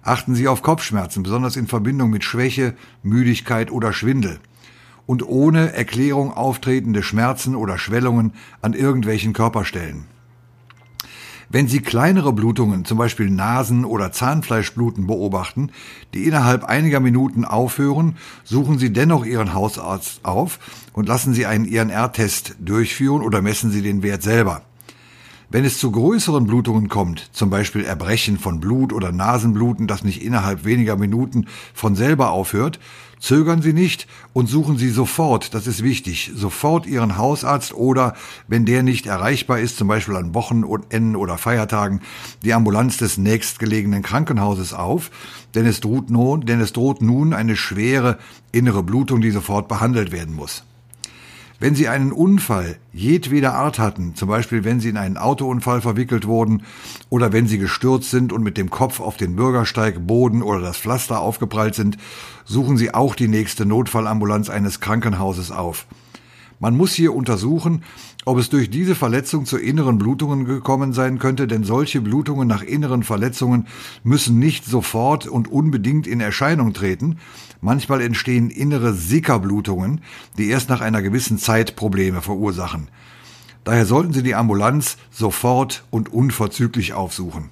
Achten 0.01 0.33
Sie 0.33 0.47
auf 0.47 0.63
Kopfschmerzen, 0.63 1.21
besonders 1.21 1.57
in 1.57 1.67
Verbindung 1.67 2.09
mit 2.09 2.23
Schwäche, 2.23 2.73
Müdigkeit 3.03 3.71
oder 3.71 3.93
Schwindel. 3.93 4.39
Und 5.05 5.27
ohne 5.27 5.73
Erklärung 5.73 6.33
auftretende 6.33 7.03
Schmerzen 7.03 7.55
oder 7.55 7.77
Schwellungen 7.77 8.33
an 8.61 8.73
irgendwelchen 8.73 9.33
Körperstellen. 9.33 10.05
Wenn 11.53 11.67
Sie 11.67 11.81
kleinere 11.81 12.31
Blutungen, 12.31 12.85
zum 12.85 12.97
Beispiel 12.97 13.29
Nasen- 13.29 13.83
oder 13.83 14.13
Zahnfleischbluten 14.13 15.05
beobachten, 15.05 15.71
die 16.13 16.23
innerhalb 16.23 16.63
einiger 16.63 17.01
Minuten 17.01 17.43
aufhören, 17.43 18.15
suchen 18.45 18.79
Sie 18.79 18.93
dennoch 18.93 19.25
Ihren 19.25 19.53
Hausarzt 19.53 20.23
auf 20.23 20.59
und 20.93 21.09
lassen 21.09 21.33
Sie 21.33 21.45
einen 21.45 21.65
INR-Test 21.65 22.55
durchführen 22.59 23.21
oder 23.21 23.41
messen 23.41 23.69
Sie 23.69 23.81
den 23.81 24.01
Wert 24.01 24.23
selber. 24.23 24.61
Wenn 25.49 25.65
es 25.65 25.77
zu 25.77 25.91
größeren 25.91 26.47
Blutungen 26.47 26.87
kommt, 26.87 27.27
zum 27.33 27.49
Beispiel 27.49 27.83
Erbrechen 27.83 28.39
von 28.39 28.61
Blut 28.61 28.93
oder 28.93 29.11
Nasenbluten, 29.11 29.87
das 29.87 30.05
nicht 30.05 30.23
innerhalb 30.23 30.63
weniger 30.63 30.95
Minuten 30.95 31.47
von 31.73 31.97
selber 31.97 32.31
aufhört, 32.31 32.79
zögern 33.21 33.61
Sie 33.61 33.71
nicht 33.71 34.07
und 34.33 34.47
suchen 34.47 34.77
Sie 34.77 34.89
sofort, 34.89 35.53
das 35.53 35.67
ist 35.67 35.83
wichtig, 35.83 36.31
sofort 36.35 36.85
Ihren 36.85 37.17
Hausarzt 37.17 37.73
oder, 37.73 38.15
wenn 38.47 38.65
der 38.65 38.83
nicht 38.83 39.05
erreichbar 39.05 39.59
ist, 39.59 39.77
zum 39.77 39.87
Beispiel 39.87 40.17
an 40.17 40.33
Wochenenden 40.33 41.15
oder 41.15 41.37
Feiertagen, 41.37 42.01
die 42.43 42.53
Ambulanz 42.53 42.97
des 42.97 43.17
nächstgelegenen 43.17 44.01
Krankenhauses 44.01 44.73
auf, 44.73 45.11
denn 45.55 45.65
es 45.65 45.79
droht 45.79 46.09
nun, 46.09 46.41
denn 46.41 46.59
es 46.59 46.73
droht 46.73 47.01
nun 47.01 47.33
eine 47.33 47.55
schwere 47.55 48.17
innere 48.51 48.83
Blutung, 48.83 49.21
die 49.21 49.31
sofort 49.31 49.67
behandelt 49.67 50.11
werden 50.11 50.35
muss. 50.35 50.63
Wenn 51.61 51.75
Sie 51.75 51.87
einen 51.87 52.11
Unfall 52.11 52.77
jedweder 52.91 53.53
Art 53.53 53.77
hatten, 53.77 54.15
zum 54.15 54.27
Beispiel 54.27 54.63
wenn 54.63 54.79
Sie 54.79 54.89
in 54.89 54.97
einen 54.97 55.17
Autounfall 55.17 55.79
verwickelt 55.79 56.25
wurden 56.25 56.63
oder 57.11 57.33
wenn 57.33 57.45
Sie 57.45 57.59
gestürzt 57.59 58.09
sind 58.09 58.33
und 58.33 58.41
mit 58.41 58.57
dem 58.57 58.71
Kopf 58.71 58.99
auf 58.99 59.15
den 59.15 59.35
Bürgersteig, 59.35 60.07
Boden 60.07 60.41
oder 60.41 60.59
das 60.59 60.77
Pflaster 60.77 61.19
aufgeprallt 61.19 61.75
sind, 61.75 61.97
suchen 62.45 62.77
Sie 62.77 62.95
auch 62.95 63.13
die 63.13 63.27
nächste 63.27 63.67
Notfallambulanz 63.67 64.49
eines 64.49 64.79
Krankenhauses 64.79 65.51
auf. 65.51 65.85
Man 66.59 66.75
muss 66.75 66.93
hier 66.93 67.13
untersuchen, 67.13 67.83
ob 68.25 68.39
es 68.39 68.49
durch 68.49 68.71
diese 68.71 68.95
Verletzung 68.95 69.45
zu 69.45 69.57
inneren 69.57 69.99
Blutungen 69.99 70.45
gekommen 70.45 70.93
sein 70.93 71.19
könnte, 71.19 71.47
denn 71.47 71.63
solche 71.63 72.01
Blutungen 72.01 72.47
nach 72.47 72.63
inneren 72.63 73.03
Verletzungen 73.03 73.67
müssen 74.03 74.39
nicht 74.39 74.65
sofort 74.65 75.27
und 75.27 75.47
unbedingt 75.47 76.07
in 76.07 76.21
Erscheinung 76.21 76.73
treten. 76.73 77.17
Manchmal 77.61 78.01
entstehen 78.01 78.49
innere 78.49 78.93
Sickerblutungen, 78.93 80.01
die 80.37 80.49
erst 80.49 80.69
nach 80.69 80.81
einer 80.81 81.03
gewissen 81.03 81.37
Zeit 81.37 81.75
Probleme 81.75 82.21
verursachen. 82.21 82.87
Daher 83.63 83.85
sollten 83.85 84.13
Sie 84.13 84.23
die 84.23 84.33
Ambulanz 84.33 84.97
sofort 85.11 85.83
und 85.91 86.11
unverzüglich 86.11 86.93
aufsuchen. 86.93 87.51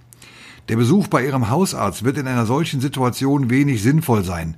Der 0.67 0.77
Besuch 0.77 1.07
bei 1.07 1.23
Ihrem 1.23 1.49
Hausarzt 1.49 2.03
wird 2.03 2.17
in 2.17 2.27
einer 2.27 2.47
solchen 2.47 2.81
Situation 2.81 3.51
wenig 3.51 3.83
sinnvoll 3.83 4.23
sein, 4.23 4.57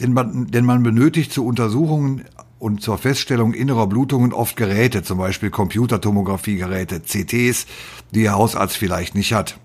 denn 0.00 0.12
man, 0.12 0.48
denn 0.48 0.66
man 0.66 0.82
benötigt 0.82 1.32
zu 1.32 1.46
Untersuchungen 1.46 2.24
und 2.58 2.82
zur 2.82 2.98
Feststellung 2.98 3.54
innerer 3.54 3.86
Blutungen 3.86 4.34
oft 4.34 4.56
Geräte, 4.56 5.02
zum 5.02 5.16
Beispiel 5.16 5.50
Computertomographiegeräte, 5.50 7.02
CTs, 7.02 7.66
die 8.10 8.22
Ihr 8.22 8.34
Hausarzt 8.34 8.76
vielleicht 8.76 9.14
nicht 9.14 9.32
hat. 9.32 9.58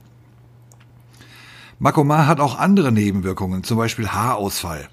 Makomar 1.80 2.28
hat 2.28 2.40
auch 2.40 2.58
andere 2.58 2.94
Nebenwirkungen, 2.94 3.64
zum 3.64 3.78
Beispiel 3.78 4.08
Haarausfall. 4.08 4.90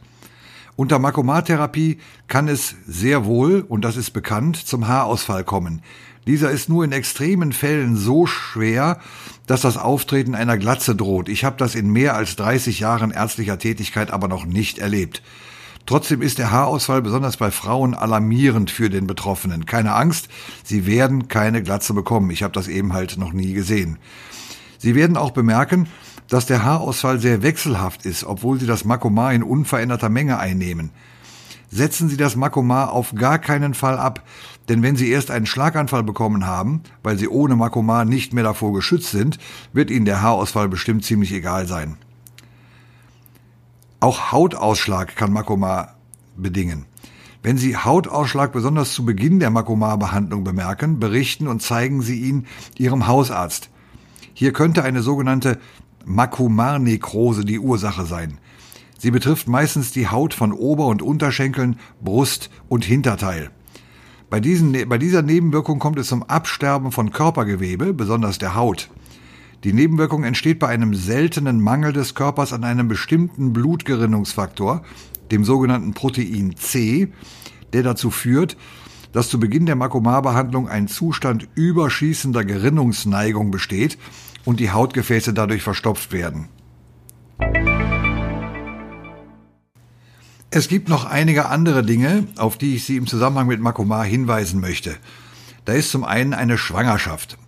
Unter 0.77 0.99
Makomar-Therapie 0.99 1.99
kann 2.27 2.49
es 2.49 2.75
sehr 2.87 3.25
wohl, 3.25 3.65
und 3.69 3.85
das 3.85 3.97
ist 3.97 4.11
bekannt, 4.11 4.57
zum 4.57 4.89
Haarausfall 4.89 5.45
kommen. 5.45 5.83
Dieser 6.27 6.51
ist 6.51 6.69
nur 6.69 6.85
in 6.85 6.93
extremen 6.93 7.53
Fällen 7.53 7.97
so 7.97 8.27
schwer, 8.27 8.99
dass 9.47 9.61
das 9.61 9.77
Auftreten 9.77 10.35
einer 10.35 10.59
Glatze 10.59 10.97
droht. 10.97 11.29
Ich 11.29 11.45
habe 11.45 11.57
das 11.59 11.75
in 11.75 11.93
mehr 11.93 12.17
als 12.17 12.35
30 12.37 12.81
Jahren 12.81 13.11
ärztlicher 13.11 13.59
Tätigkeit 13.59 14.11
aber 14.11 14.27
noch 14.27 14.47
nicht 14.47 14.79
erlebt. 14.79 15.23
Trotzdem 15.87 16.23
ist 16.23 16.39
der 16.39 16.51
Haarausfall 16.51 17.03
besonders 17.03 17.37
bei 17.37 17.51
Frauen 17.51 17.95
alarmierend 17.95 18.71
für 18.71 18.89
den 18.89 19.07
Betroffenen. 19.07 19.67
Keine 19.67 19.95
Angst, 19.95 20.29
sie 20.65 20.87
werden 20.87 21.29
keine 21.29 21.63
Glatze 21.63 21.93
bekommen. 21.93 22.31
Ich 22.31 22.43
habe 22.43 22.55
das 22.55 22.69
eben 22.69 22.95
halt 22.95 23.19
noch 23.19 23.35
nie 23.35 23.53
gesehen. 23.53 23.99
Sie 24.79 24.95
werden 24.95 25.19
auch 25.19 25.31
bemerken, 25.31 25.89
dass 26.29 26.47
der 26.47 26.65
Haarausfall 26.65 27.21
sehr 27.21 27.43
wechselhaft 27.43 28.07
ist, 28.07 28.25
obwohl 28.25 28.59
Sie 28.59 28.67
das 28.67 28.85
Makomar 28.85 29.33
in 29.33 29.43
unveränderter 29.43 30.09
Menge 30.09 30.39
einnehmen. 30.39 30.91
Setzen 31.71 32.09
Sie 32.09 32.17
das 32.17 32.37
Makomar 32.37 32.93
auf 32.93 33.15
gar 33.15 33.39
keinen 33.39 33.75
Fall 33.75 33.99
ab, 33.99 34.23
denn 34.69 34.83
wenn 34.83 34.97
Sie 34.97 35.11
erst 35.11 35.31
einen 35.31 35.47
Schlaganfall 35.47 36.03
bekommen 36.03 36.47
haben, 36.47 36.83
weil 37.03 37.19
Sie 37.19 37.29
ohne 37.29 37.57
Makomar 37.57 38.05
nicht 38.05 38.33
mehr 38.33 38.45
davor 38.45 38.73
geschützt 38.73 39.11
sind, 39.11 39.39
wird 39.73 39.91
Ihnen 39.91 40.05
der 40.05 40.23
Haarausfall 40.23 40.69
bestimmt 40.69 41.05
ziemlich 41.05 41.33
egal 41.33 41.67
sein. 41.67 41.97
Auch 44.01 44.33
Hautausschlag 44.33 45.17
kann 45.17 45.33
Makoma 45.33 45.95
bedingen. 46.37 46.87
Wenn 47.43 47.59
Sie 47.59 47.77
Hautausschlag 47.77 48.53
besonders 48.53 48.93
zu 48.93 49.05
Beginn 49.05 49.41
der 49.41 49.51
Makoma-Behandlung 49.51 50.45
bemerken, 50.45 50.99
berichten 50.99 51.47
und 51.47 51.61
zeigen 51.61 52.03
Sie 52.03 52.21
ihn 52.21 52.47
Ihrem 52.79 53.07
Hausarzt. 53.07 53.69
Hier 54.33 54.53
könnte 54.53 54.83
eine 54.83 55.03
sogenannte 55.03 55.59
Makomarnekrose 56.05 57.45
die 57.45 57.59
Ursache 57.59 58.05
sein. 58.05 58.39
Sie 58.99 59.11
betrifft 59.11 59.49
meistens 59.49 59.93
die 59.93 60.09
Haut 60.09 60.35
von 60.35 60.53
Ober- 60.53 60.87
und 60.87 61.03
Unterschenkeln, 61.03 61.77
Brust 62.03 62.51
und 62.69 62.85
Hinterteil. 62.85 63.51
Bei, 64.31 64.41
diesen, 64.41 64.89
bei 64.89 64.99
dieser 64.99 65.23
Nebenwirkung 65.23 65.79
kommt 65.79 65.99
es 65.99 66.09
zum 66.09 66.23
Absterben 66.23 66.91
von 66.91 67.13
Körpergewebe, 67.13 67.93
besonders 67.93 68.39
der 68.39 68.55
Haut. 68.55 68.91
Die 69.63 69.73
Nebenwirkung 69.73 70.25
entsteht 70.25 70.59
bei 70.59 70.69
einem 70.69 70.95
seltenen 70.95 71.61
Mangel 71.61 71.93
des 71.93 72.15
Körpers 72.15 72.53
an 72.53 72.65
einem 72.65 72.89
bestimmten 72.89 73.53
Blutgerinnungsfaktor, 73.53 74.83
dem 75.31 75.45
sogenannten 75.45 75.95
Protein 75.95 76.55
C, 76.57 77.13
der 77.73 77.83
dazu 77.83 78.11
führt, 78.11 78.57
dass 79.13 79.29
zu 79.29 79.39
Beginn 79.39 79.67
der 79.67 79.77
Makomar-Behandlung 79.77 80.69
ein 80.69 80.89
Zustand 80.89 81.49
überschießender 81.55 82.45
Gerinnungsneigung 82.45 83.51
besteht 83.51 83.97
und 84.45 84.61
die 84.61 84.71
Hautgefäße 84.71 85.33
dadurch 85.33 85.63
verstopft 85.63 86.13
werden. 86.13 86.49
Es 90.51 90.69
gibt 90.69 90.89
noch 90.89 91.05
einige 91.05 91.47
andere 91.49 91.83
Dinge, 91.85 92.29
auf 92.37 92.57
die 92.57 92.77
ich 92.77 92.85
Sie 92.85 92.97
im 92.97 93.07
Zusammenhang 93.07 93.49
mit 93.49 93.61
Makomar 93.61 94.05
hinweisen 94.05 94.61
möchte. 94.61 94.97
Da 95.65 95.73
ist 95.73 95.91
zum 95.91 96.05
einen 96.05 96.35
eine 96.35 96.59
Schwangerschaft. 96.59 97.39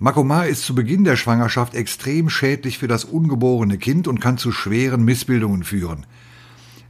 Makomar 0.00 0.48
ist 0.48 0.64
zu 0.64 0.74
Beginn 0.74 1.04
der 1.04 1.14
Schwangerschaft 1.14 1.74
extrem 1.74 2.28
schädlich 2.28 2.78
für 2.78 2.88
das 2.88 3.04
ungeborene 3.04 3.78
Kind 3.78 4.08
und 4.08 4.20
kann 4.20 4.38
zu 4.38 4.50
schweren 4.50 5.04
Missbildungen 5.04 5.62
führen. 5.62 6.06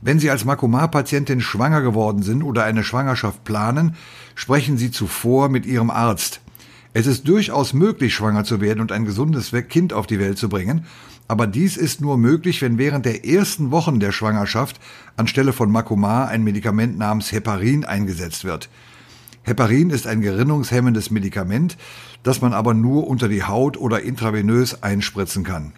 Wenn 0.01 0.19
Sie 0.19 0.31
als 0.31 0.45
Makomar-Patientin 0.45 1.41
schwanger 1.41 1.83
geworden 1.83 2.23
sind 2.23 2.43
oder 2.43 2.65
eine 2.65 2.83
Schwangerschaft 2.83 3.45
planen, 3.45 3.95
sprechen 4.35 4.79
Sie 4.79 4.91
zuvor 4.91 5.49
mit 5.49 5.67
Ihrem 5.67 5.91
Arzt. 5.91 6.41
Es 6.95 7.07
ist 7.07 7.27
durchaus 7.27 7.73
möglich, 7.73 8.15
schwanger 8.15 8.45
zu 8.45 8.61
werden 8.61 8.81
und 8.81 8.93
ein 8.93 9.07
gesundes 9.07 9.53
Kind 9.69 9.93
auf 9.95 10.07
die 10.07 10.19
Welt 10.19 10.37
zu 10.37 10.49
bringen, 10.51 10.85
aber 11.27 11.47
dies 11.47 11.79
ist 11.79 12.03
nur 12.03 12.19
möglich, 12.19 12.61
wenn 12.61 12.77
während 12.77 13.07
der 13.07 13.25
ersten 13.25 13.71
Wochen 13.71 14.01
der 14.01 14.13
Schwangerschaft 14.13 14.79
anstelle 15.17 15.55
von 15.55 15.71
Makomar 15.71 16.29
ein 16.29 16.45
Medikament 16.45 16.99
namens 16.99 17.33
Heparin 17.33 17.87
eingesetzt 17.87 18.45
wird. 18.45 18.69
Heparin 19.43 19.89
ist 19.89 20.07
ein 20.07 20.21
gerinnungshemmendes 20.21 21.11
Medikament, 21.11 21.79
das 22.23 22.43
man 22.43 22.53
aber 22.53 22.75
nur 22.75 23.09
unter 23.09 23.29
die 23.29 23.43
Haut 23.43 23.79
oder 23.79 24.03
intravenös 24.03 24.83
einspritzen 24.83 25.45
kann. 25.45 25.73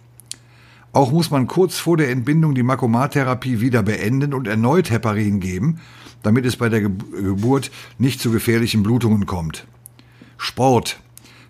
Auch 0.91 1.11
muss 1.11 1.31
man 1.31 1.47
kurz 1.47 1.77
vor 1.77 1.97
der 1.97 2.09
Entbindung 2.09 2.55
die 2.55 2.63
Makomartherapie 2.63 3.61
wieder 3.61 3.83
beenden 3.83 4.33
und 4.33 4.47
erneut 4.47 4.91
Heparin 4.91 5.39
geben, 5.39 5.79
damit 6.23 6.45
es 6.45 6.57
bei 6.57 6.69
der 6.69 6.81
Geburt 6.81 7.71
nicht 7.97 8.21
zu 8.21 8.31
gefährlichen 8.31 8.83
Blutungen 8.83 9.25
kommt. 9.25 9.65
Sport. 10.37 10.99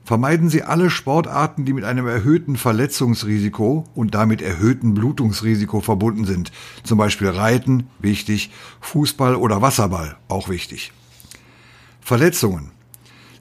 Vermeiden 0.05 0.49
Sie 0.49 0.61
alle 0.61 0.91
Sportarten, 0.91 1.65
die 1.65 1.73
mit 1.73 1.83
einem 1.83 2.05
erhöhten 2.05 2.57
Verletzungsrisiko 2.57 3.85
und 3.95 4.13
damit 4.13 4.39
erhöhten 4.39 4.93
Blutungsrisiko 4.93 5.81
verbunden 5.81 6.25
sind. 6.25 6.51
Zum 6.83 6.99
Beispiel 6.99 7.29
Reiten, 7.29 7.87
wichtig, 7.97 8.51
Fußball 8.81 9.35
oder 9.35 9.63
Wasserball, 9.63 10.15
auch 10.27 10.47
wichtig. 10.47 10.91
Verletzungen. 12.01 12.69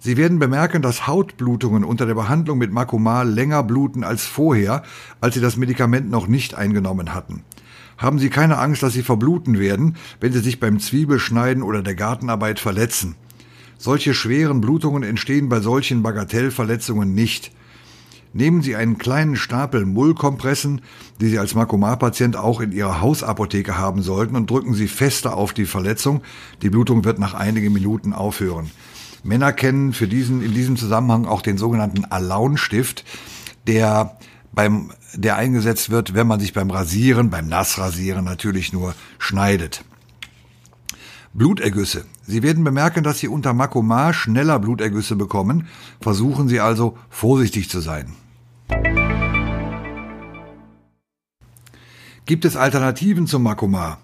Sie 0.01 0.17
werden 0.17 0.39
bemerken, 0.39 0.81
dass 0.81 1.07
Hautblutungen 1.07 1.85
unter 1.85 2.07
der 2.07 2.15
Behandlung 2.15 2.57
mit 2.57 2.73
Makomar 2.73 3.27
länger 3.27 3.63
bluten 3.63 4.03
als 4.03 4.25
vorher, 4.25 4.85
als 5.21 5.35
Sie 5.35 5.43
das 5.43 5.59
Medikament 5.59 6.11
noch 6.11 6.29
nicht 6.29 6.55
eingenommen 6.55 7.13
hatten. 7.13 7.43
Haben 7.99 8.19
Sie 8.19 8.31
keine 8.31 8.57
Angst, 8.57 8.83
dass 8.83 8.95
Sie 8.95 9.03
verbluten 9.03 9.59
werden, 9.59 9.97
wenn 10.19 10.33
Sie 10.33 10.41
sich 10.41 10.61
beim 10.61 10.81
Zwiebelschneiden 10.81 11.63
oder 11.63 11.83
der 11.83 11.95
Gartenarbeit 11.95 12.59
verletzen. 12.59 13.17
Solche 13.79 14.15
schweren 14.15 14.61
Blutungen 14.61 15.03
entstehen 15.03 15.49
bei 15.49 15.61
solchen 15.61 16.03
Bagatellverletzungen 16.03 17.15
nicht. 17.15 17.51
Nehmen 18.33 18.63
Sie 18.63 18.75
einen 18.75 18.99
kleinen 18.99 19.37
Stapel 19.37 19.87
Mullkompressen, 19.87 20.81
die 21.21 21.29
Sie 21.29 21.39
als 21.39 21.55
Makomar-Patient 21.55 22.37
auch 22.37 22.61
in 22.61 22.73
Ihrer 22.73 23.01
Hausapotheke 23.01 23.79
haben 23.79 24.03
sollten, 24.03 24.35
und 24.35 24.51
drücken 24.51 24.75
Sie 24.75 24.89
fester 24.89 25.37
auf 25.37 25.53
die 25.53 25.67
Verletzung. 25.67 26.21
Die 26.61 26.71
Blutung 26.71 27.05
wird 27.05 27.21
nach 27.21 27.35
einigen 27.35 27.73
Minuten 27.73 28.13
aufhören. 28.13 28.71
Männer 29.23 29.53
kennen 29.53 29.93
für 29.93 30.09
diesen, 30.09 30.43
in 30.43 30.53
diesem 30.53 30.77
Zusammenhang 30.77 31.27
auch 31.27 31.43
den 31.43 31.59
sogenannten 31.59 32.05
Alaunstift, 32.05 33.05
der 33.69 34.19
beim, 34.53 34.91
der 35.15 35.37
eingesetzt 35.37 35.91
wird, 35.91 36.15
wenn 36.15 36.27
man 36.27 36.41
sich 36.41 36.53
beim 36.53 36.71
Rasieren, 36.71 37.31
beim 37.31 37.49
Nassrasieren 37.49 38.25
natürlich 38.25 38.73
nur 38.73 38.95
schneidet. 39.19 39.85
Blutergüsse. 41.35 42.05
Sie 42.25 42.45
werden 42.45 42.63
bemerken, 42.63 43.03
dass 43.03 43.19
Sie 43.19 43.27
unter 43.27 43.53
Makomar 43.55 44.15
schneller 44.15 44.61
Blutergüsse 44.61 45.17
bekommen. 45.17 45.67
Versuchen 46.01 46.49
Sie 46.49 46.61
also 46.61 46.97
vorsichtig 47.11 47.69
zu 47.69 47.81
sein. 47.81 48.13
Gibt 52.25 52.45
es 52.45 52.57
Alternativen 52.57 53.27
zum 53.27 53.43
Makomar? 53.43 53.99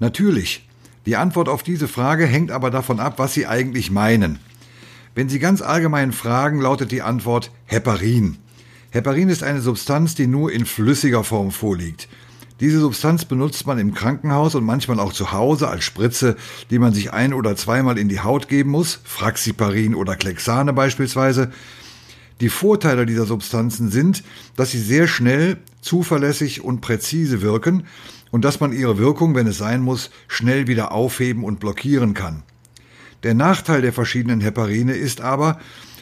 Natürlich. 0.00 0.68
Die 1.06 1.16
Antwort 1.16 1.48
auf 1.48 1.62
diese 1.62 1.88
Frage 1.88 2.26
hängt 2.26 2.50
aber 2.50 2.70
davon 2.70 3.00
ab, 3.00 3.14
was 3.18 3.32
Sie 3.32 3.46
eigentlich 3.46 3.90
meinen. 3.90 4.38
Wenn 5.14 5.30
Sie 5.30 5.38
ganz 5.38 5.62
allgemein 5.62 6.12
fragen, 6.12 6.60
lautet 6.60 6.92
die 6.92 7.00
Antwort 7.00 7.50
Heparin. 7.64 8.36
Heparin 8.90 9.30
ist 9.30 9.42
eine 9.42 9.62
Substanz, 9.62 10.14
die 10.14 10.26
nur 10.26 10.52
in 10.52 10.66
flüssiger 10.66 11.24
Form 11.24 11.52
vorliegt. 11.52 12.08
Diese 12.58 12.80
Substanz 12.80 13.26
benutzt 13.26 13.66
man 13.66 13.78
im 13.78 13.92
Krankenhaus 13.92 14.54
und 14.54 14.64
manchmal 14.64 14.98
auch 14.98 15.12
zu 15.12 15.32
Hause 15.32 15.68
als 15.68 15.84
Spritze, 15.84 16.36
die 16.70 16.78
man 16.78 16.94
sich 16.94 17.12
ein- 17.12 17.34
oder 17.34 17.54
zweimal 17.54 17.98
in 17.98 18.08
die 18.08 18.20
Haut 18.20 18.48
geben 18.48 18.70
muss, 18.70 19.00
Fraxiparin 19.04 19.94
oder 19.94 20.16
Klexane 20.16 20.72
beispielsweise. 20.72 21.52
Die 22.40 22.48
Vorteile 22.48 23.04
dieser 23.04 23.26
Substanzen 23.26 23.90
sind, 23.90 24.24
dass 24.56 24.70
sie 24.70 24.80
sehr 24.80 25.06
schnell, 25.06 25.58
zuverlässig 25.82 26.64
und 26.64 26.80
präzise 26.80 27.42
wirken 27.42 27.84
und 28.30 28.44
dass 28.44 28.60
man 28.60 28.72
ihre 28.72 28.96
Wirkung, 28.96 29.34
wenn 29.34 29.46
es 29.46 29.58
sein 29.58 29.82
muss, 29.82 30.10
schnell 30.26 30.66
wieder 30.66 30.92
aufheben 30.92 31.44
und 31.44 31.60
blockieren 31.60 32.14
kann. 32.14 32.42
Der 33.22 33.34
Nachteil 33.34 33.82
der 33.82 33.92
verschiedenen 33.92 34.40
Heparine 34.40 34.94
ist 34.94 35.20
aber, 35.20 35.58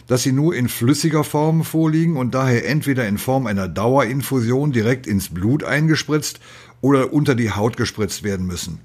dass 0.07 0.23
sie 0.23 0.33
nur 0.33 0.55
in 0.55 0.69
flüssiger 0.69 1.25
Form 1.25 1.65
vorliegen 1.65 2.17
und 2.17 2.35
daher 2.35 2.69
entweder 2.69 3.07
in 3.07 3.19
Form 3.19 3.47
einer 3.47 3.69
Dauerinfusion 3.69 4.73
direkt 4.73 5.07
ins 5.07 5.29
Blut 5.29 5.65
eingespritzt 5.65 6.41
oder 6.81 7.13
unter 7.13 7.35
die 7.35 7.51
Haut 7.51 7.77
gespritzt 7.77 8.23
werden 8.23 8.47
müssen. 8.47 8.81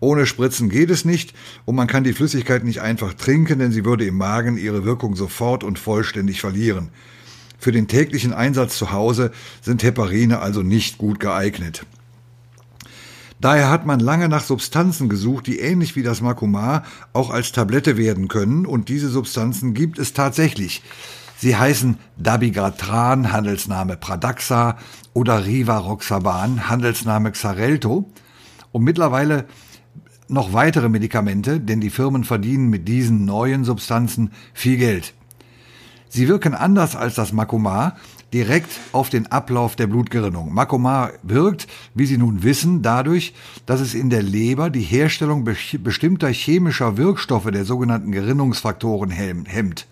Ohne 0.00 0.26
Spritzen 0.26 0.68
geht 0.68 0.90
es 0.90 1.04
nicht 1.04 1.34
und 1.64 1.74
man 1.74 1.88
kann 1.88 2.04
die 2.04 2.12
Flüssigkeit 2.12 2.64
nicht 2.64 2.80
einfach 2.80 3.14
trinken, 3.14 3.58
denn 3.58 3.72
sie 3.72 3.84
würde 3.84 4.06
im 4.06 4.16
Magen 4.16 4.56
ihre 4.56 4.84
Wirkung 4.84 5.16
sofort 5.16 5.64
und 5.64 5.78
vollständig 5.78 6.40
verlieren. 6.40 6.90
Für 7.58 7.72
den 7.72 7.88
täglichen 7.88 8.32
Einsatz 8.32 8.78
zu 8.78 8.92
Hause 8.92 9.32
sind 9.60 9.82
Heparine 9.82 10.38
also 10.38 10.62
nicht 10.62 10.98
gut 10.98 11.18
geeignet. 11.18 11.84
Daher 13.40 13.70
hat 13.70 13.86
man 13.86 14.00
lange 14.00 14.28
nach 14.28 14.42
Substanzen 14.42 15.08
gesucht, 15.08 15.46
die 15.46 15.60
ähnlich 15.60 15.94
wie 15.94 16.02
das 16.02 16.20
Makumar 16.20 16.82
auch 17.12 17.30
als 17.30 17.52
Tablette 17.52 17.96
werden 17.96 18.26
können 18.28 18.66
und 18.66 18.88
diese 18.88 19.08
Substanzen 19.08 19.74
gibt 19.74 19.98
es 19.98 20.12
tatsächlich. 20.12 20.82
Sie 21.36 21.54
heißen 21.54 21.98
Dabigatran, 22.16 23.30
Handelsname 23.30 23.96
Pradaxa 23.96 24.76
oder 25.14 25.46
Rivaroxaban, 25.46 26.68
Handelsname 26.68 27.30
Xarelto 27.30 28.10
und 28.72 28.82
mittlerweile 28.82 29.44
noch 30.26 30.52
weitere 30.52 30.88
Medikamente, 30.88 31.60
denn 31.60 31.80
die 31.80 31.90
Firmen 31.90 32.24
verdienen 32.24 32.68
mit 32.68 32.88
diesen 32.88 33.24
neuen 33.24 33.64
Substanzen 33.64 34.32
viel 34.52 34.78
Geld. 34.78 35.14
Sie 36.08 36.26
wirken 36.26 36.54
anders 36.54 36.96
als 36.96 37.14
das 37.14 37.32
Makumar, 37.32 37.96
direkt 38.32 38.70
auf 38.92 39.08
den 39.08 39.26
Ablauf 39.28 39.76
der 39.76 39.86
Blutgerinnung. 39.86 40.52
Makomar 40.52 41.12
wirkt, 41.22 41.66
wie 41.94 42.06
Sie 42.06 42.18
nun 42.18 42.42
wissen, 42.42 42.82
dadurch, 42.82 43.34
dass 43.66 43.80
es 43.80 43.94
in 43.94 44.10
der 44.10 44.22
Leber 44.22 44.70
die 44.70 44.82
Herstellung 44.82 45.44
bestimmter 45.44 46.28
chemischer 46.28 46.96
Wirkstoffe 46.96 47.50
der 47.50 47.64
sogenannten 47.64 48.12
Gerinnungsfaktoren 48.12 49.10
hemmt. 49.10 49.86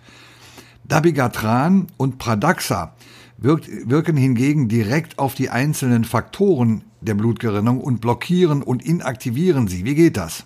Dabigatran 0.84 1.89
und 1.97 2.18
Pradaxa 2.18 2.95
wirkt, 3.39 3.68
wirken 3.89 4.16
hingegen 4.16 4.68
direkt 4.68 5.18
auf 5.18 5.34
die 5.34 5.51
einzelnen 5.51 6.05
Faktoren 6.05 6.82
der 7.01 7.14
Blutgerinnung 7.14 7.80
und 7.80 8.01
blockieren 8.01 8.62
und 8.62 8.84
inaktivieren 8.84 9.68
sie. 9.68 9.84
Wie 9.84 9.95
geht 9.95 10.16
das? 10.16 10.45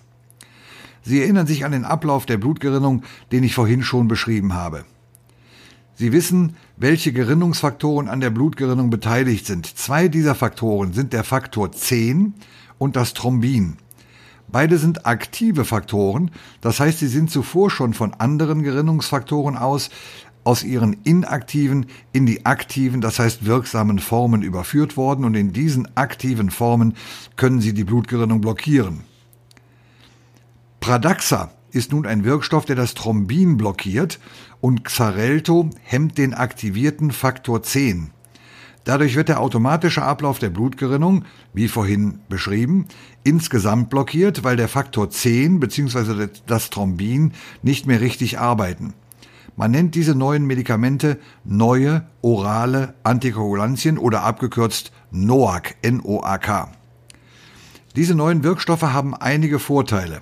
Sie 1.03 1.19
erinnern 1.21 1.47
sich 1.47 1.65
an 1.65 1.71
den 1.71 1.85
Ablauf 1.85 2.25
der 2.25 2.37
Blutgerinnung, 2.37 3.03
den 3.31 3.43
ich 3.43 3.55
vorhin 3.55 3.83
schon 3.83 4.07
beschrieben 4.07 4.53
habe. 4.53 4.85
Sie 5.95 6.11
wissen, 6.11 6.55
welche 6.77 7.13
Gerinnungsfaktoren 7.13 8.07
an 8.07 8.21
der 8.21 8.29
Blutgerinnung 8.29 8.89
beteiligt 8.89 9.45
sind. 9.45 9.65
Zwei 9.65 10.07
dieser 10.07 10.35
Faktoren 10.35 10.93
sind 10.93 11.13
der 11.13 11.23
Faktor 11.23 11.71
10 11.71 12.33
und 12.77 12.95
das 12.95 13.13
Thrombin. 13.13 13.77
Beide 14.47 14.77
sind 14.77 15.05
aktive 15.05 15.63
Faktoren, 15.63 16.31
das 16.59 16.79
heißt, 16.79 16.99
sie 16.99 17.07
sind 17.07 17.31
zuvor 17.31 17.69
schon 17.69 17.93
von 17.93 18.13
anderen 18.13 18.63
Gerinnungsfaktoren 18.63 19.55
aus 19.55 19.89
aus 20.43 20.63
ihren 20.63 20.93
inaktiven 21.03 21.85
in 22.13 22.25
die 22.25 22.45
aktiven, 22.45 23.01
das 23.01 23.19
heißt 23.19 23.45
wirksamen 23.45 23.99
Formen 23.99 24.41
überführt 24.41 24.97
worden 24.97 25.25
und 25.25 25.35
in 25.35 25.53
diesen 25.53 25.95
aktiven 25.95 26.49
Formen 26.49 26.95
können 27.35 27.61
sie 27.61 27.73
die 27.73 27.83
Blutgerinnung 27.83 28.41
blockieren. 28.41 29.01
Pradaxa 30.79 31.51
ist 31.71 31.91
nun 31.91 32.05
ein 32.05 32.23
Wirkstoff, 32.23 32.65
der 32.65 32.75
das 32.75 32.93
Thrombin 32.93 33.57
blockiert 33.57 34.19
und 34.59 34.83
Xarelto 34.83 35.69
hemmt 35.81 36.17
den 36.17 36.33
aktivierten 36.33 37.11
Faktor 37.11 37.63
10. 37.63 38.11
Dadurch 38.83 39.15
wird 39.15 39.29
der 39.29 39.39
automatische 39.39 40.01
Ablauf 40.01 40.39
der 40.39 40.49
Blutgerinnung, 40.49 41.25
wie 41.53 41.67
vorhin 41.67 42.19
beschrieben, 42.29 42.87
insgesamt 43.23 43.89
blockiert, 43.89 44.43
weil 44.43 44.55
der 44.55 44.67
Faktor 44.67 45.09
10 45.09 45.59
bzw. 45.59 46.29
das 46.47 46.71
Thrombin 46.71 47.33
nicht 47.61 47.85
mehr 47.85 48.01
richtig 48.01 48.39
arbeiten. 48.39 48.93
Man 49.55 49.71
nennt 49.71 49.93
diese 49.95 50.15
neuen 50.15 50.47
Medikamente 50.47 51.19
neue 51.43 52.07
orale 52.21 52.95
Antikoagulantien 53.03 53.97
oder 53.97 54.23
abgekürzt 54.23 54.91
NOAC, 55.11 55.75
N-O-A-K. 55.83 56.71
Diese 57.95 58.15
neuen 58.15 58.43
Wirkstoffe 58.43 58.81
haben 58.81 59.13
einige 59.13 59.59
Vorteile. 59.59 60.21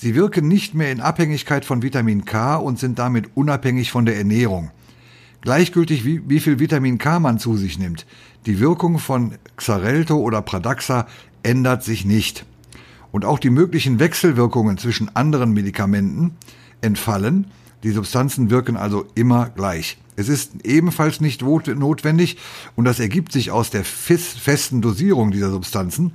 Sie 0.00 0.14
wirken 0.14 0.46
nicht 0.46 0.74
mehr 0.74 0.92
in 0.92 1.00
Abhängigkeit 1.00 1.64
von 1.64 1.82
Vitamin 1.82 2.24
K 2.24 2.54
und 2.54 2.78
sind 2.78 3.00
damit 3.00 3.30
unabhängig 3.34 3.90
von 3.90 4.06
der 4.06 4.16
Ernährung. 4.16 4.70
Gleichgültig 5.40 6.04
wie, 6.04 6.22
wie 6.28 6.38
viel 6.38 6.60
Vitamin 6.60 6.98
K 6.98 7.18
man 7.18 7.40
zu 7.40 7.56
sich 7.56 7.80
nimmt, 7.80 8.06
die 8.46 8.60
Wirkung 8.60 9.00
von 9.00 9.34
Xarelto 9.56 10.16
oder 10.16 10.40
Pradaxa 10.40 11.08
ändert 11.42 11.82
sich 11.82 12.04
nicht. 12.04 12.46
Und 13.10 13.24
auch 13.24 13.40
die 13.40 13.50
möglichen 13.50 13.98
Wechselwirkungen 13.98 14.78
zwischen 14.78 15.16
anderen 15.16 15.52
Medikamenten 15.52 16.36
entfallen. 16.80 17.48
Die 17.82 17.90
Substanzen 17.90 18.50
wirken 18.50 18.76
also 18.76 19.04
immer 19.16 19.50
gleich. 19.50 19.98
Es 20.14 20.28
ist 20.28 20.64
ebenfalls 20.64 21.20
nicht 21.20 21.42
notwendig, 21.42 22.38
und 22.76 22.84
das 22.84 23.00
ergibt 23.00 23.32
sich 23.32 23.50
aus 23.50 23.70
der 23.70 23.84
festen 23.84 24.80
Dosierung 24.80 25.32
dieser 25.32 25.50
Substanzen, 25.50 26.12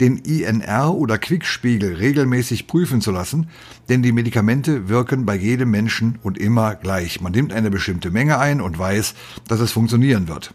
den 0.00 0.18
INR 0.18 0.94
oder 0.94 1.18
Quickspiegel 1.18 1.94
regelmäßig 1.94 2.66
prüfen 2.66 3.00
zu 3.00 3.10
lassen, 3.10 3.48
denn 3.88 4.02
die 4.02 4.12
Medikamente 4.12 4.88
wirken 4.88 5.26
bei 5.26 5.36
jedem 5.36 5.70
Menschen 5.70 6.18
und 6.22 6.38
immer 6.38 6.74
gleich. 6.74 7.20
Man 7.20 7.32
nimmt 7.32 7.52
eine 7.52 7.70
bestimmte 7.70 8.10
Menge 8.10 8.38
ein 8.38 8.60
und 8.60 8.78
weiß, 8.78 9.14
dass 9.48 9.60
es 9.60 9.72
funktionieren 9.72 10.28
wird. 10.28 10.54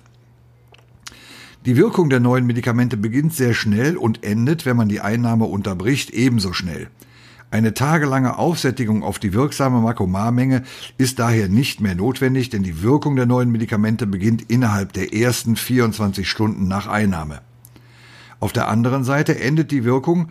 Die 1.66 1.78
Wirkung 1.78 2.10
der 2.10 2.20
neuen 2.20 2.48
Medikamente 2.48 2.98
beginnt 2.98 3.36
sehr 3.36 3.54
schnell 3.54 3.96
und 3.96 4.24
endet, 4.24 4.66
wenn 4.66 4.78
man 4.78 4.90
die 4.90 5.02
Einnahme 5.02 5.46
unterbricht, 5.46 6.10
ebenso 6.10 6.54
schnell. 6.54 6.88
Eine 7.52 7.74
tagelange 7.74 8.38
Aufsättigung 8.38 9.04
auf 9.04 9.20
die 9.20 9.34
wirksame 9.34 9.82
Makomarmenge 9.82 10.64
ist 10.98 11.20
daher 11.20 11.50
nicht 11.50 11.82
mehr 11.82 11.96
notwendig, 11.96 12.50
denn 12.50 12.64
die 12.64 12.82
Wirkung 12.82 13.18
der 13.18 13.26
neuen 13.26 13.52
Medikamente 13.52 14.08
beginnt 14.08 14.50
innerhalb 14.50 14.94
der 14.94 15.14
ersten 15.14 15.58
24 15.58 16.30
Stunden 16.30 16.70
nach 16.70 16.88
Einnahme. 16.88 17.42
Auf 18.42 18.52
der 18.52 18.68
anderen 18.68 19.06
Seite 19.06 19.40
endet 19.40 19.72
die 19.72 19.86
Wirkung 19.86 20.30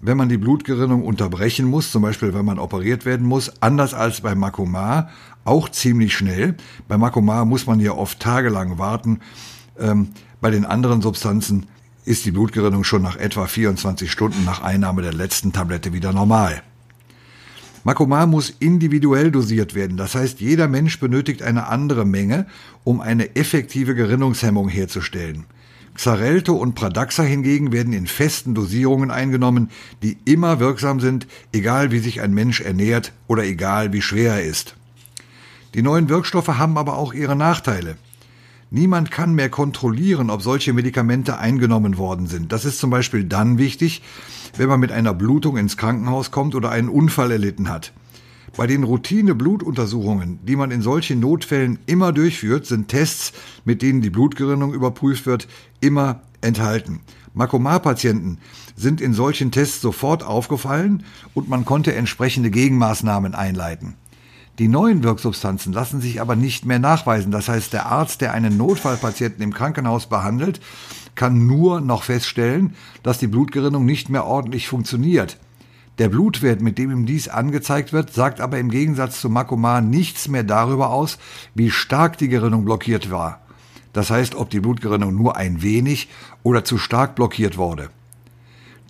wenn 0.00 0.16
man 0.16 0.28
die 0.28 0.38
Blutgerinnung 0.38 1.04
unterbrechen 1.04 1.66
muss, 1.66 1.90
zum 1.90 2.02
Beispiel 2.02 2.34
wenn 2.34 2.44
man 2.44 2.58
operiert 2.58 3.04
werden 3.04 3.26
muss, 3.26 3.60
anders 3.60 3.94
als 3.94 4.20
bei 4.20 4.34
Makomar, 4.34 5.10
auch 5.44 5.68
ziemlich 5.68 6.16
schnell. 6.16 6.56
Bei 6.86 6.98
Makomar 6.98 7.44
muss 7.44 7.66
man 7.66 7.80
ja 7.80 7.92
oft 7.92 8.20
tagelang 8.20 8.78
warten. 8.78 9.20
Ähm, 9.78 10.10
bei 10.40 10.50
den 10.50 10.64
anderen 10.64 11.02
Substanzen 11.02 11.66
ist 12.04 12.24
die 12.24 12.30
Blutgerinnung 12.30 12.84
schon 12.84 13.02
nach 13.02 13.16
etwa 13.16 13.46
24 13.46 14.10
Stunden 14.10 14.44
nach 14.44 14.62
Einnahme 14.62 15.02
der 15.02 15.12
letzten 15.12 15.52
Tablette 15.52 15.92
wieder 15.92 16.12
normal. 16.12 16.62
Makomar 17.84 18.26
muss 18.26 18.50
individuell 18.50 19.30
dosiert 19.30 19.74
werden, 19.74 19.96
das 19.96 20.14
heißt 20.14 20.40
jeder 20.40 20.68
Mensch 20.68 21.00
benötigt 21.00 21.42
eine 21.42 21.68
andere 21.68 22.04
Menge, 22.04 22.46
um 22.84 23.00
eine 23.00 23.34
effektive 23.36 23.94
Gerinnungshemmung 23.94 24.68
herzustellen. 24.68 25.46
Xarelto 25.98 26.54
und 26.54 26.76
Pradaxa 26.76 27.24
hingegen 27.24 27.72
werden 27.72 27.92
in 27.92 28.06
festen 28.06 28.54
Dosierungen 28.54 29.10
eingenommen, 29.10 29.68
die 30.00 30.16
immer 30.24 30.60
wirksam 30.60 31.00
sind, 31.00 31.26
egal 31.52 31.90
wie 31.90 31.98
sich 31.98 32.20
ein 32.20 32.32
Mensch 32.32 32.60
ernährt 32.60 33.12
oder 33.26 33.42
egal 33.42 33.92
wie 33.92 34.00
schwer 34.00 34.34
er 34.34 34.44
ist. 34.44 34.76
Die 35.74 35.82
neuen 35.82 36.08
Wirkstoffe 36.08 36.46
haben 36.46 36.78
aber 36.78 36.96
auch 36.96 37.12
ihre 37.14 37.34
Nachteile. 37.34 37.96
Niemand 38.70 39.10
kann 39.10 39.34
mehr 39.34 39.48
kontrollieren, 39.48 40.30
ob 40.30 40.40
solche 40.40 40.72
Medikamente 40.72 41.38
eingenommen 41.38 41.98
worden 41.98 42.28
sind. 42.28 42.52
Das 42.52 42.64
ist 42.64 42.78
zum 42.78 42.90
Beispiel 42.90 43.24
dann 43.24 43.58
wichtig, 43.58 44.02
wenn 44.56 44.68
man 44.68 44.78
mit 44.78 44.92
einer 44.92 45.14
Blutung 45.14 45.56
ins 45.56 45.76
Krankenhaus 45.76 46.30
kommt 46.30 46.54
oder 46.54 46.70
einen 46.70 46.90
Unfall 46.90 47.32
erlitten 47.32 47.68
hat. 47.68 47.92
Bei 48.56 48.66
den 48.66 48.82
Routine-Blutuntersuchungen, 48.82 50.40
die 50.44 50.56
man 50.56 50.70
in 50.70 50.82
solchen 50.82 51.20
Notfällen 51.20 51.78
immer 51.86 52.12
durchführt, 52.12 52.66
sind 52.66 52.88
Tests, 52.88 53.32
mit 53.64 53.82
denen 53.82 54.00
die 54.00 54.10
Blutgerinnung 54.10 54.72
überprüft 54.72 55.26
wird, 55.26 55.48
immer 55.80 56.22
enthalten. 56.40 57.00
Makomar-Patienten 57.34 58.38
sind 58.74 59.00
in 59.00 59.14
solchen 59.14 59.52
Tests 59.52 59.80
sofort 59.80 60.24
aufgefallen 60.24 61.04
und 61.34 61.48
man 61.48 61.64
konnte 61.64 61.94
entsprechende 61.94 62.50
Gegenmaßnahmen 62.50 63.34
einleiten. 63.34 63.94
Die 64.58 64.66
neuen 64.66 65.04
Wirksubstanzen 65.04 65.72
lassen 65.72 66.00
sich 66.00 66.20
aber 66.20 66.34
nicht 66.34 66.64
mehr 66.64 66.80
nachweisen. 66.80 67.30
Das 67.30 67.48
heißt, 67.48 67.72
der 67.72 67.86
Arzt, 67.86 68.20
der 68.20 68.32
einen 68.32 68.56
Notfallpatienten 68.56 69.40
im 69.42 69.54
Krankenhaus 69.54 70.06
behandelt, 70.06 70.60
kann 71.14 71.46
nur 71.46 71.80
noch 71.80 72.02
feststellen, 72.02 72.74
dass 73.04 73.18
die 73.18 73.28
Blutgerinnung 73.28 73.84
nicht 73.84 74.08
mehr 74.08 74.24
ordentlich 74.24 74.66
funktioniert. 74.66 75.38
Der 75.98 76.08
Blutwert, 76.08 76.60
mit 76.60 76.78
dem 76.78 76.92
ihm 76.92 77.06
dies 77.06 77.28
angezeigt 77.28 77.92
wird, 77.92 78.12
sagt 78.12 78.40
aber 78.40 78.58
im 78.58 78.70
Gegensatz 78.70 79.20
zu 79.20 79.28
Makomar 79.28 79.80
nichts 79.80 80.28
mehr 80.28 80.44
darüber 80.44 80.90
aus, 80.90 81.18
wie 81.54 81.70
stark 81.70 82.18
die 82.18 82.28
Gerinnung 82.28 82.64
blockiert 82.64 83.10
war. 83.10 83.40
Das 83.92 84.10
heißt, 84.10 84.36
ob 84.36 84.50
die 84.50 84.60
Blutgerinnung 84.60 85.16
nur 85.16 85.36
ein 85.36 85.60
wenig 85.60 86.08
oder 86.44 86.64
zu 86.64 86.78
stark 86.78 87.16
blockiert 87.16 87.56
wurde. 87.56 87.90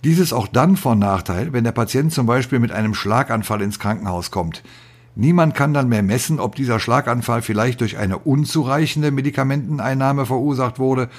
Dies 0.03 0.19
ist 0.19 0.33
auch 0.33 0.47
dann 0.47 0.77
von 0.77 0.99
Nachteil, 0.99 1.51
wenn 1.51 1.63
der 1.63 1.71
Patient 1.71 2.13
zum 2.13 2.27
Beispiel 2.27 2.59
mit 2.59 2.71
einem 2.71 2.93
Schlaganfall 2.93 3.61
ins 3.63 3.79
Krankenhaus 3.79 4.29
kommt. 4.29 4.63
Niemand 5.15 5.55
kann 5.55 5.73
dann 5.73 5.89
mehr 5.89 6.03
messen, 6.03 6.39
ob 6.39 6.55
dieser 6.55 6.79
Schlaganfall 6.79 7.41
vielleicht 7.41 7.81
durch 7.81 7.97
eine 7.97 8.19
unzureichende 8.19 9.11
Medikamenteneinnahme 9.11 10.27
verursacht 10.27 10.77
wurde 10.77 11.09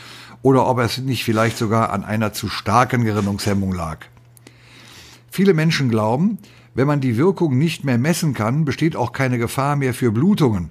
oder 0.40 0.66
ob 0.66 0.78
es 0.78 0.98
nicht 0.98 1.24
vielleicht 1.24 1.58
sogar 1.58 1.90
an 1.90 2.04
einer 2.04 2.32
zu 2.32 2.48
starken 2.48 3.04
Gerinnungshemmung 3.04 3.72
lag. 3.72 4.06
Viele 5.32 5.54
Menschen 5.54 5.88
glauben, 5.88 6.38
wenn 6.74 6.88
man 6.88 7.00
die 7.00 7.16
Wirkung 7.16 7.56
nicht 7.56 7.84
mehr 7.84 7.98
messen 7.98 8.34
kann, 8.34 8.64
besteht 8.64 8.96
auch 8.96 9.12
keine 9.12 9.38
Gefahr 9.38 9.76
mehr 9.76 9.94
für 9.94 10.10
Blutungen, 10.10 10.70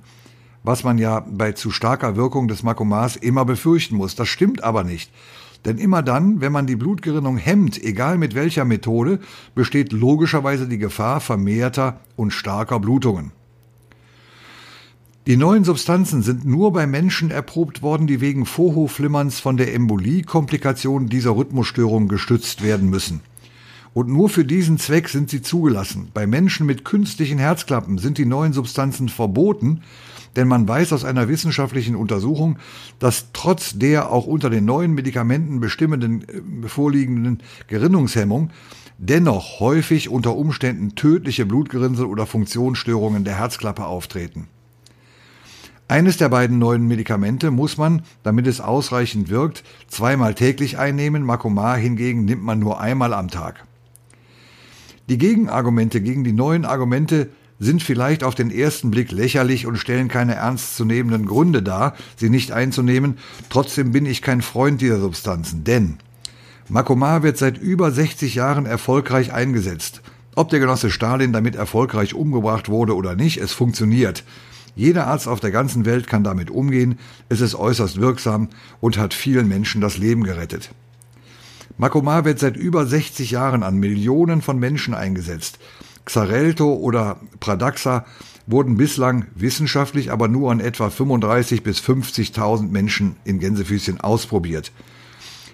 was 0.64 0.84
man 0.84 0.98
ja 0.98 1.22
bei 1.22 1.54
zu 1.54 1.72
starker 1.72 2.18
Wirkung 2.18 2.50
des 2.50 2.62
Makomars 2.62 3.16
immer 3.16 3.46
befürchten 3.46 3.96
muss. 3.96 4.16
Das 4.16 4.28
stimmt 4.28 4.62
aber 4.62 4.84
nicht. 4.84 5.12
Denn 5.64 5.78
immer 5.78 6.04
dann, 6.04 6.42
wenn 6.42 6.52
man 6.52 6.68
die 6.68 6.76
Blutgerinnung 6.76 7.38
hemmt, 7.38 7.82
egal 7.82 8.18
mit 8.18 8.36
welcher 8.36 8.66
Methode, 8.66 9.20
besteht 9.56 9.94
logischerweise 9.94 10.68
die 10.68 10.78
Gefahr 10.78 11.22
vermehrter 11.22 12.02
und 12.18 12.32
starker 12.32 12.80
Blutungen. 12.80 13.32
Die 15.28 15.38
neuen 15.38 15.64
Substanzen 15.64 16.22
sind 16.22 16.46
nur 16.46 16.74
bei 16.74 16.88
Menschen 16.88 17.30
erprobt 17.32 17.82
worden, 17.82 18.08
die 18.08 18.20
wegen 18.20 18.46
Vorhofflimmerns 18.46 19.40
von 19.40 19.58
der 19.58 19.74
Embolie-Komplikation 19.74 21.08
dieser 21.08 21.36
Rhythmusstörung 21.36 22.08
gestützt 22.08 22.64
werden 22.64 22.90
müssen. 22.90 23.22
Und 23.94 24.08
nur 24.08 24.30
für 24.30 24.46
diesen 24.46 24.78
Zweck 24.78 25.10
sind 25.10 25.30
sie 25.30 25.42
zugelassen. 25.42 26.10
Bei 26.14 26.28
Menschen 26.28 26.66
mit 26.66 26.86
künstlichen 26.86 27.40
Herzklappen 27.40 27.98
sind 27.98 28.18
die 28.18 28.26
neuen 28.26 28.54
Substanzen 28.54 29.10
verboten, 29.10 29.82
denn 30.36 30.48
man 30.48 30.68
weiß 30.68 30.94
aus 30.94 31.06
einer 31.06 31.28
wissenschaftlichen 31.28 31.96
Untersuchung, 31.96 32.60
dass 33.00 33.28
trotz 33.34 33.78
der 33.80 34.12
auch 34.12 34.28
unter 34.28 34.50
den 34.50 34.66
neuen 34.66 34.94
Medikamenten 34.94 35.60
bestimmenden 35.60 36.22
äh, 36.64 36.68
vorliegenden 36.68 37.40
Gerinnungshemmung 37.68 38.52
dennoch 39.00 39.60
häufig 39.60 40.10
unter 40.10 40.36
Umständen 40.36 40.94
tödliche 40.96 41.46
Blutgerinnsel 41.46 42.06
oder 42.06 42.26
Funktionsstörungen 42.26 43.24
der 43.24 43.38
Herzklappe 43.38 43.86
auftreten. 43.86 44.48
Eines 45.88 46.18
der 46.18 46.30
beiden 46.30 46.60
neuen 46.60 46.88
Medikamente 46.88 47.50
muss 47.50 47.78
man, 47.78 48.04
damit 48.22 48.46
es 48.46 48.62
ausreichend 48.62 49.30
wirkt, 49.30 49.64
zweimal 49.88 50.36
täglich 50.36 50.78
einnehmen, 50.78 51.24
Makomar 51.24 51.78
hingegen 51.78 52.26
nimmt 52.26 52.44
man 52.44 52.60
nur 52.60 52.80
einmal 52.80 53.14
am 53.14 53.30
Tag. 53.30 53.66
Die 55.10 55.18
Gegenargumente 55.18 56.02
gegen 56.02 56.24
die 56.24 56.34
neuen 56.34 56.66
Argumente 56.66 57.30
sind 57.60 57.82
vielleicht 57.82 58.24
auf 58.24 58.36
den 58.36 58.52
ersten 58.52 58.92
Blick 58.92 59.12
lächerlich 59.12 59.66
und 59.66 59.78
stellen 59.78 60.08
keine 60.08 60.36
ernstzunehmenden 60.36 61.26
Gründe 61.26 61.64
dar, 61.64 61.96
sie 62.16 62.30
nicht 62.30 62.52
einzunehmen, 62.52 63.18
trotzdem 63.50 63.92
bin 63.92 64.06
ich 64.06 64.22
kein 64.22 64.44
Freund 64.44 64.82
dieser 64.82 65.00
Substanzen, 65.00 65.64
denn 65.64 65.98
Makomar 66.70 67.24
wird 67.24 67.40
seit 67.40 67.58
über 67.58 67.92
60 67.92 68.36
Jahren 68.36 68.68
erfolgreich 68.68 69.34
eingesetzt. 69.34 70.02
Ob 70.36 70.50
der 70.50 70.60
Genosse 70.60 70.92
Stalin 70.92 71.34
damit 71.34 71.56
erfolgreich 71.56 72.14
umgebracht 72.14 72.70
wurde 72.70 72.96
oder 72.96 73.16
nicht, 73.16 73.38
es 73.38 73.52
funktioniert. 73.52 74.24
Jeder 74.76 75.08
Arzt 75.08 75.28
auf 75.28 75.40
der 75.40 75.52
ganzen 75.52 75.86
Welt 75.86 76.06
kann 76.06 76.24
damit 76.24 76.52
umgehen, 76.52 77.00
es 77.28 77.42
ist 77.42 77.56
äußerst 77.56 78.00
wirksam 78.00 78.50
und 78.80 79.00
hat 79.00 79.16
vielen 79.16 79.48
Menschen 79.48 79.82
das 79.82 79.98
Leben 79.98 80.24
gerettet. 80.24 80.70
Makomar 81.80 82.26
wird 82.26 82.40
seit 82.40 82.58
über 82.58 82.86
60 82.86 83.32
Jahren 83.32 83.64
an 83.64 83.78
Millionen 83.78 84.42
von 84.42 84.60
Menschen 84.60 84.94
eingesetzt. 84.94 85.60
Xarelto 86.04 86.74
oder 86.74 87.22
Pradaxa 87.40 88.06
wurden 88.46 88.76
bislang 88.76 89.28
wissenschaftlich 89.34 90.12
aber 90.12 90.28
nur 90.28 90.52
an 90.52 90.60
etwa 90.60 90.90
35 90.90 91.64
bis 91.64 91.80
50.000 91.80 92.70
Menschen 92.70 93.16
in 93.24 93.40
Gänsefüßchen 93.40 94.02
ausprobiert. 94.02 94.74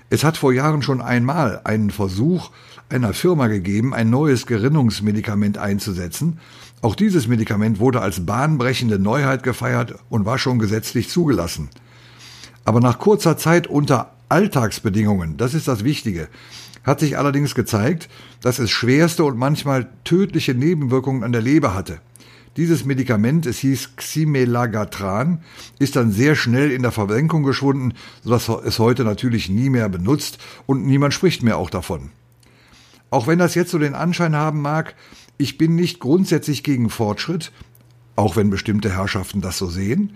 Es 0.09 0.23
hat 0.23 0.37
vor 0.37 0.51
Jahren 0.51 0.81
schon 0.81 0.99
einmal 0.99 1.61
einen 1.63 1.91
Versuch 1.91 2.49
einer 2.89 3.13
Firma 3.13 3.45
gegeben, 3.45 3.93
ein 3.93 4.09
neues 4.09 4.47
Gerinnungsmedikament 4.47 5.59
einzusetzen. 5.59 6.39
Auch 6.81 6.95
dieses 6.95 7.27
Medikament 7.27 7.79
wurde 7.79 8.01
als 8.01 8.25
bahnbrechende 8.25 8.97
Neuheit 8.97 9.43
gefeiert 9.43 9.93
und 10.09 10.25
war 10.25 10.39
schon 10.39 10.57
gesetzlich 10.57 11.07
zugelassen. 11.07 11.69
Aber 12.63 12.79
nach 12.79 12.97
kurzer 12.97 13.37
Zeit 13.37 13.67
unter 13.67 14.14
Alltagsbedingungen, 14.29 15.37
das 15.37 15.53
ist 15.53 15.67
das 15.67 15.83
Wichtige, 15.83 16.27
hat 16.83 16.99
sich 16.99 17.17
allerdings 17.17 17.55
gezeigt, 17.55 18.09
dass 18.41 18.59
es 18.59 18.71
schwerste 18.71 19.23
und 19.23 19.37
manchmal 19.37 19.89
tödliche 20.03 20.53
Nebenwirkungen 20.53 21.23
an 21.23 21.31
der 21.31 21.41
Leber 21.41 21.73
hatte. 21.73 21.99
Dieses 22.57 22.85
Medikament, 22.85 23.45
es 23.45 23.57
hieß 23.59 23.97
Ximelagatran, 23.97 25.43
ist 25.77 25.97
dann 25.97 26.11
sehr 26.11 26.35
schnell 26.35 26.71
in 26.71 26.83
der 26.83 26.93
Versenkung 26.93 27.43
geschwunden, 27.43 27.93
sodass 28.23 28.47
es 28.47 28.79
heute 28.79 29.03
natürlich 29.03 29.49
nie 29.49 29.69
mehr 29.69 29.89
benutzt 29.89 30.37
und 30.65 30.85
niemand 30.85 31.13
spricht 31.13 31.43
mehr 31.43 31.57
auch 31.57 31.69
davon. 31.69 32.11
Auch 33.09 33.27
wenn 33.27 33.39
das 33.39 33.55
jetzt 33.55 33.71
so 33.71 33.79
den 33.79 33.93
Anschein 33.93 34.35
haben 34.35 34.61
mag, 34.61 34.95
ich 35.37 35.57
bin 35.57 35.75
nicht 35.75 35.99
grundsätzlich 35.99 36.63
gegen 36.63 36.89
Fortschritt, 36.89 37.51
auch 38.15 38.37
wenn 38.37 38.49
bestimmte 38.49 38.89
Herrschaften 38.89 39.41
das 39.41 39.57
so 39.57 39.67
sehen, 39.67 40.13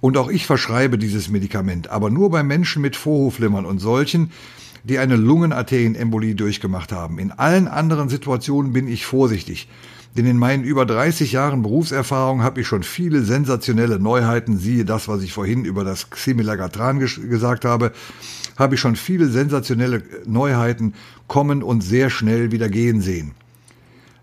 und 0.00 0.16
auch 0.16 0.28
ich 0.28 0.46
verschreibe 0.46 0.98
dieses 0.98 1.28
Medikament, 1.28 1.90
aber 1.90 2.10
nur 2.10 2.30
bei 2.30 2.42
Menschen 2.42 2.82
mit 2.82 2.96
Vorhofflimmern 2.96 3.66
und 3.66 3.78
solchen, 3.78 4.30
die 4.84 4.98
eine 4.98 5.16
Lungenarterienembolie 5.16 6.34
durchgemacht 6.34 6.92
haben. 6.92 7.18
In 7.18 7.32
allen 7.32 7.68
anderen 7.68 8.08
Situationen 8.08 8.72
bin 8.72 8.88
ich 8.88 9.04
vorsichtig. 9.04 9.68
Denn 10.16 10.26
in 10.26 10.38
meinen 10.38 10.64
über 10.64 10.86
30 10.86 11.30
Jahren 11.30 11.62
Berufserfahrung 11.62 12.42
habe 12.42 12.62
ich 12.62 12.66
schon 12.66 12.82
viele 12.82 13.22
sensationelle 13.22 14.00
Neuheiten, 14.00 14.58
siehe 14.58 14.84
das, 14.84 15.06
was 15.06 15.22
ich 15.22 15.32
vorhin 15.32 15.64
über 15.64 15.84
das 15.84 16.10
Ximilagatran 16.10 16.98
gesagt 16.98 17.64
habe, 17.64 17.92
habe 18.58 18.74
ich 18.74 18.80
schon 18.80 18.96
viele 18.96 19.28
sensationelle 19.28 20.02
Neuheiten 20.26 20.94
kommen 21.28 21.62
und 21.62 21.82
sehr 21.82 22.10
schnell 22.10 22.50
wieder 22.50 22.68
gehen 22.68 23.00
sehen. 23.00 23.32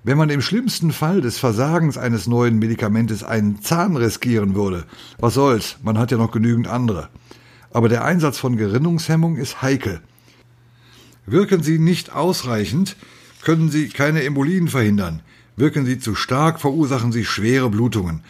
Wenn 0.08 0.18
man 0.18 0.30
im 0.30 0.40
schlimmsten 0.40 0.94
Fall 0.94 1.20
des 1.20 1.38
Versagens 1.38 1.98
eines 1.98 2.28
neuen 2.28 2.60
Medikamentes 2.60 3.26
einen 3.26 3.62
Zahn 3.62 3.98
riskieren 3.98 4.56
würde, 4.56 4.86
was 5.20 5.34
soll's, 5.34 5.80
man 5.84 5.98
hat 5.98 6.12
ja 6.12 6.18
noch 6.18 6.32
genügend 6.32 6.70
andere. 6.70 7.10
Aber 7.74 7.90
der 7.90 8.06
Einsatz 8.06 8.38
von 8.38 8.56
Gerinnungshemmung 8.56 9.36
ist 9.36 9.62
heikel. 9.62 10.00
Wirken 11.26 11.62
sie 11.62 11.78
nicht 11.78 12.16
ausreichend, 12.16 12.96
können 13.44 13.70
sie 13.70 13.90
keine 13.90 14.24
Embolien 14.24 14.70
verhindern. 14.70 15.24
Wirken 15.58 15.86
sie 15.86 16.00
zu 16.00 16.16
stark, 16.16 16.62
verursachen 16.62 17.12
sie 17.12 17.26
schwere 17.26 17.70
Blutungen. 17.70 18.22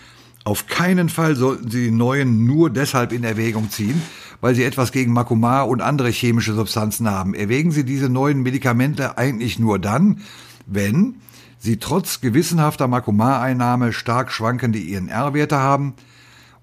Auf 0.46 0.66
keinen 0.66 1.10
Fall 1.10 1.36
sollten 1.36 1.70
Sie 1.70 1.86
die 1.86 1.92
neuen 1.92 2.48
nur 2.48 2.72
deshalb 2.72 3.12
in 3.12 3.24
Erwägung 3.24 3.70
ziehen, 3.70 4.02
weil 4.42 4.56
Sie 4.56 4.64
etwas 4.64 4.92
gegen 4.92 5.14
Makoma 5.14 5.62
und 5.62 5.82
andere 5.84 6.10
chemische 6.10 6.56
Substanzen 6.56 7.08
haben. 7.08 7.36
Erwägen 7.36 7.70
Sie 7.70 7.84
diese 7.84 8.10
neuen 8.10 8.42
Medikamente 8.42 9.20
eigentlich 9.20 9.60
nur 9.60 9.78
dann, 9.78 10.22
wenn 10.66 11.18
Sie 11.60 11.78
trotz 11.78 12.22
gewissenhafter 12.22 12.88
Makoma-Einnahme 12.88 13.94
stark 13.94 14.32
schwankende 14.32 14.80
INR-Werte 14.80 15.58
haben 15.58 15.94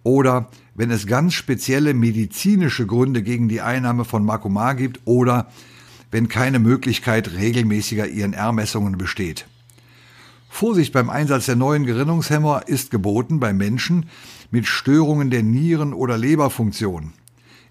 oder 0.03 0.49
wenn 0.75 0.91
es 0.91 1.07
ganz 1.07 1.35
spezielle 1.35 1.95
medizinische 1.95 2.87
Gründe 2.87 3.23
gegen 3.23 3.49
die 3.49 3.61
Einnahme 3.61 4.05
von 4.05 4.25
Makoma 4.25 4.75
gibt 4.75 5.01
oder 5.05 5.49
wenn 6.11 6.29
keine 6.29 6.61
Möglichkeit 6.61 7.33
regelmäßiger 7.33 8.07
INR-Messungen 8.07 8.97
besteht. 8.99 9.47
Vorsicht 10.49 10.93
beim 10.93 11.11
Einsatz 11.11 11.47
der 11.47 11.57
neuen 11.57 11.85
Gerinnungshemmer 11.85 12.69
ist 12.69 12.93
geboten 12.93 13.41
bei 13.41 13.53
Menschen 13.53 14.07
mit 14.53 14.67
Störungen 14.67 15.31
der 15.31 15.43
Nieren- 15.43 15.93
oder 15.93 16.17
Leberfunktion. 16.17 17.13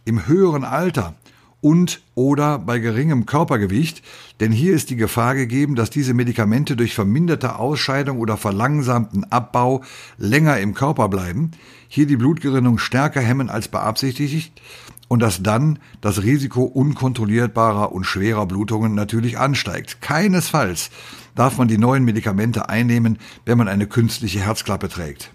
Im 0.04 0.28
höheren 0.28 0.66
Alter 0.66 1.16
und 1.64 2.02
oder 2.14 2.60
bei 2.60 2.80
geringem 2.80 3.26
Körpergewicht, 3.26 4.04
denn 4.42 4.52
hier 4.52 4.74
ist 4.74 4.90
die 4.90 4.98
Gefahr 4.98 5.34
gegeben, 5.34 5.76
dass 5.76 5.90
diese 5.90 6.14
Medikamente 6.14 6.76
durch 6.76 6.94
verminderte 6.94 7.58
Ausscheidung 7.58 8.20
oder 8.20 8.36
verlangsamten 8.36 9.24
Abbau 9.32 9.82
länger 10.18 10.60
im 10.60 10.74
Körper 10.74 11.08
bleiben, 11.08 11.52
hier 11.88 12.06
die 12.06 12.18
Blutgerinnung 12.18 12.80
stärker 12.80 13.22
hemmen 13.22 13.50
als 13.50 13.70
beabsichtigt 13.70 14.62
und 15.08 15.22
dass 15.22 15.42
dann 15.42 15.80
das 16.02 16.24
Risiko 16.24 16.64
unkontrollierbarer 16.64 17.94
und 17.94 18.04
schwerer 18.04 18.46
Blutungen 18.46 18.94
natürlich 18.94 19.38
ansteigt. 19.38 20.02
Keinesfalls 20.02 20.90
darf 21.34 21.58
man 21.58 21.70
die 21.70 21.78
neuen 21.78 22.04
Medikamente 22.04 22.68
einnehmen, 22.68 23.20
wenn 23.46 23.58
man 23.58 23.70
eine 23.70 23.88
künstliche 23.88 24.42
Herzklappe 24.42 24.90
trägt. 24.90 25.32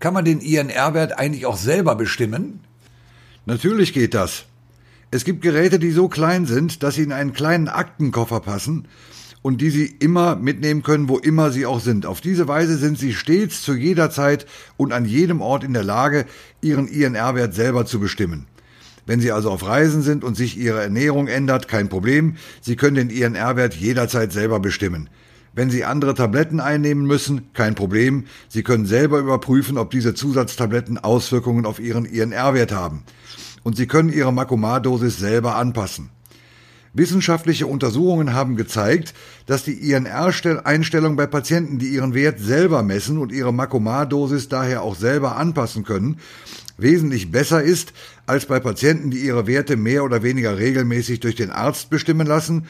Kann 0.00 0.14
man 0.14 0.24
den 0.24 0.40
INR-Wert 0.40 1.18
eigentlich 1.18 1.46
auch 1.46 1.56
selber 1.56 1.96
bestimmen? 1.96 2.60
Natürlich 3.46 3.92
geht 3.92 4.14
das. 4.14 4.44
Es 5.10 5.24
gibt 5.24 5.42
Geräte, 5.42 5.78
die 5.78 5.90
so 5.90 6.08
klein 6.08 6.46
sind, 6.46 6.82
dass 6.82 6.96
sie 6.96 7.02
in 7.02 7.12
einen 7.12 7.32
kleinen 7.32 7.68
Aktenkoffer 7.68 8.40
passen 8.40 8.86
und 9.42 9.60
die 9.60 9.70
Sie 9.70 9.86
immer 9.86 10.36
mitnehmen 10.36 10.82
können, 10.82 11.08
wo 11.08 11.18
immer 11.18 11.50
Sie 11.50 11.66
auch 11.66 11.80
sind. 11.80 12.06
Auf 12.06 12.20
diese 12.20 12.48
Weise 12.48 12.76
sind 12.76 12.98
Sie 12.98 13.14
stets 13.14 13.62
zu 13.62 13.74
jeder 13.74 14.10
Zeit 14.10 14.46
und 14.76 14.92
an 14.92 15.04
jedem 15.04 15.40
Ort 15.40 15.64
in 15.64 15.72
der 15.72 15.84
Lage, 15.84 16.26
Ihren 16.60 16.88
INR-Wert 16.88 17.54
selber 17.54 17.86
zu 17.86 18.00
bestimmen. 18.00 18.46
Wenn 19.06 19.20
Sie 19.20 19.32
also 19.32 19.50
auf 19.50 19.66
Reisen 19.66 20.02
sind 20.02 20.24
und 20.24 20.36
sich 20.36 20.58
Ihre 20.58 20.82
Ernährung 20.82 21.28
ändert, 21.28 21.68
kein 21.68 21.88
Problem. 21.88 22.36
Sie 22.60 22.76
können 22.76 22.96
den 22.96 23.10
INR-Wert 23.10 23.74
jederzeit 23.74 24.32
selber 24.32 24.60
bestimmen. 24.60 25.08
Wenn 25.58 25.70
Sie 25.70 25.84
andere 25.84 26.14
Tabletten 26.14 26.60
einnehmen 26.60 27.04
müssen, 27.04 27.52
kein 27.52 27.74
Problem. 27.74 28.26
Sie 28.48 28.62
können 28.62 28.86
selber 28.86 29.18
überprüfen, 29.18 29.76
ob 29.76 29.90
diese 29.90 30.14
Zusatztabletten 30.14 30.98
Auswirkungen 30.98 31.66
auf 31.66 31.80
Ihren 31.80 32.04
INR-Wert 32.04 32.70
haben. 32.70 33.02
Und 33.64 33.76
Sie 33.76 33.88
können 33.88 34.12
Ihre 34.12 34.32
Makomar-Dosis 34.32 35.18
selber 35.18 35.56
anpassen. 35.56 36.10
Wissenschaftliche 36.94 37.66
Untersuchungen 37.66 38.34
haben 38.34 38.54
gezeigt, 38.54 39.14
dass 39.46 39.64
die 39.64 39.90
INR-Einstellung 39.90 41.16
bei 41.16 41.26
Patienten, 41.26 41.80
die 41.80 41.88
ihren 41.88 42.14
Wert 42.14 42.38
selber 42.38 42.84
messen 42.84 43.18
und 43.18 43.32
ihre 43.32 43.52
Makomar-Dosis 43.52 44.48
daher 44.48 44.82
auch 44.82 44.94
selber 44.94 45.34
anpassen 45.34 45.82
können, 45.82 46.20
wesentlich 46.76 47.32
besser 47.32 47.64
ist 47.64 47.94
als 48.26 48.46
bei 48.46 48.60
Patienten, 48.60 49.10
die 49.10 49.18
ihre 49.18 49.48
Werte 49.48 49.76
mehr 49.76 50.04
oder 50.04 50.22
weniger 50.22 50.56
regelmäßig 50.56 51.18
durch 51.18 51.34
den 51.34 51.50
Arzt 51.50 51.90
bestimmen 51.90 52.28
lassen 52.28 52.68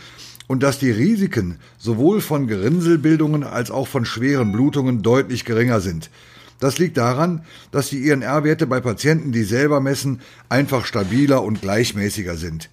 und 0.49 0.65
dass 0.65 0.81
die 0.81 0.91
Risiken 0.91 1.59
sowohl 1.79 2.21
von 2.21 2.49
Gerinnselbildungen 2.49 3.45
als 3.45 3.71
auch 3.71 3.87
von 3.87 4.05
schweren 4.05 4.51
Blutungen 4.51 5.03
deutlich 5.03 5.45
geringer 5.45 5.81
sind. 5.81 6.11
Das 6.59 6.79
liegt 6.79 6.97
daran, 6.97 7.45
dass 7.71 7.91
die 7.91 8.09
INR-Werte 8.09 8.67
bei 8.67 8.81
Patienten, 8.81 9.31
die 9.31 9.45
selber 9.45 9.81
messen, 9.81 10.21
einfach 10.49 10.85
stabiler 10.85 11.45
und 11.45 11.61
gleichmäßiger 11.61 12.37
sind. 12.37 12.69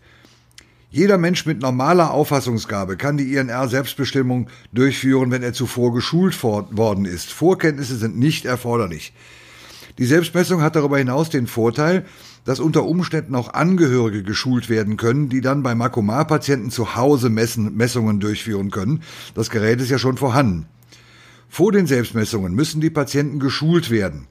Jeder 0.89 1.17
Mensch 1.17 1.45
mit 1.45 1.61
normaler 1.61 2.11
Auffassungsgabe 2.11 2.95
kann 2.95 3.17
die 3.17 3.35
INR-Selbstbestimmung 3.35 4.47
durchführen, 4.71 5.29
wenn 5.29 5.43
er 5.43 5.53
zuvor 5.53 5.93
geschult 5.93 6.41
worden 6.41 7.05
ist. 7.05 7.31
Vorkenntnisse 7.31 7.97
sind 7.97 8.17
nicht 8.17 8.45
erforderlich. 8.45 9.13
Die 9.97 10.05
Selbstmessung 10.05 10.61
hat 10.61 10.75
darüber 10.75 10.97
hinaus 10.97 11.29
den 11.29 11.47
Vorteil, 11.47 12.05
dass 12.45 12.59
unter 12.59 12.85
Umständen 12.85 13.35
auch 13.35 13.53
Angehörige 13.53 14.23
geschult 14.23 14.69
werden 14.69 14.95
können, 14.95 15.27
die 15.27 15.41
dann 15.41 15.63
bei 15.63 15.75
Makomar-Patienten 15.75 16.71
zu 16.71 16.95
Hause 16.95 17.29
Messen, 17.29 17.75
Messungen 17.75 18.19
durchführen 18.19 18.71
können. 18.71 19.01
Das 19.33 19.49
Gerät 19.49 19.81
ist 19.81 19.91
ja 19.91 19.97
schon 19.97 20.17
vorhanden. 20.17 20.67
Vor 21.49 21.71
den 21.71 21.87
Selbstmessungen 21.87 22.53
müssen 22.53 22.81
die 22.81 22.89
Patienten 22.89 23.39
geschult 23.39 23.89
werden. 23.89 24.27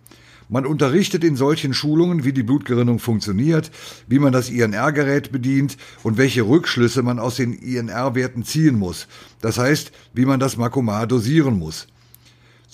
Man 0.48 0.66
unterrichtet 0.66 1.24
in 1.24 1.36
solchen 1.36 1.72
Schulungen, 1.72 2.24
wie 2.24 2.34
die 2.34 2.42
Blutgerinnung 2.42 2.98
funktioniert, 2.98 3.70
wie 4.06 4.18
man 4.18 4.32
das 4.32 4.50
INR-Gerät 4.50 5.32
bedient 5.32 5.78
und 6.02 6.18
welche 6.18 6.42
Rückschlüsse 6.42 7.02
man 7.02 7.18
aus 7.18 7.36
den 7.36 7.54
INR-Werten 7.54 8.44
ziehen 8.44 8.78
muss. 8.78 9.08
Das 9.40 9.58
heißt, 9.58 9.90
wie 10.12 10.26
man 10.26 10.40
das 10.40 10.58
Makomar 10.58 11.06
dosieren 11.06 11.58
muss. 11.58 11.86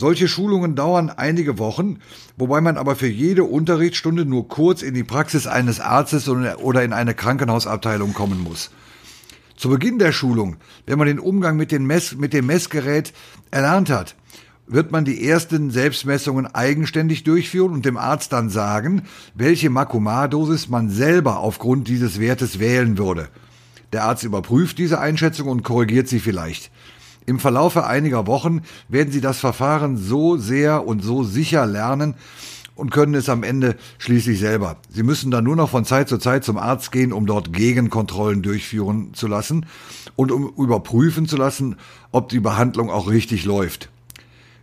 Solche 0.00 0.28
Schulungen 0.28 0.76
dauern 0.76 1.10
einige 1.10 1.58
Wochen, 1.58 1.98
wobei 2.38 2.62
man 2.62 2.78
aber 2.78 2.96
für 2.96 3.06
jede 3.06 3.44
Unterrichtsstunde 3.44 4.24
nur 4.24 4.48
kurz 4.48 4.80
in 4.80 4.94
die 4.94 5.04
Praxis 5.04 5.46
eines 5.46 5.78
Arztes 5.78 6.26
oder 6.26 6.82
in 6.82 6.94
eine 6.94 7.12
Krankenhausabteilung 7.12 8.14
kommen 8.14 8.42
muss. 8.42 8.70
Zu 9.56 9.68
Beginn 9.68 9.98
der 9.98 10.12
Schulung, 10.12 10.56
wenn 10.86 10.96
man 10.96 11.06
den 11.06 11.18
Umgang 11.18 11.58
mit, 11.58 11.78
Mess, 11.78 12.16
mit 12.16 12.32
dem 12.32 12.46
Messgerät 12.46 13.12
erlernt 13.50 13.90
hat, 13.90 14.16
wird 14.66 14.90
man 14.90 15.04
die 15.04 15.22
ersten 15.28 15.70
Selbstmessungen 15.70 16.46
eigenständig 16.46 17.22
durchführen 17.24 17.72
und 17.72 17.84
dem 17.84 17.98
Arzt 17.98 18.32
dann 18.32 18.48
sagen, 18.48 19.02
welche 19.34 19.68
Makomar-Dosis 19.68 20.70
man 20.70 20.88
selber 20.88 21.40
aufgrund 21.40 21.88
dieses 21.88 22.18
Wertes 22.18 22.58
wählen 22.58 22.96
würde. 22.96 23.28
Der 23.92 24.04
Arzt 24.04 24.24
überprüft 24.24 24.78
diese 24.78 24.98
Einschätzung 24.98 25.48
und 25.48 25.62
korrigiert 25.62 26.08
sie 26.08 26.20
vielleicht. 26.20 26.70
Im 27.26 27.38
Verlaufe 27.38 27.86
einiger 27.86 28.26
Wochen 28.26 28.62
werden 28.88 29.12
Sie 29.12 29.20
das 29.20 29.38
Verfahren 29.38 29.96
so 29.96 30.36
sehr 30.36 30.86
und 30.86 31.02
so 31.02 31.22
sicher 31.22 31.66
lernen 31.66 32.14
und 32.74 32.90
können 32.90 33.14
es 33.14 33.28
am 33.28 33.42
Ende 33.42 33.76
schließlich 33.98 34.38
selber. 34.38 34.76
Sie 34.88 35.02
müssen 35.02 35.30
dann 35.30 35.44
nur 35.44 35.56
noch 35.56 35.68
von 35.68 35.84
Zeit 35.84 36.08
zu 36.08 36.18
Zeit 36.18 36.44
zum 36.44 36.56
Arzt 36.56 36.92
gehen, 36.92 37.12
um 37.12 37.26
dort 37.26 37.52
Gegenkontrollen 37.52 38.42
durchführen 38.42 39.12
zu 39.12 39.26
lassen 39.28 39.66
und 40.16 40.32
um 40.32 40.52
überprüfen 40.56 41.28
zu 41.28 41.36
lassen, 41.36 41.76
ob 42.10 42.30
die 42.30 42.40
Behandlung 42.40 42.90
auch 42.90 43.08
richtig 43.10 43.44
läuft. 43.44 43.90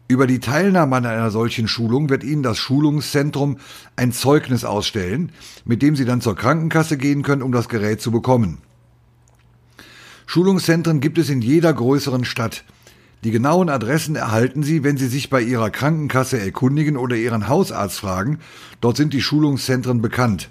Über 0.09 0.25
die 0.25 0.39
Teilnahme 0.39 0.95
an 0.95 1.05
einer 1.05 1.31
solchen 1.31 1.67
Schulung 1.67 2.09
wird 2.09 2.23
Ihnen 2.23 2.41
das 2.41 2.57
Schulungszentrum 2.57 3.57
ein 3.97 4.13
Zeugnis 4.13 4.63
ausstellen, 4.63 5.31
mit 5.65 5.81
dem 5.81 5.95
Sie 5.95 6.05
dann 6.05 6.21
zur 6.21 6.35
Krankenkasse 6.35 6.97
gehen 6.97 7.23
können, 7.23 7.41
um 7.41 7.51
das 7.51 7.67
Gerät 7.67 8.01
zu 8.01 8.09
bekommen. 8.09 8.59
Schulungszentren 10.29 10.99
gibt 10.99 11.17
es 11.17 11.29
in 11.29 11.41
jeder 11.41 11.73
größeren 11.73 12.25
Stadt. 12.25 12.65
Die 13.23 13.31
genauen 13.31 13.69
Adressen 13.69 14.17
erhalten 14.17 14.61
Sie, 14.61 14.83
wenn 14.83 14.97
Sie 14.97 15.07
sich 15.07 15.29
bei 15.29 15.41
Ihrer 15.41 15.69
Krankenkasse 15.69 16.37
erkundigen 16.37 16.97
oder 16.97 17.15
Ihren 17.15 17.47
Hausarzt 17.47 18.01
fragen. 18.01 18.39
Dort 18.81 18.97
sind 18.97 19.13
die 19.13 19.21
Schulungszentren 19.21 20.01
bekannt. 20.01 20.49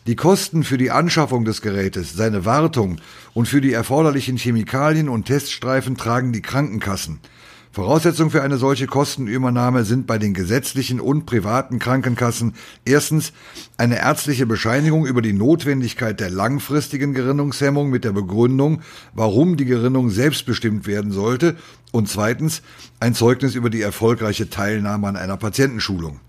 Die 0.07 0.17
Kosten 0.17 0.65
für 0.65 0.79
die 0.79 0.91
Anschaffung 0.91 1.45
des 1.45 1.63
Gerätes, 1.63 2.15
seine 2.15 2.45
Wartung 2.45 3.01
und 3.35 3.47
für 3.47 3.61
die 3.61 3.73
erforderlichen 3.73 4.37
Chemikalien 4.37 5.09
und 5.09 5.27
Teststreifen 5.27 5.97
tragen 5.97 6.33
die 6.33 6.43
Krankenkassen. 6.43 7.21
Voraussetzung 7.75 8.31
für 8.31 8.43
eine 8.43 8.59
solche 8.59 8.87
Kostenübernahme 8.87 9.85
sind 9.85 10.07
bei 10.07 10.19
den 10.19 10.35
gesetzlichen 10.35 11.01
und 11.01 11.25
privaten 11.25 11.79
Krankenkassen 11.79 12.53
erstens 12.85 13.33
eine 13.79 13.99
ärztliche 13.99 14.45
Bescheinigung 14.45 15.07
über 15.07 15.23
die 15.23 15.33
Notwendigkeit 15.33 16.21
der 16.21 16.29
langfristigen 16.29 17.15
Gerinnungshemmung 17.15 17.89
mit 17.89 18.05
der 18.05 18.13
Begründung, 18.13 18.83
warum 19.15 19.57
die 19.57 19.65
Gerinnung 19.65 20.11
selbstbestimmt 20.11 20.87
werden 20.87 21.13
sollte, 21.13 21.57
und 21.93 22.11
zweitens 22.11 22.61
ein 23.01 23.15
Zeugnis 23.15 23.55
über 23.55 23.71
die 23.71 23.81
erfolgreiche 23.81 24.51
Teilnahme 24.51 25.09
an 25.09 25.17
einer 25.17 25.39
Patientenschulung. 25.39 26.21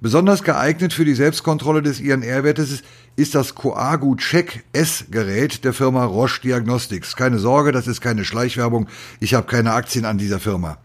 Besonders 0.00 0.42
geeignet 0.42 0.92
für 0.92 1.04
die 1.04 1.14
Selbstkontrolle 1.14 1.82
des 1.82 2.00
INR-Wertes 2.00 2.82
ist 3.20 3.34
das 3.34 3.54
Coagu-Check 3.54 4.64
S-Gerät 4.72 5.64
der 5.64 5.74
Firma 5.74 6.06
Roche 6.06 6.40
Diagnostics. 6.40 7.16
Keine 7.16 7.38
Sorge, 7.38 7.70
das 7.70 7.86
ist 7.86 8.00
keine 8.00 8.24
Schleichwerbung. 8.24 8.88
Ich 9.20 9.34
habe 9.34 9.46
keine 9.46 9.74
Aktien 9.74 10.06
an 10.06 10.16
dieser 10.16 10.40
Firma. 10.40 10.78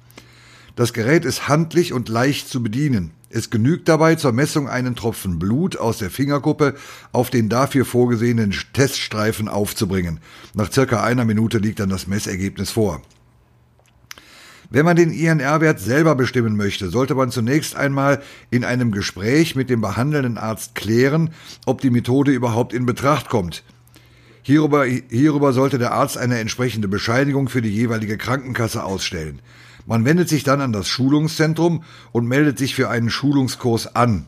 Das 0.76 0.92
Gerät 0.92 1.24
ist 1.24 1.48
handlich 1.48 1.94
und 1.94 2.10
leicht 2.10 2.50
zu 2.50 2.62
bedienen. 2.62 3.12
Es 3.30 3.50
genügt 3.50 3.88
dabei 3.88 4.16
zur 4.16 4.34
Messung 4.34 4.68
einen 4.68 4.98
Tropfen 4.98 5.40
Blut 5.40 5.78
aus 5.78 6.00
der 6.00 6.10
Fingerkuppe 6.10 6.76
auf 7.14 7.30
den 7.30 7.48
dafür 7.48 7.86
vorgesehenen 7.86 8.54
Teststreifen 8.74 9.48
aufzubringen. 9.48 10.20
Nach 10.54 10.70
circa 10.70 11.04
einer 11.04 11.24
Minute 11.24 11.60
liegt 11.60 11.80
dann 11.80 11.90
das 11.90 12.06
Messergebnis 12.06 12.72
vor. 12.72 13.02
Wenn 14.76 14.84
man 14.84 14.98
den 14.98 15.14
INR-Wert 15.14 15.80
selber 15.80 16.16
bestimmen 16.16 16.58
möchte, 16.58 16.90
sollte 16.90 17.16
man 17.16 17.32
zunächst 17.32 17.78
einmal 17.78 18.22
in 18.52 18.66
einem 18.66 18.92
Gespräch 18.92 19.56
mit 19.56 19.70
dem 19.70 19.80
behandelnden 19.80 20.38
Arzt 20.38 20.76
klären, 20.76 21.30
ob 21.66 21.80
die 21.80 21.90
Methode 21.90 22.34
überhaupt 22.34 22.74
in 22.74 22.86
Betracht 22.86 23.30
kommt. 23.30 23.64
Hierüber, 24.42 24.84
hierüber 24.84 25.54
sollte 25.54 25.78
der 25.78 25.94
Arzt 25.94 26.18
eine 26.18 26.40
entsprechende 26.40 26.90
Bescheinigung 26.90 27.48
für 27.48 27.62
die 27.62 27.74
jeweilige 27.74 28.18
Krankenkasse 28.18 28.84
ausstellen. 28.84 29.40
Man 29.86 30.04
wendet 30.04 30.28
sich 30.28 30.44
dann 30.44 30.60
an 30.60 30.74
das 30.74 30.90
Schulungszentrum 30.90 31.86
und 32.12 32.28
meldet 32.28 32.58
sich 32.58 32.76
für 32.76 32.90
einen 32.90 33.10
Schulungskurs 33.10 33.96
an. 33.96 34.26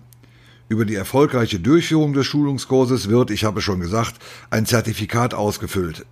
Über 0.69 0.85
die 0.85 0.95
erfolgreiche 0.95 1.59
Durchführung 1.59 2.13
des 2.13 2.25
Schulungskurses 2.25 3.09
wird, 3.09 3.31
ich 3.31 3.43
habe 3.43 3.59
schon 3.59 3.81
gesagt, 3.81 4.15
ein 4.49 4.65
Zertifikat 4.65 5.33
ausgefüllt. 5.33 6.05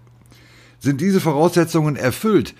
Sind 0.80 1.00
diese 1.00 1.22
Voraussetzungen 1.22 1.96
erfüllt, 1.96 2.54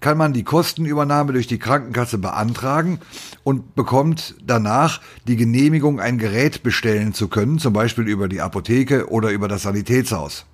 kann 0.00 0.18
man 0.18 0.32
die 0.32 0.44
Kostenübernahme 0.44 1.32
durch 1.32 1.46
die 1.46 1.58
Krankenkasse 1.58 2.18
beantragen 2.18 2.98
und 3.44 3.74
bekommt 3.74 4.34
danach 4.44 5.00
die 5.26 5.36
Genehmigung, 5.36 6.00
ein 6.00 6.18
Gerät 6.18 6.62
bestellen 6.62 7.12
zu 7.14 7.28
können, 7.28 7.58
zum 7.58 7.72
Beispiel 7.72 8.08
über 8.08 8.28
die 8.28 8.40
Apotheke 8.40 9.10
oder 9.10 9.30
über 9.30 9.46
das 9.46 9.62
Sanitätshaus. 9.62 10.46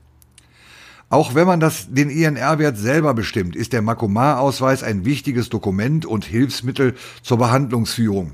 Auch 1.09 1.37
wenn 1.37 1.47
man 1.47 1.61
das, 1.61 1.87
den 1.89 2.11
INR-Wert 2.11 2.77
selber 2.77 3.15
bestimmt, 3.15 3.55
ist 3.55 3.73
der 3.73 3.83
Makomar-Ausweis 3.83 4.83
ein 4.83 5.05
wichtiges 5.05 5.49
Dokument 5.49 6.05
und 6.05 6.25
Hilfsmittel 6.25 6.97
zur 7.23 7.39
Behandlungsführung. 7.39 8.33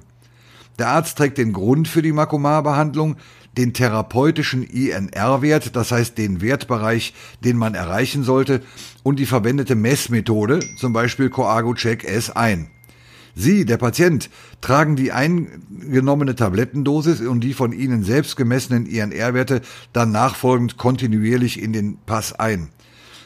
Der 0.79 0.89
Arzt 0.89 1.19
trägt 1.19 1.37
den 1.37 1.53
Grund 1.53 1.87
für 1.87 2.01
die 2.01 2.13
Makomar-Behandlung, 2.13 3.17
den 3.57 3.73
therapeutischen 3.73 4.63
INR-Wert, 4.63 5.77
das 5.77 5.93
heißt 5.93 6.17
den 6.17 6.41
Wertbereich, 6.41 7.15
den 7.45 7.57
man 7.57 7.75
erreichen 7.75 8.23
sollte, 8.23 8.63
und 9.03 9.19
die 9.19 9.27
verwendete 9.27 9.75
Messmethode, 9.75 10.61
zum 10.77 10.93
Beispiel 10.93 11.29
Coago-Check 11.29 12.05
S 12.05 12.31
ein. 12.31 12.69
Sie, 13.35 13.65
der 13.65 13.79
Patient, 13.79 14.29
tragen 14.61 14.95
die 14.97 15.13
eingenommene 15.13 16.35
Tablettendosis 16.35 17.21
und 17.23 17.41
die 17.41 17.55
von 17.55 17.73
Ihnen 17.73 18.05
selbst 18.05 18.37
gemessenen 18.37 18.87
INR-Werte 18.87 19.63
dann 19.93 20.13
nachfolgend 20.13 20.77
kontinuierlich 20.77 21.61
in 21.61 21.73
den 21.73 21.97
Pass 22.05 22.35
ein. 22.35 22.69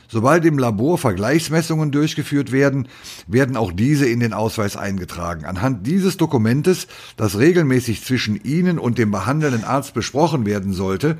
Sobald 0.08 0.44
im 0.44 0.58
Labor 0.58 0.98
Vergleichsmessungen 0.98 1.90
durchgeführt 1.90 2.52
werden, 2.52 2.88
werden 3.26 3.56
auch 3.56 3.72
diese 3.72 4.06
in 4.06 4.20
den 4.20 4.32
Ausweis 4.32 4.76
eingetragen. 4.76 5.44
Anhand 5.44 5.86
dieses 5.86 6.16
Dokumentes, 6.16 6.86
das 7.16 7.38
regelmäßig 7.38 8.04
zwischen 8.04 8.42
Ihnen 8.44 8.78
und 8.78 8.98
dem 8.98 9.10
behandelnden 9.10 9.64
Arzt 9.64 9.94
besprochen 9.94 10.46
werden 10.46 10.72
sollte, 10.72 11.18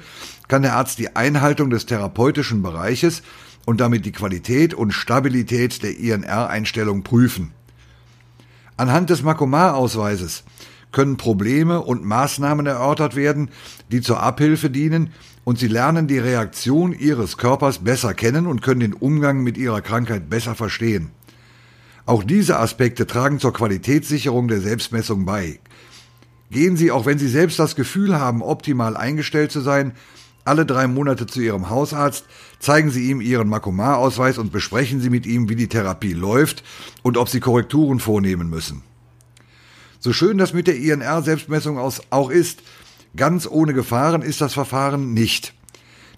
kann 0.48 0.62
der 0.62 0.74
Arzt 0.74 0.98
die 0.98 1.16
Einhaltung 1.16 1.70
des 1.70 1.86
therapeutischen 1.86 2.62
Bereiches 2.62 3.22
und 3.64 3.80
damit 3.80 4.06
die 4.06 4.12
Qualität 4.12 4.74
und 4.74 4.92
Stabilität 4.92 5.82
der 5.82 5.98
INR-Einstellung 5.98 7.02
prüfen. 7.02 7.50
Anhand 8.76 9.10
des 9.10 9.22
Makomar-Ausweises 9.22 10.44
können 10.92 11.16
Probleme 11.16 11.82
und 11.82 12.04
Maßnahmen 12.04 12.66
erörtert 12.66 13.16
werden, 13.16 13.50
die 13.90 14.00
zur 14.00 14.22
Abhilfe 14.22 14.70
dienen, 14.70 15.10
und 15.46 15.60
sie 15.60 15.68
lernen 15.68 16.08
die 16.08 16.18
Reaktion 16.18 16.92
ihres 16.92 17.36
Körpers 17.36 17.78
besser 17.78 18.14
kennen 18.14 18.48
und 18.48 18.62
können 18.62 18.80
den 18.80 18.94
Umgang 18.94 19.44
mit 19.44 19.56
ihrer 19.56 19.80
Krankheit 19.80 20.28
besser 20.28 20.56
verstehen. 20.56 21.12
Auch 22.04 22.24
diese 22.24 22.58
Aspekte 22.58 23.06
tragen 23.06 23.38
zur 23.38 23.52
Qualitätssicherung 23.52 24.48
der 24.48 24.60
Selbstmessung 24.60 25.24
bei. 25.24 25.60
Gehen 26.50 26.76
Sie, 26.76 26.90
auch 26.90 27.06
wenn 27.06 27.18
Sie 27.18 27.28
selbst 27.28 27.60
das 27.60 27.76
Gefühl 27.76 28.18
haben, 28.18 28.42
optimal 28.42 28.96
eingestellt 28.96 29.52
zu 29.52 29.60
sein, 29.60 29.92
alle 30.44 30.66
drei 30.66 30.88
Monate 30.88 31.28
zu 31.28 31.40
Ihrem 31.40 31.70
Hausarzt, 31.70 32.24
zeigen 32.58 32.90
Sie 32.90 33.08
ihm 33.08 33.20
Ihren 33.20 33.48
Makomar-Ausweis 33.48 34.38
und 34.38 34.50
besprechen 34.50 35.00
Sie 35.00 35.10
mit 35.10 35.26
ihm, 35.26 35.48
wie 35.48 35.56
die 35.56 35.68
Therapie 35.68 36.12
läuft 36.12 36.64
und 37.04 37.16
ob 37.16 37.28
Sie 37.28 37.38
Korrekturen 37.38 38.00
vornehmen 38.00 38.50
müssen. 38.50 38.82
So 40.00 40.12
schön 40.12 40.38
das 40.38 40.52
mit 40.52 40.66
der 40.66 40.76
INR-Selbstmessung 40.76 41.78
auch 41.78 42.30
ist, 42.30 42.64
Ganz 43.16 43.48
ohne 43.50 43.72
Gefahren 43.72 44.20
ist 44.20 44.42
das 44.42 44.52
Verfahren 44.52 45.14
nicht. 45.14 45.54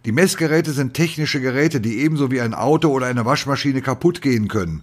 Die 0.05 0.13
Messgeräte 0.13 0.73
sind 0.73 0.95
technische 0.95 1.41
Geräte, 1.41 1.81
die 1.81 1.99
ebenso 1.99 2.31
wie 2.31 2.41
ein 2.41 2.55
Auto 2.55 2.89
oder 2.89 3.07
eine 3.07 3.25
Waschmaschine 3.25 3.83
kaputt 3.83 4.21
gehen 4.21 4.49
können. 4.49 4.83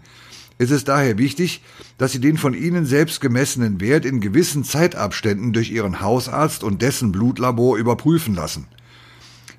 Es 0.57 0.72
ist 0.72 0.88
daher 0.88 1.18
wichtig, 1.18 1.61
dass 1.97 2.13
Sie 2.13 2.22
den 2.22 2.38
von 2.38 2.53
Ihnen 2.53 2.86
selbst 2.86 3.20
gemessenen 3.20 3.82
Wert 3.82 4.05
in 4.05 4.22
gewissen 4.22 4.63
Zeitabständen 4.63 5.51
durch 5.51 5.72
Ihren 5.72 5.99
Hausarzt 5.99 6.63
und 6.63 6.82
dessen 6.82 7.11
Blutlabor 7.11 7.78
überprüfen 7.78 8.34
lassen. 8.34 8.68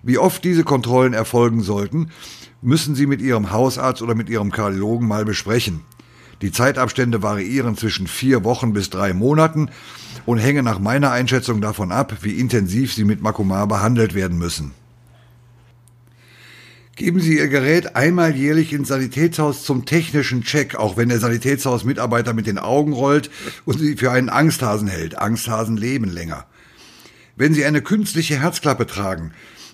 Wie 0.02 0.16
oft 0.16 0.42
diese 0.42 0.64
Kontrollen 0.64 1.12
erfolgen 1.12 1.62
sollten, 1.62 2.10
müssen 2.62 2.94
Sie 2.94 3.06
mit 3.06 3.20
Ihrem 3.20 3.50
Hausarzt 3.50 4.00
oder 4.00 4.14
mit 4.14 4.30
Ihrem 4.30 4.50
Kardiologen 4.50 5.06
mal 5.06 5.26
besprechen. 5.26 5.82
Die 6.42 6.52
Zeitabstände 6.52 7.22
variieren 7.22 7.76
zwischen 7.76 8.06
vier 8.06 8.44
Wochen 8.44 8.72
bis 8.72 8.90
drei 8.90 9.12
Monaten 9.12 9.70
und 10.26 10.38
hängen 10.38 10.64
nach 10.64 10.78
meiner 10.78 11.10
Einschätzung 11.10 11.60
davon 11.60 11.92
ab, 11.92 12.18
wie 12.22 12.38
intensiv 12.38 12.92
sie 12.92 13.04
mit 13.04 13.22
Makomar 13.22 13.66
behandelt 13.66 14.14
werden 14.14 14.38
müssen. 14.38 14.72
Geben 16.96 17.20
Sie 17.20 17.36
Ihr 17.36 17.48
Gerät 17.48 17.94
einmal 17.94 18.34
jährlich 18.34 18.72
ins 18.72 18.88
Sanitätshaus 18.88 19.64
zum 19.64 19.84
technischen 19.84 20.42
Check, 20.42 20.76
auch 20.76 20.96
wenn 20.96 21.10
der 21.10 21.20
Sanitätshausmitarbeiter 21.20 22.32
mit 22.32 22.46
den 22.46 22.56
Augen 22.56 22.94
rollt 22.94 23.30
und 23.66 23.78
Sie 23.78 23.96
für 23.96 24.10
einen 24.10 24.30
Angsthasen 24.30 24.88
hält. 24.88 25.18
Angsthasen 25.18 25.76
leben 25.76 26.08
länger. 26.08 26.46
Wenn 27.36 27.52
Sie 27.52 27.66
eine 27.66 27.82
künstliche 27.82 28.40
Herzklappe 28.40 28.86
tragen, 28.86 29.32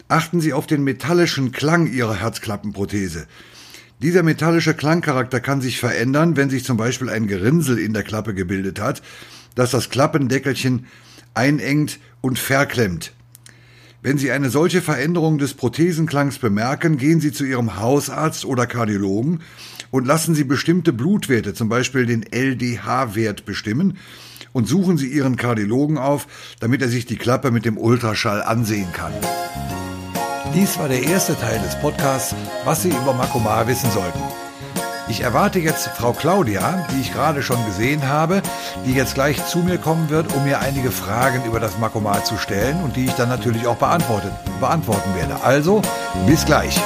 achten 0.09 0.41
Sie 0.41 0.53
auf 0.53 0.67
den 0.67 0.83
metallischen 0.83 1.53
Klang 1.53 1.87
Ihrer 1.87 2.17
Herzklappenprothese. 2.17 3.29
Dieser 4.03 4.25
metallische 4.25 4.75
Klangcharakter 4.75 5.39
kann 5.39 5.61
sich 5.61 5.79
verändern, 5.79 6.37
wenn 6.37 6.51
sich 6.51 6.65
zum 6.65 6.77
Beispiel 6.77 7.09
ein 7.09 7.29
Gerinnsel 7.29 7.79
in 7.79 7.93
der 7.93 8.03
Klappe 8.03 8.35
gebildet 8.35 8.81
hat, 8.81 9.01
das 9.55 9.71
das 9.71 9.91
Klappendeckelchen 9.91 10.87
einengt 11.35 12.01
und 12.21 12.37
verklemmt. 12.37 13.13
Wenn 14.03 14.19
Sie 14.19 14.33
eine 14.33 14.51
solche 14.51 14.83
Veränderung 14.83 15.39
des 15.39 15.55
Prothesenklangs 15.55 16.39
bemerken, 16.39 16.97
gehen 16.97 17.21
Sie 17.21 17.31
zu 17.31 17.45
Ihrem 17.45 17.79
Hausarzt 17.79 18.45
oder 18.45 18.67
Kardiologen 18.67 19.39
und 19.93 20.05
lassen 20.05 20.35
Sie 20.35 20.43
bestimmte 20.43 20.93
Blutwerte, 20.93 21.55
zum 21.55 21.69
Beispiel 21.69 22.05
den 22.05 22.25
LDH-Wert, 22.25 23.45
bestimmen 23.45 23.99
und 24.51 24.67
suchen 24.67 24.99
Sie 24.99 25.07
Ihren 25.07 25.37
Kardiologen 25.37 25.99
auf, 25.99 26.27
damit 26.59 26.83
er 26.83 26.89
sich 26.89 27.07
die 27.07 27.17
Klappe 27.17 27.53
mit 27.53 27.65
dem 27.65 27.79
Ultraschall 27.79 28.43
ansehen 28.43 28.93
kann. 28.93 29.13
Dies 30.51 30.79
war 30.79 30.89
der 30.89 31.03
erste 31.03 31.39
Teil 31.39 31.59
des 31.61 31.77
Podcasts, 31.77 32.35
was 32.65 32.83
Sie 32.83 32.91
über 32.91 33.15
Makomar 33.15 33.67
wissen 33.67 33.91
sollten. 33.91 34.21
Ich 35.09 35.23
erwarte 35.23 35.59
jetzt 35.59 35.89
Frau 35.89 36.13
Claudia, 36.13 36.87
die 36.91 37.01
ich 37.01 37.13
gerade 37.13 37.43
schon 37.43 37.65
gesehen 37.65 38.09
habe, 38.09 38.43
die 38.85 38.93
jetzt 38.93 39.15
gleich 39.15 39.45
zu 39.47 39.59
mir 39.59 39.79
kommen 39.79 40.11
wird, 40.11 40.35
um 40.35 40.45
mir 40.45 40.61
einige 40.61 40.91
Fragen 40.91 41.45
über 41.45 41.59
das 41.59 41.79
Makomar 41.79 42.25
zu 42.25 42.37
stellen 42.37 42.83
und 42.83 42.97
die 42.97 43.07
ich 43.07 43.15
dann 43.15 43.29
natürlich 43.29 43.67
auch 43.67 43.77
beantworten 43.77 45.15
werde. 45.15 45.43
Also, 45.43 45.81
bis 46.27 46.45
gleich. 46.45 46.79